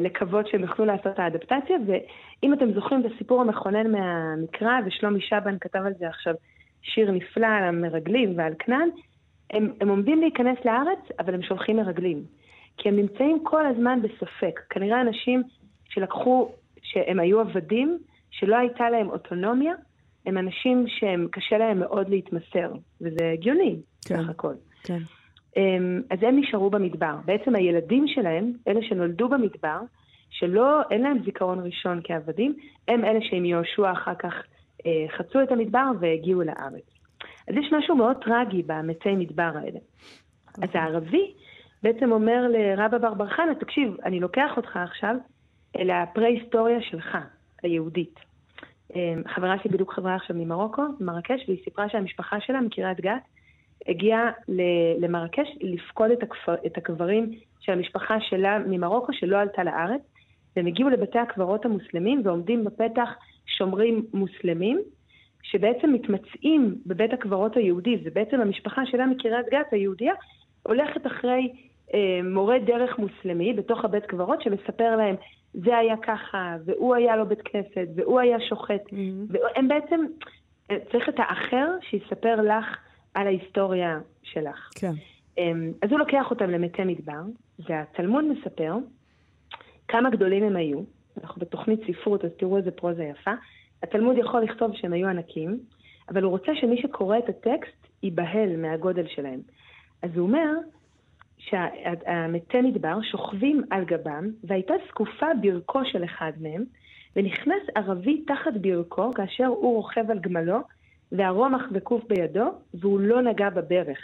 לקוות 0.00 0.46
שהם 0.46 0.62
יוכלו 0.62 0.84
לעשות 0.84 1.06
את 1.06 1.18
האדפטציה, 1.18 1.76
ואם 1.86 2.52
אתם 2.52 2.72
זוכרים 2.72 3.00
את 3.00 3.12
הסיפור 3.14 3.40
המכונן 3.40 3.92
מהמקרא, 3.92 4.80
ושלומי 4.86 5.20
שבן 5.20 5.58
כתב 5.60 5.78
על 5.78 5.92
זה 5.98 6.08
עכשיו 6.08 6.34
שיר 6.82 7.10
נפלא 7.10 7.46
על 7.46 7.64
המרגלים 7.64 8.38
ועל 8.38 8.52
כנען, 8.58 8.88
הם, 9.50 9.72
הם 9.80 9.88
עומדים 9.88 10.20
להיכנס 10.20 10.58
לארץ, 10.64 10.98
אבל 11.18 11.34
הם 11.34 11.42
שולחים 11.42 11.76
מרגלים. 11.76 12.22
כי 12.76 12.88
הם 12.88 12.96
נמצאים 12.96 13.38
כל 13.42 13.66
הזמן 13.66 14.02
בספק. 14.02 14.60
כנראה 14.70 15.00
אנשים 15.00 15.42
שלקחו, 15.88 16.48
שהם 16.82 17.20
היו 17.20 17.40
עבדים, 17.40 17.98
שלא 18.30 18.56
הייתה 18.56 18.90
להם 18.90 19.10
אוטונומיה, 19.10 19.74
הם 20.26 20.38
אנשים 20.38 20.84
שהם, 20.88 21.28
קשה 21.32 21.58
להם 21.58 21.80
מאוד 21.80 22.08
להתמסר, 22.08 22.72
וזה 23.00 23.30
הגיוני, 23.32 23.76
כן, 24.06 24.22
סך 24.22 24.28
הכל. 24.28 24.54
כן. 24.84 24.98
אמ, 25.56 26.02
אז 26.10 26.18
הם 26.22 26.38
נשארו 26.38 26.70
במדבר. 26.70 27.16
בעצם 27.24 27.54
הילדים 27.54 28.04
שלהם, 28.08 28.52
אלה 28.68 28.80
שנולדו 28.82 29.28
במדבר, 29.28 29.80
שלא, 30.30 30.80
אין 30.90 31.02
להם 31.02 31.18
זיכרון 31.24 31.66
ראשון 31.66 32.00
כעבדים, 32.04 32.56
הם 32.88 33.04
אלה 33.04 33.18
שעם 33.22 33.44
יהושע 33.44 33.92
אחר 33.92 34.14
כך 34.14 34.34
אה, 34.86 35.06
חצו 35.18 35.42
את 35.42 35.52
המדבר 35.52 35.90
והגיעו 36.00 36.42
לארץ. 36.42 36.84
אז 37.48 37.54
יש 37.56 37.72
משהו 37.72 37.96
מאוד 37.96 38.16
טרגי 38.24 38.62
במתי 38.62 39.12
מדבר 39.12 39.50
האלה. 39.54 39.78
אז 40.48 40.62
אוקיי. 40.62 40.80
הערבי 40.80 41.34
בעצם 41.82 42.12
אומר 42.12 42.48
לרבא 42.48 42.98
בר 42.98 43.14
בר 43.14 43.28
חנה, 43.28 43.54
תקשיב, 43.54 43.96
אני 44.04 44.20
לוקח 44.20 44.50
אותך 44.56 44.76
עכשיו 44.76 45.16
אל 45.78 45.90
הפרה-היסטוריה 45.90 46.82
שלך, 46.82 47.18
היהודית. 47.62 48.20
אמ, 48.94 49.22
חברה 49.28 49.58
שלי 49.58 49.70
בדיוק 49.70 49.92
חברה 49.92 50.14
עכשיו 50.14 50.36
ממרוקו, 50.36 50.82
ממרקש, 51.00 51.44
והיא 51.48 51.64
סיפרה 51.64 51.88
שהמשפחה 51.88 52.40
שלה 52.40 52.60
מקריית 52.60 53.00
גת 53.00 53.22
הגיעה 53.88 54.30
למרקש 54.98 55.48
לפקוד 55.60 56.10
את, 56.10 56.22
הכפר, 56.22 56.54
את 56.66 56.78
הקברים 56.78 57.30
של 57.60 57.72
המשפחה 57.72 58.20
שלה 58.20 58.58
ממרוקו 58.58 59.12
שלא 59.12 59.38
עלתה 59.38 59.64
לארץ, 59.64 60.00
והם 60.56 60.66
הגיעו 60.66 60.88
לבתי 60.88 61.18
הקברות 61.18 61.64
המוסלמים 61.64 62.20
ועומדים 62.24 62.64
בפתח 62.64 63.08
שומרים 63.46 64.06
מוסלמים, 64.14 64.80
שבעצם 65.42 65.92
מתמצאים 65.92 66.74
בבית 66.86 67.12
הקברות 67.12 67.56
היהודי, 67.56 67.96
ובעצם 68.04 68.40
המשפחה 68.40 68.86
שלה 68.86 69.06
מקריית 69.06 69.46
גת, 69.50 69.72
היהודייה, 69.72 70.14
הולכת 70.62 71.06
אחרי 71.06 71.52
אה, 71.94 72.20
מורה 72.24 72.58
דרך 72.58 72.98
מוסלמי 72.98 73.52
בתוך 73.52 73.84
הבית 73.84 74.06
קברות 74.06 74.42
שמספר 74.42 74.96
להם 74.96 75.16
זה 75.54 75.76
היה 75.76 75.96
ככה, 75.96 76.56
והוא 76.64 76.94
היה 76.94 77.16
לו 77.16 77.26
בית 77.26 77.42
כנסת, 77.42 77.88
והוא 77.96 78.20
היה 78.20 78.40
שוחט. 78.40 78.86
Mm-hmm. 78.86 79.28
והם 79.28 79.68
בעצם, 79.68 80.00
אה, 80.70 80.76
צריך 80.92 81.08
את 81.08 81.14
האחר 81.18 81.68
שיספר 81.80 82.40
לך 82.40 82.76
על 83.14 83.26
ההיסטוריה 83.26 83.98
שלך. 84.22 84.70
כן. 84.74 84.92
אמ, 85.38 85.72
אז 85.82 85.90
הוא 85.90 85.98
לוקח 85.98 86.30
אותם 86.30 86.50
למתי 86.50 86.84
מדבר, 86.84 87.22
והתלמוד 87.58 88.24
מספר 88.24 88.74
כמה 89.88 90.10
גדולים 90.10 90.44
הם 90.44 90.56
היו. 90.56 90.80
אנחנו 91.22 91.40
בתוכנית 91.40 91.80
ספרות, 91.86 92.24
אז 92.24 92.30
תראו 92.38 92.56
איזה 92.56 92.70
פרוזה 92.70 93.04
יפה. 93.04 93.30
התלמוד 93.82 94.18
יכול 94.18 94.40
לכתוב 94.40 94.70
שהם 94.74 94.92
היו 94.92 95.08
ענקים, 95.08 95.58
אבל 96.08 96.22
הוא 96.22 96.30
רוצה 96.30 96.52
שמי 96.54 96.82
שקורא 96.82 97.18
את 97.18 97.28
הטקסט 97.28 97.86
ייבהל 98.02 98.56
מהגודל 98.56 99.06
שלהם. 99.06 99.40
אז 100.02 100.10
הוא 100.16 100.26
אומר 100.26 100.50
שהמתי 101.50 102.60
מדבר 102.62 103.02
שוכבים 103.02 103.62
על 103.70 103.84
גבם, 103.84 104.30
והייתה 104.44 104.74
זקופה 104.88 105.26
ברכו 105.42 105.80
של 105.84 106.04
אחד 106.04 106.32
מהם, 106.40 106.64
ונכנס 107.16 107.62
ערבי 107.74 108.24
תחת 108.26 108.52
ברכו 108.60 109.12
כאשר 109.12 109.46
הוא 109.46 109.76
רוכב 109.76 110.10
על 110.10 110.18
גמלו, 110.18 110.58
והרומח 111.12 111.62
וקוף 111.72 112.04
בידו, 112.08 112.50
והוא 112.74 113.00
לא 113.00 113.22
נגע 113.22 113.50
בברך. 113.50 113.98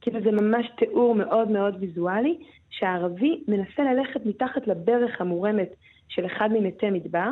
כאילו 0.00 0.20
זה 0.24 0.30
ממש 0.30 0.66
תיאור 0.78 1.14
מאוד 1.14 1.50
מאוד 1.50 1.76
ויזואלי, 1.80 2.38
שהערבי 2.70 3.44
מנסה 3.48 3.82
ללכת 3.82 4.26
מתחת 4.26 4.66
לברך 4.66 5.20
המורמת 5.20 5.74
של 6.08 6.26
אחד 6.26 6.48
ממתי 6.52 6.90
מדבר, 6.90 7.28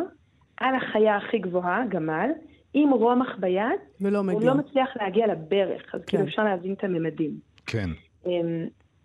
על 0.57 0.75
החיה 0.75 1.17
הכי 1.17 1.39
גבוהה, 1.39 1.85
גמל, 1.89 2.31
עם 2.75 2.91
רומח 2.91 3.37
ביד, 3.39 3.81
ולא 4.01 4.23
מגיע. 4.23 4.39
הוא 4.39 4.47
לא 4.47 4.55
מצליח 4.55 4.89
להגיע 4.97 5.27
לברך, 5.27 5.95
אז 5.95 6.05
כאילו 6.05 6.05
כן. 6.05 6.07
כאילו 6.07 6.25
אפשר 6.25 6.45
להבין 6.45 6.73
את 6.73 6.85
הממדים. 6.85 7.31
כן. 7.67 7.91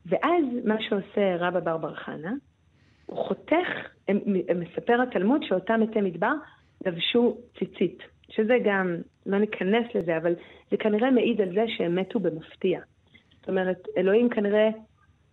ואז 0.05 0.43
מה 0.65 0.75
שעושה 0.79 1.35
רבא 1.39 1.59
בר 1.59 1.77
בר 1.77 1.95
חנה, 1.95 2.33
הוא 3.05 3.17
חותך, 3.17 3.67
הם, 4.07 4.19
הם 4.49 4.59
מספר 4.59 5.01
התלמוד 5.01 5.41
שאותם 5.43 5.81
מתי 5.81 6.01
מדבר 6.01 6.33
לבשו 6.85 7.37
ציצית. 7.59 8.03
שזה 8.29 8.53
גם, 8.65 8.95
לא 9.25 9.37
ניכנס 9.37 9.85
לזה, 9.95 10.17
אבל 10.17 10.33
זה 10.71 10.77
כנראה 10.77 11.11
מעיד 11.11 11.41
על 11.41 11.53
זה 11.53 11.63
שהם 11.67 11.95
מתו 11.95 12.19
במפתיע. 12.19 12.79
זאת 13.39 13.49
אומרת, 13.49 13.87
אלוהים 13.97 14.29
כנראה 14.29 14.69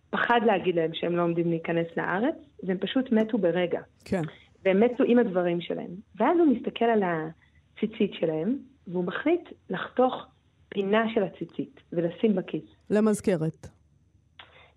פחד 0.09 0.39
להגיד 0.45 0.75
להם 0.75 0.91
שהם 0.93 1.15
לא 1.15 1.23
עומדים 1.23 1.49
להיכנס 1.49 1.87
לארץ, 1.97 2.35
והם 2.63 2.77
פשוט 2.77 3.11
מתו 3.11 3.37
ברגע. 3.37 3.81
כן. 4.05 4.21
והם 4.65 4.79
מתו 4.79 5.03
עם 5.07 5.19
הדברים 5.19 5.61
שלהם. 5.61 5.91
ואז 6.15 6.37
הוא 6.37 6.47
מסתכל 6.47 6.85
על 6.85 7.03
הציצית 7.03 8.13
שלהם, 8.13 8.57
והוא 8.87 9.05
מחליט 9.05 9.49
לחתוך 9.69 10.25
פינה 10.69 11.05
של 11.13 11.23
הציצית 11.23 11.79
ולשים 11.93 12.35
בכיס. 12.35 12.63
למזכרת. 12.89 13.67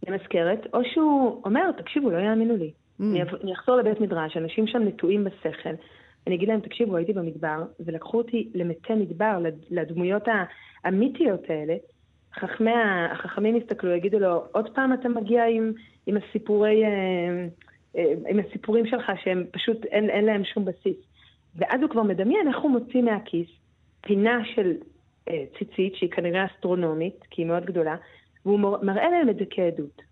למזכרת, 0.09 0.67
או 0.75 0.81
שהוא 0.85 1.43
אומר, 1.45 1.73
תקשיבו, 1.73 2.11
לא 2.11 2.19
יאמינו 2.19 2.57
לי. 2.57 2.71
Mm. 3.01 3.05
אני 3.43 3.53
אחזור 3.53 3.77
לבית 3.77 4.01
מדרש, 4.01 4.37
אנשים 4.37 4.67
שם 4.67 4.83
נטועים 4.83 5.25
בשכל. 5.25 5.75
אני 6.27 6.35
אגיד 6.35 6.49
להם, 6.49 6.61
תקשיבו, 6.61 6.97
הייתי 6.97 7.13
במדבר, 7.13 7.63
ולקחו 7.81 8.19
אותי 8.19 8.49
למתי 8.55 8.95
מדבר, 8.95 9.39
לדמויות 9.71 10.29
המיתיות 10.85 11.51
האלה. 11.51 11.75
חכמי, 12.35 12.73
החכמים 13.11 13.57
יסתכלו, 13.57 13.91
יגידו 13.91 14.19
לו, 14.19 14.45
עוד 14.53 14.75
פעם 14.75 14.93
אתה 14.93 15.09
מגיע 15.09 15.45
עם, 15.47 15.73
עם 16.07 16.17
הסיפורי, 16.17 16.85
אה, 16.85 16.89
אה, 17.97 18.13
עם 18.29 18.39
הסיפורים 18.39 18.87
שלך, 18.87 19.13
שהם 19.25 19.45
פשוט, 19.51 19.85
אין, 19.85 20.11
אין 20.11 20.25
להם 20.25 20.45
שום 20.45 20.65
בסיס. 20.65 20.97
ואז 21.57 21.81
הוא 21.83 21.91
כבר 21.91 22.03
מדמיין 22.03 22.49
איך 22.49 22.59
הוא 22.59 22.71
מוציא 22.71 23.03
מהכיס 23.03 23.49
פינה 24.01 24.43
של 24.55 24.73
אה, 25.29 25.45
ציצית, 25.59 25.95
שהיא 25.95 26.11
כנראה 26.11 26.47
אסטרונומית, 26.47 27.25
כי 27.31 27.43
היא 27.43 27.47
מאוד 27.47 27.65
גדולה, 27.65 27.97
והוא 28.47 28.61
מראה 28.83 29.11
להם 29.11 29.29
את 29.29 29.37
זה 29.37 29.45
כעדות. 29.51 30.03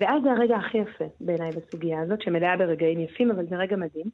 ואז 0.00 0.22
זה 0.22 0.32
הרגע 0.32 0.56
הכי 0.56 0.78
יפה 0.78 1.04
בעיניי 1.20 1.50
בסוגיה 1.50 2.00
הזאת, 2.00 2.22
שמלאה 2.22 2.56
ברגעים 2.56 3.00
יפים, 3.00 3.30
אבל 3.30 3.46
זה 3.46 3.56
רגע 3.56 3.76
מדהים. 3.76 4.06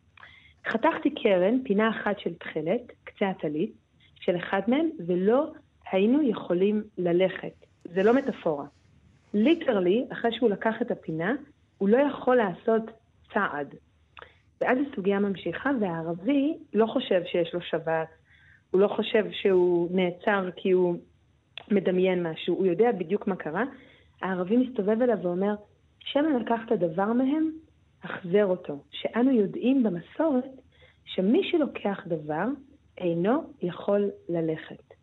חתכתי 0.67 1.11
קרן, 1.11 1.63
פינה 1.65 1.91
אחת 1.91 2.19
של 2.19 2.35
תכלת, 2.35 2.93
קצה 3.05 3.29
הטלית, 3.29 3.73
של 4.21 4.37
אחד 4.37 4.61
מהם, 4.69 4.89
ולא 5.07 5.53
היינו 5.93 6.23
יכולים 6.23 6.83
ללכת. 6.99 7.53
זה 7.85 8.03
לא 8.03 8.15
מטאפורה. 8.15 8.65
ליטרלי, 9.35 10.05
אחרי 10.13 10.31
שהוא 10.33 10.51
לקח 10.51 10.75
את 10.83 10.91
הפינה, 10.91 11.35
הוא 11.79 11.89
לא 11.89 11.97
יכול 11.97 12.37
לעשות 12.37 12.83
צעד. 13.35 13.75
ואז 14.61 14.79
הסוגיה 14.91 15.19
ממשיכה, 15.19 15.71
והערבי 15.81 16.55
לא 16.75 16.87
חושב 16.87 17.23
שיש 17.25 17.55
לו 17.55 17.61
שבת, 17.61 18.09
הוא 18.71 18.81
לא 18.81 18.89
חושב 18.89 19.25
שהוא 19.33 19.89
נעצר 19.93 20.51
כי 20.57 20.71
הוא 20.71 20.97
מדמיין 21.71 22.27
משהו, 22.27 22.55
הוא 22.55 22.67
יודע 22.67 22.93
בדיוק 22.93 23.27
מה 23.27 23.37
קרה. 23.37 23.65
הערבי 24.23 24.57
מסתובב 24.57 25.03
אליו 25.03 25.19
ואומר, 25.23 25.55
שמא 25.99 26.29
לקחת 26.29 26.73
דבר 26.73 27.13
מהם, 27.13 27.51
החזר 28.03 28.47
אותו. 28.47 28.83
שאנו 28.91 29.31
יודעים 29.31 29.83
במסורת 29.83 30.51
שמי 31.05 31.51
שלוקח 31.51 32.01
דבר 32.07 32.45
אינו 32.99 33.53
יכול 33.63 34.11
ללכת. 34.29 34.95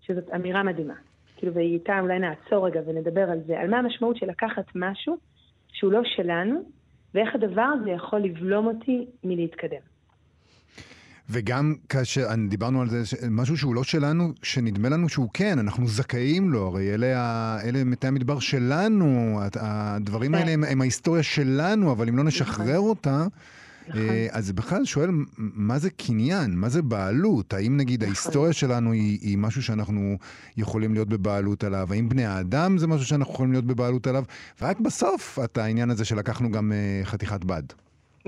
שזאת 0.00 0.30
אמירה 0.34 0.62
מדהימה. 0.62 0.94
כאילו, 1.36 1.54
והיא 1.54 1.74
איתה 1.74 2.00
אולי 2.00 2.18
נעצור 2.18 2.66
רגע 2.66 2.80
ונדבר 2.86 3.30
על 3.30 3.40
זה, 3.46 3.60
על 3.60 3.70
מה 3.70 3.78
המשמעות 3.78 4.16
של 4.16 4.26
לקחת 4.26 4.64
משהו 4.74 5.16
שהוא 5.72 5.92
לא 5.92 6.00
שלנו, 6.04 6.60
ואיך 7.14 7.34
הדבר 7.34 7.68
הזה 7.80 7.90
יכול 7.90 8.20
לבלום 8.20 8.66
אותי 8.66 9.06
מלהתקדם. 9.24 9.87
וגם 11.30 11.74
כאשר, 11.88 12.28
דיברנו 12.48 12.82
על 12.82 12.90
זה, 12.90 13.02
משהו 13.30 13.56
שהוא 13.56 13.74
לא 13.74 13.84
שלנו, 13.84 14.32
שנדמה 14.42 14.88
לנו 14.88 15.08
שהוא 15.08 15.28
כן, 15.34 15.58
אנחנו 15.58 15.88
זכאים 15.88 16.50
לו, 16.50 16.66
הרי 16.66 16.94
אלה, 16.94 17.58
אלה 17.64 17.84
מתי 17.84 18.06
המדבר 18.06 18.38
שלנו, 18.38 19.40
הדברים 19.54 20.34
האלה 20.34 20.50
הם, 20.50 20.64
הם 20.64 20.80
ההיסטוריה 20.80 21.22
שלנו, 21.22 21.92
אבל 21.92 22.08
אם 22.08 22.16
לא 22.16 22.24
נשחרר 22.24 22.76
נכון. 22.76 22.88
אותה, 22.88 23.26
נכון. 23.88 24.00
אה, 24.00 24.26
אז 24.30 24.52
בכלל 24.52 24.84
שואל, 24.84 25.10
מה 25.36 25.78
זה 25.78 25.90
קניין? 25.90 26.56
מה 26.56 26.68
זה 26.68 26.82
בעלות? 26.82 27.52
האם 27.54 27.76
נגיד 27.76 28.02
נכון. 28.02 28.12
ההיסטוריה 28.14 28.52
שלנו 28.52 28.92
היא, 28.92 29.18
היא 29.22 29.38
משהו 29.38 29.62
שאנחנו 29.62 30.18
יכולים 30.56 30.94
להיות 30.94 31.08
בבעלות 31.08 31.64
עליו? 31.64 31.92
האם 31.92 32.08
בני 32.08 32.24
האדם 32.24 32.78
זה 32.78 32.86
משהו 32.86 33.06
שאנחנו 33.06 33.34
יכולים 33.34 33.52
להיות 33.52 33.64
בבעלות 33.64 34.06
עליו? 34.06 34.24
ורק 34.62 34.80
בסוף, 34.80 35.38
את 35.44 35.58
העניין 35.58 35.90
הזה 35.90 36.04
שלקחנו 36.04 36.50
גם 36.50 36.72
אה, 36.72 37.00
חתיכת 37.04 37.44
בד. 37.44 37.62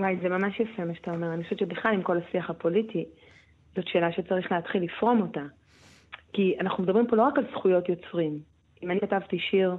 וואי, 0.00 0.16
זה 0.22 0.28
ממש 0.28 0.60
יפה 0.60 0.84
מה 0.84 0.94
שאתה 0.94 1.10
אומר. 1.10 1.34
אני 1.34 1.44
חושבת 1.44 1.58
שבכלל 1.58 1.94
עם 1.94 2.02
כל 2.02 2.18
השיח 2.18 2.50
הפוליטי, 2.50 3.04
זאת 3.76 3.88
שאלה 3.88 4.12
שצריך 4.12 4.52
להתחיל 4.52 4.82
לפרום 4.82 5.20
אותה. 5.20 5.44
כי 6.32 6.56
אנחנו 6.60 6.82
מדברים 6.82 7.06
פה 7.06 7.16
לא 7.16 7.22
רק 7.22 7.38
על 7.38 7.44
זכויות 7.50 7.88
יוצרים. 7.88 8.38
אם 8.82 8.90
אני 8.90 9.00
כתבתי 9.00 9.38
שיר 9.38 9.76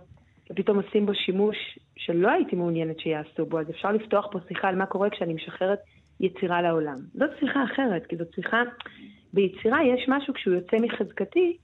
ופתאום 0.52 0.78
עושים 0.78 1.06
בו 1.06 1.16
שימוש 1.16 1.80
שלא 1.98 2.32
הייתי 2.32 2.56
מעוניינת 2.56 3.00
שיעשו 3.00 3.46
בו, 3.46 3.60
אז 3.60 3.70
אפשר 3.70 3.92
לפתוח 3.92 4.28
פה 4.32 4.40
שיחה 4.48 4.68
על 4.68 4.76
מה 4.76 4.86
קורה 4.86 5.10
כשאני 5.10 5.34
משחררת 5.34 5.80
יצירה 6.20 6.62
לעולם. 6.62 6.98
זאת 7.14 7.30
שיחה 7.40 7.64
אחרת, 7.64 8.06
כי 8.06 8.16
זאת 8.16 8.34
שיחה... 8.36 8.62
ביצירה 9.34 9.86
יש 9.86 10.06
משהו 10.08 10.34
כשהוא 10.34 10.56
יוצא 10.56 10.78
מחזקתי, 10.82 11.58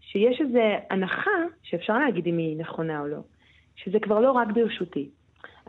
שיש 0.00 0.40
איזו 0.40 0.58
הנחה, 0.90 1.40
שאפשר 1.62 1.98
להגיד 1.98 2.26
אם 2.26 2.38
היא 2.38 2.56
נכונה 2.56 3.00
או 3.00 3.06
לא, 3.06 3.20
שזה 3.76 4.00
כבר 4.00 4.20
לא 4.20 4.32
רק 4.32 4.48
ברשותי. 4.54 5.08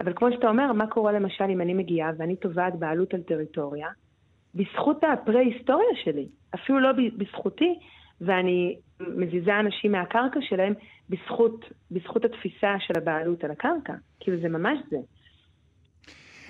אבל 0.04 0.14
כמו 0.16 0.28
שאתה 0.32 0.48
אומר, 0.50 0.74
מה 0.74 0.88
קורה 0.88 1.12
למשל 1.12 1.44
אם 1.44 1.62
אני 1.62 1.74
מגיעה 1.74 2.12
ואני 2.18 2.36
תובעת 2.36 2.76
בעלות 2.80 3.14
על 3.14 3.22
טריטוריה, 3.22 3.88
בזכות 4.56 5.04
הפרה-היסטוריה 5.04 5.96
שלי, 6.04 6.28
אפילו 6.56 6.80
לא 6.80 6.90
בזכותי, 7.18 7.80
ואני 8.22 8.78
מזיזה 9.00 9.60
אנשים 9.60 9.92
מהקרקע 9.92 10.40
שלהם 10.42 10.74
בזכות, 11.10 11.66
בזכות 11.92 12.26
התפיסה 12.26 12.76
של 12.80 12.94
הבעלות 12.98 13.44
על 13.44 13.52
הקרקע. 13.52 13.94
כאילו 14.20 14.42
זה 14.42 14.50
ממש 14.50 14.80
זה. 14.90 14.98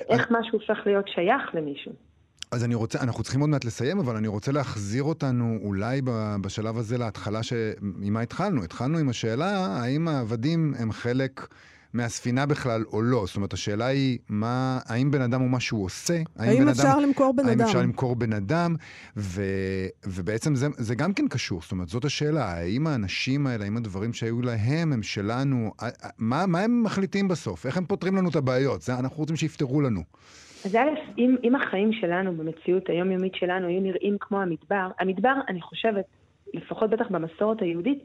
איך 0.10 0.32
משהו 0.32 0.60
הופך 0.60 0.78
להיות 0.86 1.08
שייך 1.08 1.56
למישהו. 1.56 1.92
אז 2.52 2.66
אני 2.66 2.76
רוצה, 2.76 3.00
אנחנו 3.04 3.24
צריכים 3.24 3.42
עוד 3.42 3.50
מעט 3.50 3.66
לסיים, 3.66 4.00
אבל 4.00 4.16
אני 4.16 4.28
רוצה 4.28 4.52
להחזיר 4.52 5.04
אותנו 5.04 5.58
אולי 5.64 6.02
בשלב 6.42 6.78
הזה 6.78 6.98
להתחלה 6.98 7.44
ש... 7.44 7.54
עם 8.02 8.14
מה 8.14 8.22
התחלנו? 8.22 8.64
התחלנו 8.64 8.98
עם 8.98 9.10
השאלה 9.10 9.66
האם 9.66 10.08
העבדים 10.08 10.74
הם 10.80 10.92
חלק 10.92 11.48
מהספינה 11.94 12.46
בכלל 12.46 12.84
או 12.94 13.02
לא. 13.02 13.24
זאת 13.26 13.36
אומרת, 13.36 13.54
השאלה 13.54 13.86
היא, 13.86 14.18
מה, 14.30 14.80
האם 14.86 15.12
בן 15.12 15.22
אדם 15.22 15.42
הוא 15.42 15.50
מה 15.50 15.60
שהוא 15.60 15.86
עושה? 15.86 16.22
האם 16.40 16.64
בן 16.64 16.68
אפשר 16.68 17.00
למכור 17.00 17.34
בן 17.34 17.46
האם 17.46 17.52
אדם? 17.52 17.68
אפשר 17.68 17.82
למכור 17.82 18.16
בן 18.16 18.34
אדם? 18.34 18.76
ו, 19.18 19.44
ובעצם 20.08 20.56
זה, 20.56 20.68
זה 20.78 20.96
גם 20.96 21.14
כן 21.14 21.28
קשור, 21.28 21.62
זאת 21.62 21.72
אומרת, 21.72 21.88
זאת 21.88 22.06
השאלה, 22.06 22.46
האם 22.46 22.88
האנשים 22.88 23.48
האלה, 23.48 23.64
האם 23.64 23.78
הדברים 23.78 24.14
שהיו 24.14 24.42
להם 24.42 24.94
הם 24.94 25.04
שלנו, 25.04 25.72
מה, 26.18 26.46
מה 26.46 26.60
הם 26.60 26.84
מחליטים 26.84 27.28
בסוף? 27.28 27.66
איך 27.66 27.78
הם 27.78 27.86
פותרים 27.86 28.16
לנו 28.16 28.30
את 28.30 28.36
הבעיות? 28.36 28.82
זה 28.82 29.00
אנחנו 29.00 29.18
רוצים 29.18 29.36
שיפתרו 29.36 29.82
לנו. 29.82 30.02
אז 30.66 30.76
א', 30.76 30.90
אם, 31.18 31.36
אם 31.44 31.56
החיים 31.56 31.94
שלנו 31.94 32.38
במציאות 32.38 32.90
היומיומית 32.90 33.36
שלנו 33.36 33.68
היו 33.68 33.82
נראים 33.82 34.18
כמו 34.20 34.42
המדבר, 34.42 34.90
המדבר, 35.00 35.34
אני 35.50 35.62
חושבת, 35.62 36.06
לפחות 36.54 36.90
בטח 36.90 37.06
במסורת 37.10 37.62
היהודית, 37.62 38.04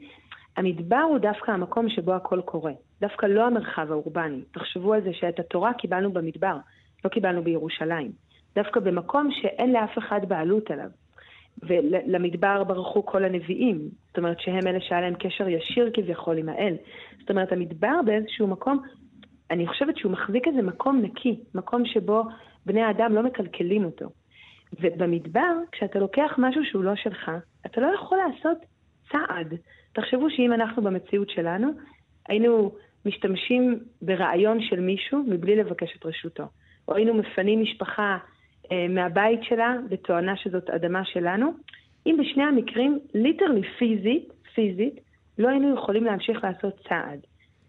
המדבר 0.57 1.01
הוא 1.09 1.17
דווקא 1.17 1.51
המקום 1.51 1.89
שבו 1.89 2.13
הכל 2.13 2.41
קורה. 2.41 2.71
דווקא 3.01 3.25
לא 3.25 3.45
המרחב 3.45 3.91
האורבני. 3.91 4.41
תחשבו 4.51 4.93
על 4.93 5.01
זה 5.01 5.13
שאת 5.13 5.39
התורה 5.39 5.73
קיבלנו 5.73 6.13
במדבר, 6.13 6.57
לא 7.05 7.09
קיבלנו 7.09 7.43
בירושלים. 7.43 8.11
דווקא 8.55 8.79
במקום 8.79 9.29
שאין 9.31 9.73
לאף 9.73 9.97
אחד 9.97 10.19
בעלות 10.27 10.71
עליו. 10.71 10.89
ולמדבר 11.63 12.63
ברחו 12.63 13.05
כל 13.05 13.23
הנביאים, 13.23 13.89
זאת 14.07 14.17
אומרת 14.17 14.39
שהם 14.39 14.67
אלה 14.67 14.81
שהיה 14.81 15.01
להם 15.01 15.13
קשר 15.19 15.47
ישיר 15.47 15.91
כביכול 15.93 16.37
עם 16.37 16.49
האל. 16.49 16.75
זאת 17.19 17.29
אומרת, 17.29 17.51
המדבר 17.51 18.01
באיזשהו 18.05 18.47
מקום, 18.47 18.79
אני 19.51 19.67
חושבת 19.67 19.97
שהוא 19.97 20.11
מחזיק 20.11 20.47
איזה 20.47 20.61
מקום 20.61 21.01
נקי, 21.01 21.39
מקום 21.55 21.85
שבו 21.85 22.23
בני 22.65 22.81
האדם 22.81 23.15
לא 23.15 23.23
מקלקלים 23.23 23.85
אותו. 23.85 24.05
ובמדבר, 24.79 25.55
כשאתה 25.71 25.99
לוקח 25.99 26.35
משהו 26.37 26.61
שהוא 26.65 26.83
לא 26.83 26.95
שלך, 26.95 27.31
אתה 27.65 27.81
לא 27.81 27.87
יכול 27.95 28.17
לעשות 28.17 28.57
צעד. 29.11 29.53
תחשבו 29.97 30.29
שאם 30.29 30.53
אנחנו 30.53 30.81
במציאות 30.81 31.29
שלנו, 31.29 31.67
היינו 32.29 32.71
משתמשים 33.05 33.79
ברעיון 34.01 34.61
של 34.61 34.79
מישהו 34.79 35.23
מבלי 35.27 35.55
לבקש 35.55 35.97
את 35.99 36.05
רשותו. 36.05 36.43
או 36.87 36.95
היינו 36.95 37.13
מפנים 37.13 37.61
משפחה 37.61 38.17
אה, 38.71 38.87
מהבית 38.89 39.39
שלה 39.43 39.75
בתואנה 39.89 40.37
שזאת 40.37 40.69
אדמה 40.69 41.05
שלנו, 41.05 41.53
אם 42.05 42.17
בשני 42.19 42.43
המקרים, 42.43 42.99
ליטרלי 43.13 43.61
פיזית, 43.79 44.33
פיזית, 44.55 44.99
לא 45.37 45.49
היינו 45.49 45.75
יכולים 45.75 46.03
להמשיך 46.03 46.43
לעשות 46.43 46.73
צעד. 46.89 47.19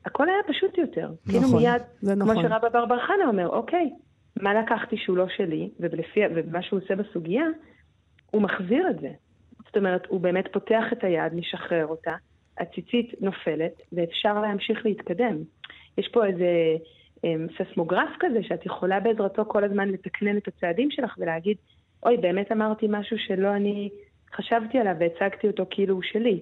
הכל 0.04 0.28
היה 0.28 0.42
פשוט 0.46 0.78
יותר. 0.78 1.10
כאילו 1.24 1.40
נכון, 1.40 1.62
מיד, 1.62 1.82
זה 2.00 2.14
כמו 2.14 2.24
נכון. 2.24 2.42
שרבא 2.42 2.68
בר 2.68 2.86
בר 2.86 3.00
חנה 3.06 3.26
אומר, 3.26 3.48
אוקיי, 3.48 3.90
מה 4.42 4.54
לקחתי 4.54 4.96
שהוא 4.96 5.16
לא 5.16 5.26
שלי, 5.36 5.70
ולפי, 5.80 6.20
ומה 6.34 6.62
שהוא 6.62 6.80
עושה 6.80 6.96
בסוגיה, 6.96 7.44
הוא 8.30 8.42
מחזיר 8.42 8.90
את 8.90 9.00
זה. 9.00 9.10
זאת 9.68 9.76
אומרת, 9.76 10.06
הוא 10.06 10.20
באמת 10.20 10.48
פותח 10.52 10.84
את 10.92 11.04
היד, 11.04 11.34
משחרר 11.34 11.86
אותה, 11.86 12.12
הציצית 12.58 13.14
נופלת, 13.20 13.72
ואפשר 13.92 14.40
להמשיך 14.40 14.86
להתקדם. 14.86 15.36
יש 15.98 16.08
פה 16.12 16.26
איזה 16.26 16.46
אמ, 17.24 17.46
ססמוגרף 17.58 18.10
כזה, 18.20 18.42
שאת 18.42 18.66
יכולה 18.66 19.00
בעזרתו 19.00 19.44
כל 19.44 19.64
הזמן 19.64 19.88
לתקנן 19.88 20.36
את 20.36 20.48
הצעדים 20.48 20.90
שלך 20.90 21.14
ולהגיד, 21.18 21.56
אוי, 22.02 22.16
באמת 22.16 22.52
אמרתי 22.52 22.86
משהו 22.90 23.18
שלא 23.18 23.56
אני 23.56 23.88
חשבתי 24.34 24.78
עליו 24.78 24.94
והצגתי 25.00 25.46
אותו 25.46 25.66
כאילו 25.70 25.94
הוא 25.94 26.02
שלי. 26.02 26.40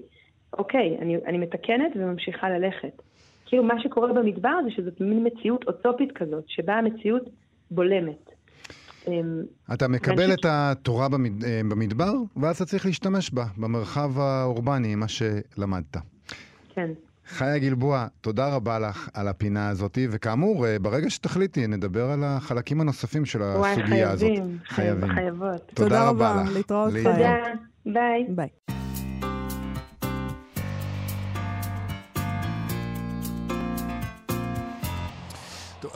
אוקיי, 0.52 0.96
אני, 1.00 1.16
אני 1.26 1.38
מתקנת 1.38 1.92
וממשיכה 1.96 2.50
ללכת. 2.50 3.02
כאילו 3.46 3.62
מה 3.62 3.82
שקורה 3.82 4.12
במדבר 4.12 4.58
זה 4.64 4.70
שזאת 4.70 5.00
מין 5.00 5.26
מציאות 5.26 5.64
אוטופית 5.66 6.12
כזאת, 6.12 6.44
שבה 6.48 6.74
המציאות 6.74 7.22
בולמת. 7.70 8.35
אמ, 9.06 9.42
אתה 9.74 9.88
מקבל 9.88 10.32
את 10.32 10.44
התורה. 10.44 11.06
אה, 11.44 11.60
במדבר, 11.68 12.12
ואז 12.36 12.56
אתה 12.56 12.64
צריך 12.64 12.86
להשתמש 12.86 13.30
בה, 13.30 13.44
במרחב 13.56 14.18
האורבני, 14.18 14.94
מה 14.94 15.06
שלמדת. 15.08 15.96
כן. 16.74 16.90
חיה 17.28 17.58
גלבוע, 17.58 18.06
תודה 18.20 18.54
רבה 18.54 18.78
לך 18.78 19.08
על 19.14 19.28
הפינה 19.28 19.68
הזאת, 19.68 19.98
וכאמור, 20.10 20.66
אה, 20.66 20.78
ברגע 20.78 21.10
שתחליטי, 21.10 21.66
נדבר 21.66 22.10
על 22.10 22.24
החלקים 22.24 22.80
הנוספים 22.80 23.24
של 23.24 23.42
וואי, 23.42 23.72
הסוגיה 23.72 24.10
הזאת. 24.10 24.28
חייבים, 24.28 24.58
חייבים, 24.68 25.14
חייבות. 25.14 25.72
תודה 25.74 26.08
רבה 26.08 26.42
לך. 26.42 26.52
להתראות, 26.54 26.92
להתראות. 26.92 27.16
חיה. 27.16 27.36
תודה, 27.84 28.00
ביי. 28.00 28.26
ביי. 28.28 28.75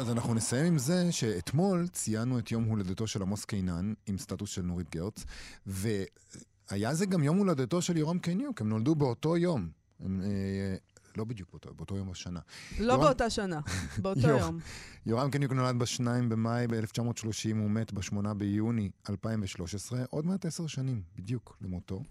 אז 0.01 0.11
אנחנו 0.11 0.35
נסיים 0.35 0.67
עם 0.67 0.79
זה 0.79 1.13
שאתמול 1.13 1.89
ציינו 1.89 2.39
את 2.39 2.51
יום 2.53 2.65
הולדתו 2.65 3.07
של 3.07 3.23
עמוס 3.23 3.45
קינן, 3.45 3.93
עם 4.07 4.19
סטטוס 4.19 4.51
של 4.51 4.63
נורית 4.63 4.91
גרץ, 4.91 5.25
והיה 5.67 6.95
זה 6.95 7.07
גם 7.07 7.23
יום 7.23 7.37
הולדתו 7.39 7.83
של 7.83 7.97
יורם 7.97 8.19
קניוק, 8.19 8.61
הם 8.61 8.69
נולדו 8.69 8.95
באותו 8.95 9.37
יום. 9.37 9.69
הם, 10.01 10.21
אה, 10.25 10.75
לא 11.17 11.25
בדיוק 11.25 11.51
באותו, 11.51 11.75
באותו 11.75 11.97
יום 11.97 12.11
השנה. 12.11 12.41
לא 12.79 12.93
יורם- 12.93 13.05
באותה 13.05 13.31
שנה, 13.31 13.61
באותו 14.03 14.21
יופי. 14.21 14.45
יום. 14.45 14.59
יורם 15.07 15.31
קניוק 15.31 15.53
נולד 15.53 15.79
ב-2 15.79 16.01
במאי 16.29 16.67
ב-1930, 16.67 17.23
הוא 17.57 17.71
מת 17.71 17.93
ב-8 17.93 18.35
ביוני 18.37 18.91
2013, 19.11 20.05
עוד 20.11 20.27
מעט 20.27 20.47
עשר 20.47 20.67
שנים 20.67 21.03
בדיוק 21.17 21.57
למותו. 21.61 22.03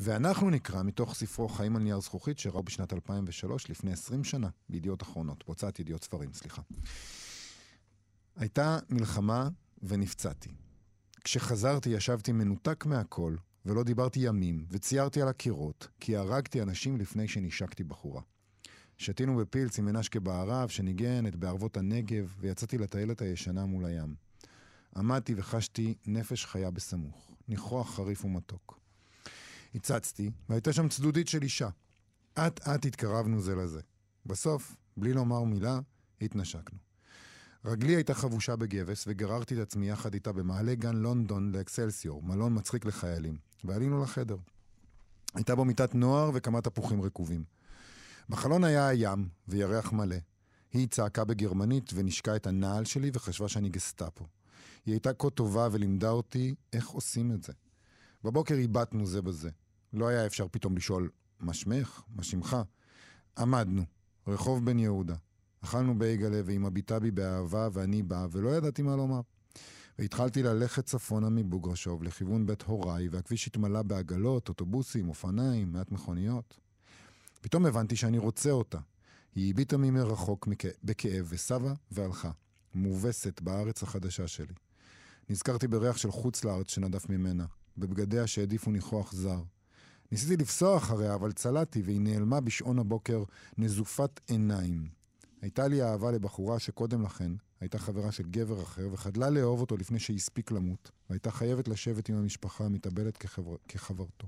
ואנחנו 0.00 0.50
נקרא 0.50 0.82
מתוך 0.82 1.14
ספרו 1.14 1.48
חיים 1.48 1.76
על 1.76 1.82
נייר 1.82 2.00
זכוכית, 2.00 2.38
שראו 2.38 2.62
בשנת 2.62 2.92
2003, 2.92 3.70
לפני 3.70 3.92
20 3.92 4.24
שנה, 4.24 4.48
בידיעות 4.68 5.02
אחרונות, 5.02 5.44
בהוצאת 5.46 5.80
ידיעות 5.80 6.04
ספרים, 6.04 6.32
סליחה. 6.32 6.62
הייתה 8.36 8.78
מלחמה 8.90 9.48
ונפצעתי. 9.82 10.50
כשחזרתי 11.24 11.90
ישבתי 11.90 12.32
מנותק 12.32 12.86
מהכל, 12.86 13.36
ולא 13.66 13.82
דיברתי 13.84 14.20
ימים, 14.20 14.66
וציירתי 14.70 15.22
על 15.22 15.28
הקירות, 15.28 15.88
כי 16.00 16.16
הרגתי 16.16 16.62
אנשים 16.62 16.96
לפני 16.96 17.28
שנשקתי 17.28 17.84
בחורה. 17.84 18.22
שתינו 18.98 19.36
בפילס 19.36 19.78
עם 19.78 19.84
מנשקה 19.84 20.20
בערב 20.20 20.68
שניגנת 20.68 21.36
בערבות 21.36 21.76
הנגב, 21.76 22.34
ויצאתי 22.40 22.78
לטיילת 22.78 23.22
הישנה 23.22 23.66
מול 23.66 23.84
הים. 23.84 24.14
עמדתי 24.96 25.34
וחשתי 25.36 25.94
נפש 26.06 26.46
חיה 26.46 26.70
בסמוך, 26.70 27.36
ניחוח 27.48 27.94
חריף 27.94 28.24
ומתוק. 28.24 28.78
הצצתי, 29.74 30.30
והייתה 30.48 30.72
שם 30.72 30.88
צדודית 30.88 31.28
של 31.28 31.42
אישה. 31.42 31.68
אט 32.34 32.68
אט 32.68 32.86
התקרבנו 32.86 33.40
זה 33.40 33.54
לזה. 33.54 33.80
בסוף, 34.26 34.76
בלי 34.96 35.12
לומר 35.12 35.44
מילה, 35.44 35.80
התנשקנו. 36.20 36.78
רגלי 37.64 37.94
הייתה 37.94 38.14
חבושה 38.14 38.56
בגבס, 38.56 39.04
וגררתי 39.06 39.54
את 39.54 39.58
עצמי 39.58 39.90
יחד 39.90 40.14
איתה 40.14 40.32
במעלה 40.32 40.74
גן 40.74 40.96
לונדון 40.96 41.52
לאקסלסיור, 41.52 42.22
מלון 42.22 42.54
מצחיק 42.58 42.84
לחיילים, 42.84 43.36
ועלינו 43.64 44.02
לחדר. 44.02 44.36
הייתה 45.34 45.54
בו 45.54 45.64
מיטת 45.64 45.94
נוער 45.94 46.30
וכמה 46.34 46.60
תפוחים 46.60 47.02
רקובים. 47.02 47.44
בחלון 48.28 48.64
היה 48.64 48.88
הים 48.88 49.28
וירח 49.48 49.92
מלא. 49.92 50.16
היא 50.72 50.88
צעקה 50.88 51.24
בגרמנית 51.24 51.90
ונשקה 51.94 52.36
את 52.36 52.46
הנעל 52.46 52.84
שלי 52.84 53.10
וחשבה 53.12 53.48
שאני 53.48 53.68
גסטאפו. 53.68 54.26
היא 54.86 54.92
הייתה 54.94 55.14
כה 55.14 55.30
טובה 55.30 55.68
ולימדה 55.72 56.10
אותי 56.10 56.54
איך 56.72 56.88
עושים 56.88 57.32
את 57.32 57.42
זה. 57.42 57.52
בבוקר 58.24 58.54
הבטנו 58.64 59.06
זה 59.06 59.22
בזה. 59.22 59.50
לא 59.92 60.08
היה 60.08 60.26
אפשר 60.26 60.46
פתאום 60.50 60.76
לשאול, 60.76 61.10
מה 61.40 61.54
שמך? 61.54 62.02
מה 62.16 62.22
שמך? 62.22 62.56
עמדנו, 63.38 63.82
רחוב 64.26 64.64
בן 64.64 64.78
יהודה. 64.78 65.14
אכלנו 65.60 65.98
בייגלה 65.98 66.40
והיא 66.44 66.60
מביטה 66.60 66.98
בי 66.98 67.10
באהבה 67.10 67.68
ואני 67.72 68.02
בא, 68.02 68.26
ולא 68.30 68.48
ידעתי 68.48 68.82
מה 68.82 68.96
לומר. 68.96 69.20
והתחלתי 69.98 70.42
ללכת 70.42 70.86
צפונה 70.86 71.28
מבוגרשוב 71.28 72.02
לכיוון 72.02 72.46
בית 72.46 72.62
הוריי, 72.62 73.08
והכביש 73.08 73.46
התמלא 73.46 73.82
בעגלות, 73.82 74.48
אוטובוסים, 74.48 75.08
אופניים, 75.08 75.72
מעט 75.72 75.90
מכוניות. 75.92 76.58
פתאום 77.40 77.66
הבנתי 77.66 77.96
שאני 77.96 78.18
רוצה 78.18 78.50
אותה. 78.50 78.78
היא 79.34 79.50
הביטה 79.50 79.76
ממרחוק. 79.76 80.48
בכאב 80.84 81.26
וסבה 81.28 81.74
והלכה, 81.90 82.30
מובסת 82.74 83.40
בארץ 83.40 83.82
החדשה 83.82 84.28
שלי. 84.28 84.54
נזכרתי 85.30 85.68
בריח 85.68 85.96
של 85.96 86.10
חוץ 86.10 86.44
לארץ 86.44 86.70
שנדף 86.70 87.08
ממנה, 87.08 87.46
בבגדיה 87.78 88.26
שהעדיפו 88.26 88.70
ניחוח 88.70 89.12
זר. 89.12 89.42
ניסיתי 90.12 90.36
לפסוע 90.36 90.76
אחריה, 90.76 91.14
אבל 91.14 91.32
צלעתי, 91.32 91.82
והיא 91.82 92.00
נעלמה 92.00 92.40
בשעון 92.40 92.78
הבוקר 92.78 93.24
נזופת 93.58 94.20
עיניים. 94.26 94.88
הייתה 95.42 95.68
לי 95.68 95.82
אהבה 95.82 96.10
לבחורה 96.10 96.58
שקודם 96.58 97.02
לכן 97.02 97.32
הייתה 97.60 97.78
חברה 97.78 98.12
של 98.12 98.22
גבר 98.22 98.62
אחר, 98.62 98.88
וחדלה 98.92 99.30
לאהוב 99.30 99.60
אותו 99.60 99.76
לפני 99.76 99.98
שהספיק 99.98 100.50
למות, 100.50 100.90
והייתה 101.10 101.30
חייבת 101.30 101.68
לשבת 101.68 102.08
עם 102.08 102.16
המשפחה 102.16 102.64
המתאבלת 102.64 103.16
כחבר... 103.16 103.56
כחברתו. 103.68 104.26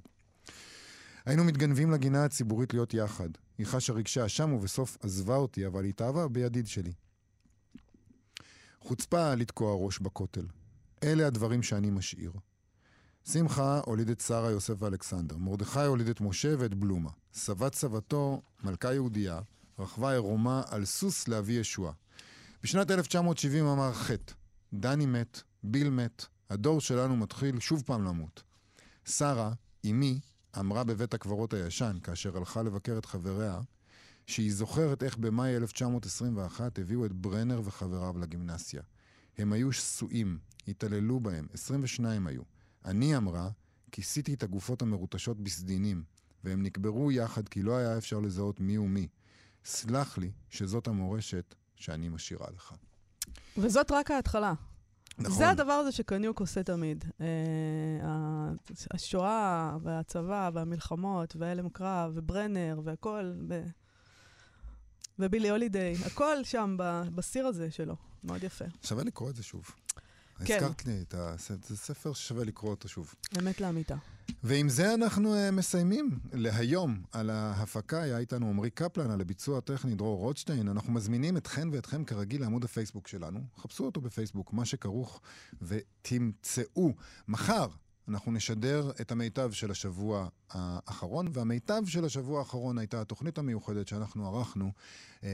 היינו 1.26 1.44
מתגנבים 1.44 1.90
לגינה 1.90 2.24
הציבורית 2.24 2.74
להיות 2.74 2.94
יחד. 2.94 3.28
היא 3.58 3.66
חשה 3.66 3.92
רגשי 3.92 4.26
אשם 4.26 4.52
ובסוף 4.52 4.98
עזבה 5.00 5.36
אותי, 5.36 5.66
אבל 5.66 5.84
התאהבה 5.84 6.28
בידיד 6.28 6.66
שלי. 6.66 6.92
חוצפה 8.80 9.34
לתקוע 9.34 9.74
ראש 9.84 9.98
בכותל. 9.98 10.46
אלה 11.02 11.26
הדברים 11.26 11.62
שאני 11.62 11.90
משאיר. 11.90 12.32
שמחה 13.24 13.80
הוליד 13.84 14.10
את 14.10 14.20
שרה, 14.20 14.50
יוסף 14.50 14.74
ואלכסנדר. 14.78 15.36
מרדכי 15.36 15.80
הוליד 15.80 16.08
את 16.08 16.20
משה 16.20 16.54
ואת 16.58 16.74
בלומה. 16.74 17.10
סבת 17.34 17.74
סבתו, 17.74 18.42
מלכה 18.64 18.94
יהודייה, 18.94 19.40
רכבה 19.78 20.12
עירומה 20.12 20.62
על 20.68 20.84
סוס 20.84 21.28
להביא 21.28 21.60
ישועה. 21.60 21.92
בשנת 22.62 22.90
1970 22.90 23.66
אמר 23.66 23.92
חטא. 23.92 24.32
דני 24.72 25.06
מת, 25.06 25.42
ביל 25.62 25.90
מת, 25.90 26.26
הדור 26.50 26.80
שלנו 26.80 27.16
מתחיל 27.16 27.60
שוב 27.60 27.82
פעם 27.86 28.04
למות. 28.04 28.42
שרה, 29.04 29.52
אמי, 29.84 30.20
אמרה 30.58 30.84
בבית 30.84 31.14
הקברות 31.14 31.54
הישן, 31.54 31.98
כאשר 32.02 32.36
הלכה 32.36 32.62
לבקר 32.62 32.98
את 32.98 33.06
חבריה, 33.06 33.60
שהיא 34.26 34.52
זוכרת 34.52 35.02
איך 35.02 35.16
במאי 35.16 35.56
1921 35.56 36.78
הביאו 36.78 37.06
את 37.06 37.12
ברנר 37.12 37.60
וחבריו 37.64 38.18
לגימנסיה. 38.18 38.82
הם 39.38 39.52
היו 39.52 39.72
שסועים, 39.72 40.38
התעללו 40.68 41.20
בהם, 41.20 41.46
22 41.54 42.26
היו. 42.26 42.42
אני 42.84 43.16
אמרה, 43.16 43.48
כיסיתי 43.92 44.34
את 44.34 44.42
הגופות 44.42 44.82
המרוטשות 44.82 45.40
בסדינים, 45.40 46.04
והם 46.44 46.62
נקברו 46.62 47.12
יחד 47.12 47.48
כי 47.48 47.62
לא 47.62 47.76
היה 47.76 47.98
אפשר 47.98 48.18
לזהות 48.18 48.60
מי 48.60 48.78
ומי. 48.78 49.08
סלח 49.64 50.18
לי 50.18 50.30
שזאת 50.50 50.88
המורשת 50.88 51.54
שאני 51.76 52.08
משאירה 52.08 52.46
לך. 52.56 52.74
וזאת 53.56 53.90
רק 53.90 54.10
ההתחלה. 54.10 54.54
נכון. 55.18 55.38
זה 55.38 55.48
הדבר 55.50 55.72
הזה 55.72 55.92
שקניוק 55.92 56.40
עושה 56.40 56.62
תמיד. 56.62 57.04
אה, 57.20 57.26
השואה 58.90 59.76
והצבא 59.82 60.50
והמלחמות 60.54 61.36
והלם 61.36 61.68
קרב 61.68 62.12
וברנר 62.14 62.80
והכל, 62.84 63.32
ב... 63.48 63.62
ובילי 65.18 65.50
הולידיי, 65.50 65.94
הכל 66.06 66.36
שם 66.44 66.76
ב- 66.78 67.02
בסיר 67.14 67.46
הזה 67.46 67.70
שלו. 67.70 67.96
מאוד 68.24 68.42
יפה. 68.42 68.64
שווה 68.82 69.04
לקרוא 69.04 69.30
את 69.30 69.36
זה 69.36 69.42
שוב. 69.42 69.70
כן. 70.44 70.54
הזכרת 70.54 70.86
לי 70.86 71.02
את 71.02 71.14
הספר, 71.14 71.66
זה 71.68 71.76
ספר 71.76 72.12
ששווה 72.12 72.44
לקרוא 72.44 72.70
אותו 72.70 72.88
שוב. 72.88 73.14
אמת 73.38 73.60
לאמיתה. 73.60 73.96
ועם 74.42 74.68
זה 74.68 74.94
אנחנו 74.94 75.34
uh, 75.34 75.50
מסיימים 75.50 76.18
להיום. 76.32 77.02
על 77.12 77.30
ההפקה 77.30 78.02
היה 78.02 78.18
איתנו 78.18 78.48
עמרי 78.48 78.70
קפלן, 78.70 79.10
על 79.10 79.20
הביצוע 79.20 79.58
הטכני 79.58 79.94
דרור 79.94 80.18
רוטשטיין. 80.18 80.68
אנחנו 80.68 80.92
מזמינים 80.92 81.36
אתכן 81.36 81.68
ואתכם 81.72 82.04
כרגיל 82.04 82.40
לעמוד 82.40 82.64
הפייסבוק 82.64 83.08
שלנו. 83.08 83.40
חפשו 83.58 83.84
אותו 83.84 84.00
בפייסבוק, 84.00 84.52
מה 84.52 84.64
שכרוך, 84.64 85.20
ותמצאו. 85.62 86.92
מחר 87.28 87.66
אנחנו 88.10 88.32
נשדר 88.32 88.90
את 89.00 89.12
המיטב 89.12 89.52
של 89.52 89.70
השבוע 89.70 90.28
האחרון, 90.50 91.26
והמיטב 91.32 91.82
של 91.86 92.04
השבוע 92.04 92.38
האחרון 92.38 92.78
הייתה 92.78 93.00
התוכנית 93.00 93.38
המיוחדת 93.38 93.88
שאנחנו 93.88 94.36
ערכנו 94.36 94.70
אה, 95.24 95.28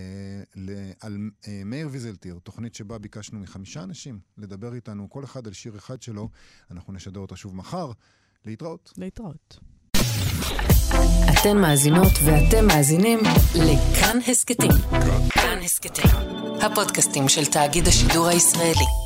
ל- 0.56 0.90
על 1.00 1.18
אה, 1.48 1.62
מאיר 1.64 1.88
ויזלטיר, 1.90 2.38
תוכנית 2.42 2.74
שבה 2.74 2.98
ביקשנו 2.98 3.40
מחמישה 3.40 3.82
אנשים 3.82 4.18
לדבר 4.38 4.74
איתנו, 4.74 5.10
כל 5.10 5.24
אחד 5.24 5.46
על 5.46 5.52
שיר 5.52 5.76
אחד 5.76 6.02
שלו. 6.02 6.28
אנחנו 6.70 6.92
נשדר 6.92 7.20
אותה 7.20 7.36
שוב 7.36 7.56
מחר. 7.56 7.92
להתראות. 8.44 8.92
להתראות. 8.98 9.58
אתן 11.40 11.58
מאזינות 11.58 12.12
ואתם 12.24 12.66
מאזינים 12.66 13.18
לכאן 13.54 14.18
הסכתים. 14.28 14.70
כאן 15.28 15.58
הסכתים, 15.64 16.10
הפודקאסטים 16.62 17.28
של 17.28 17.44
תאגיד 17.44 17.86
השידור 17.88 18.26
הישראלי. 18.26 19.05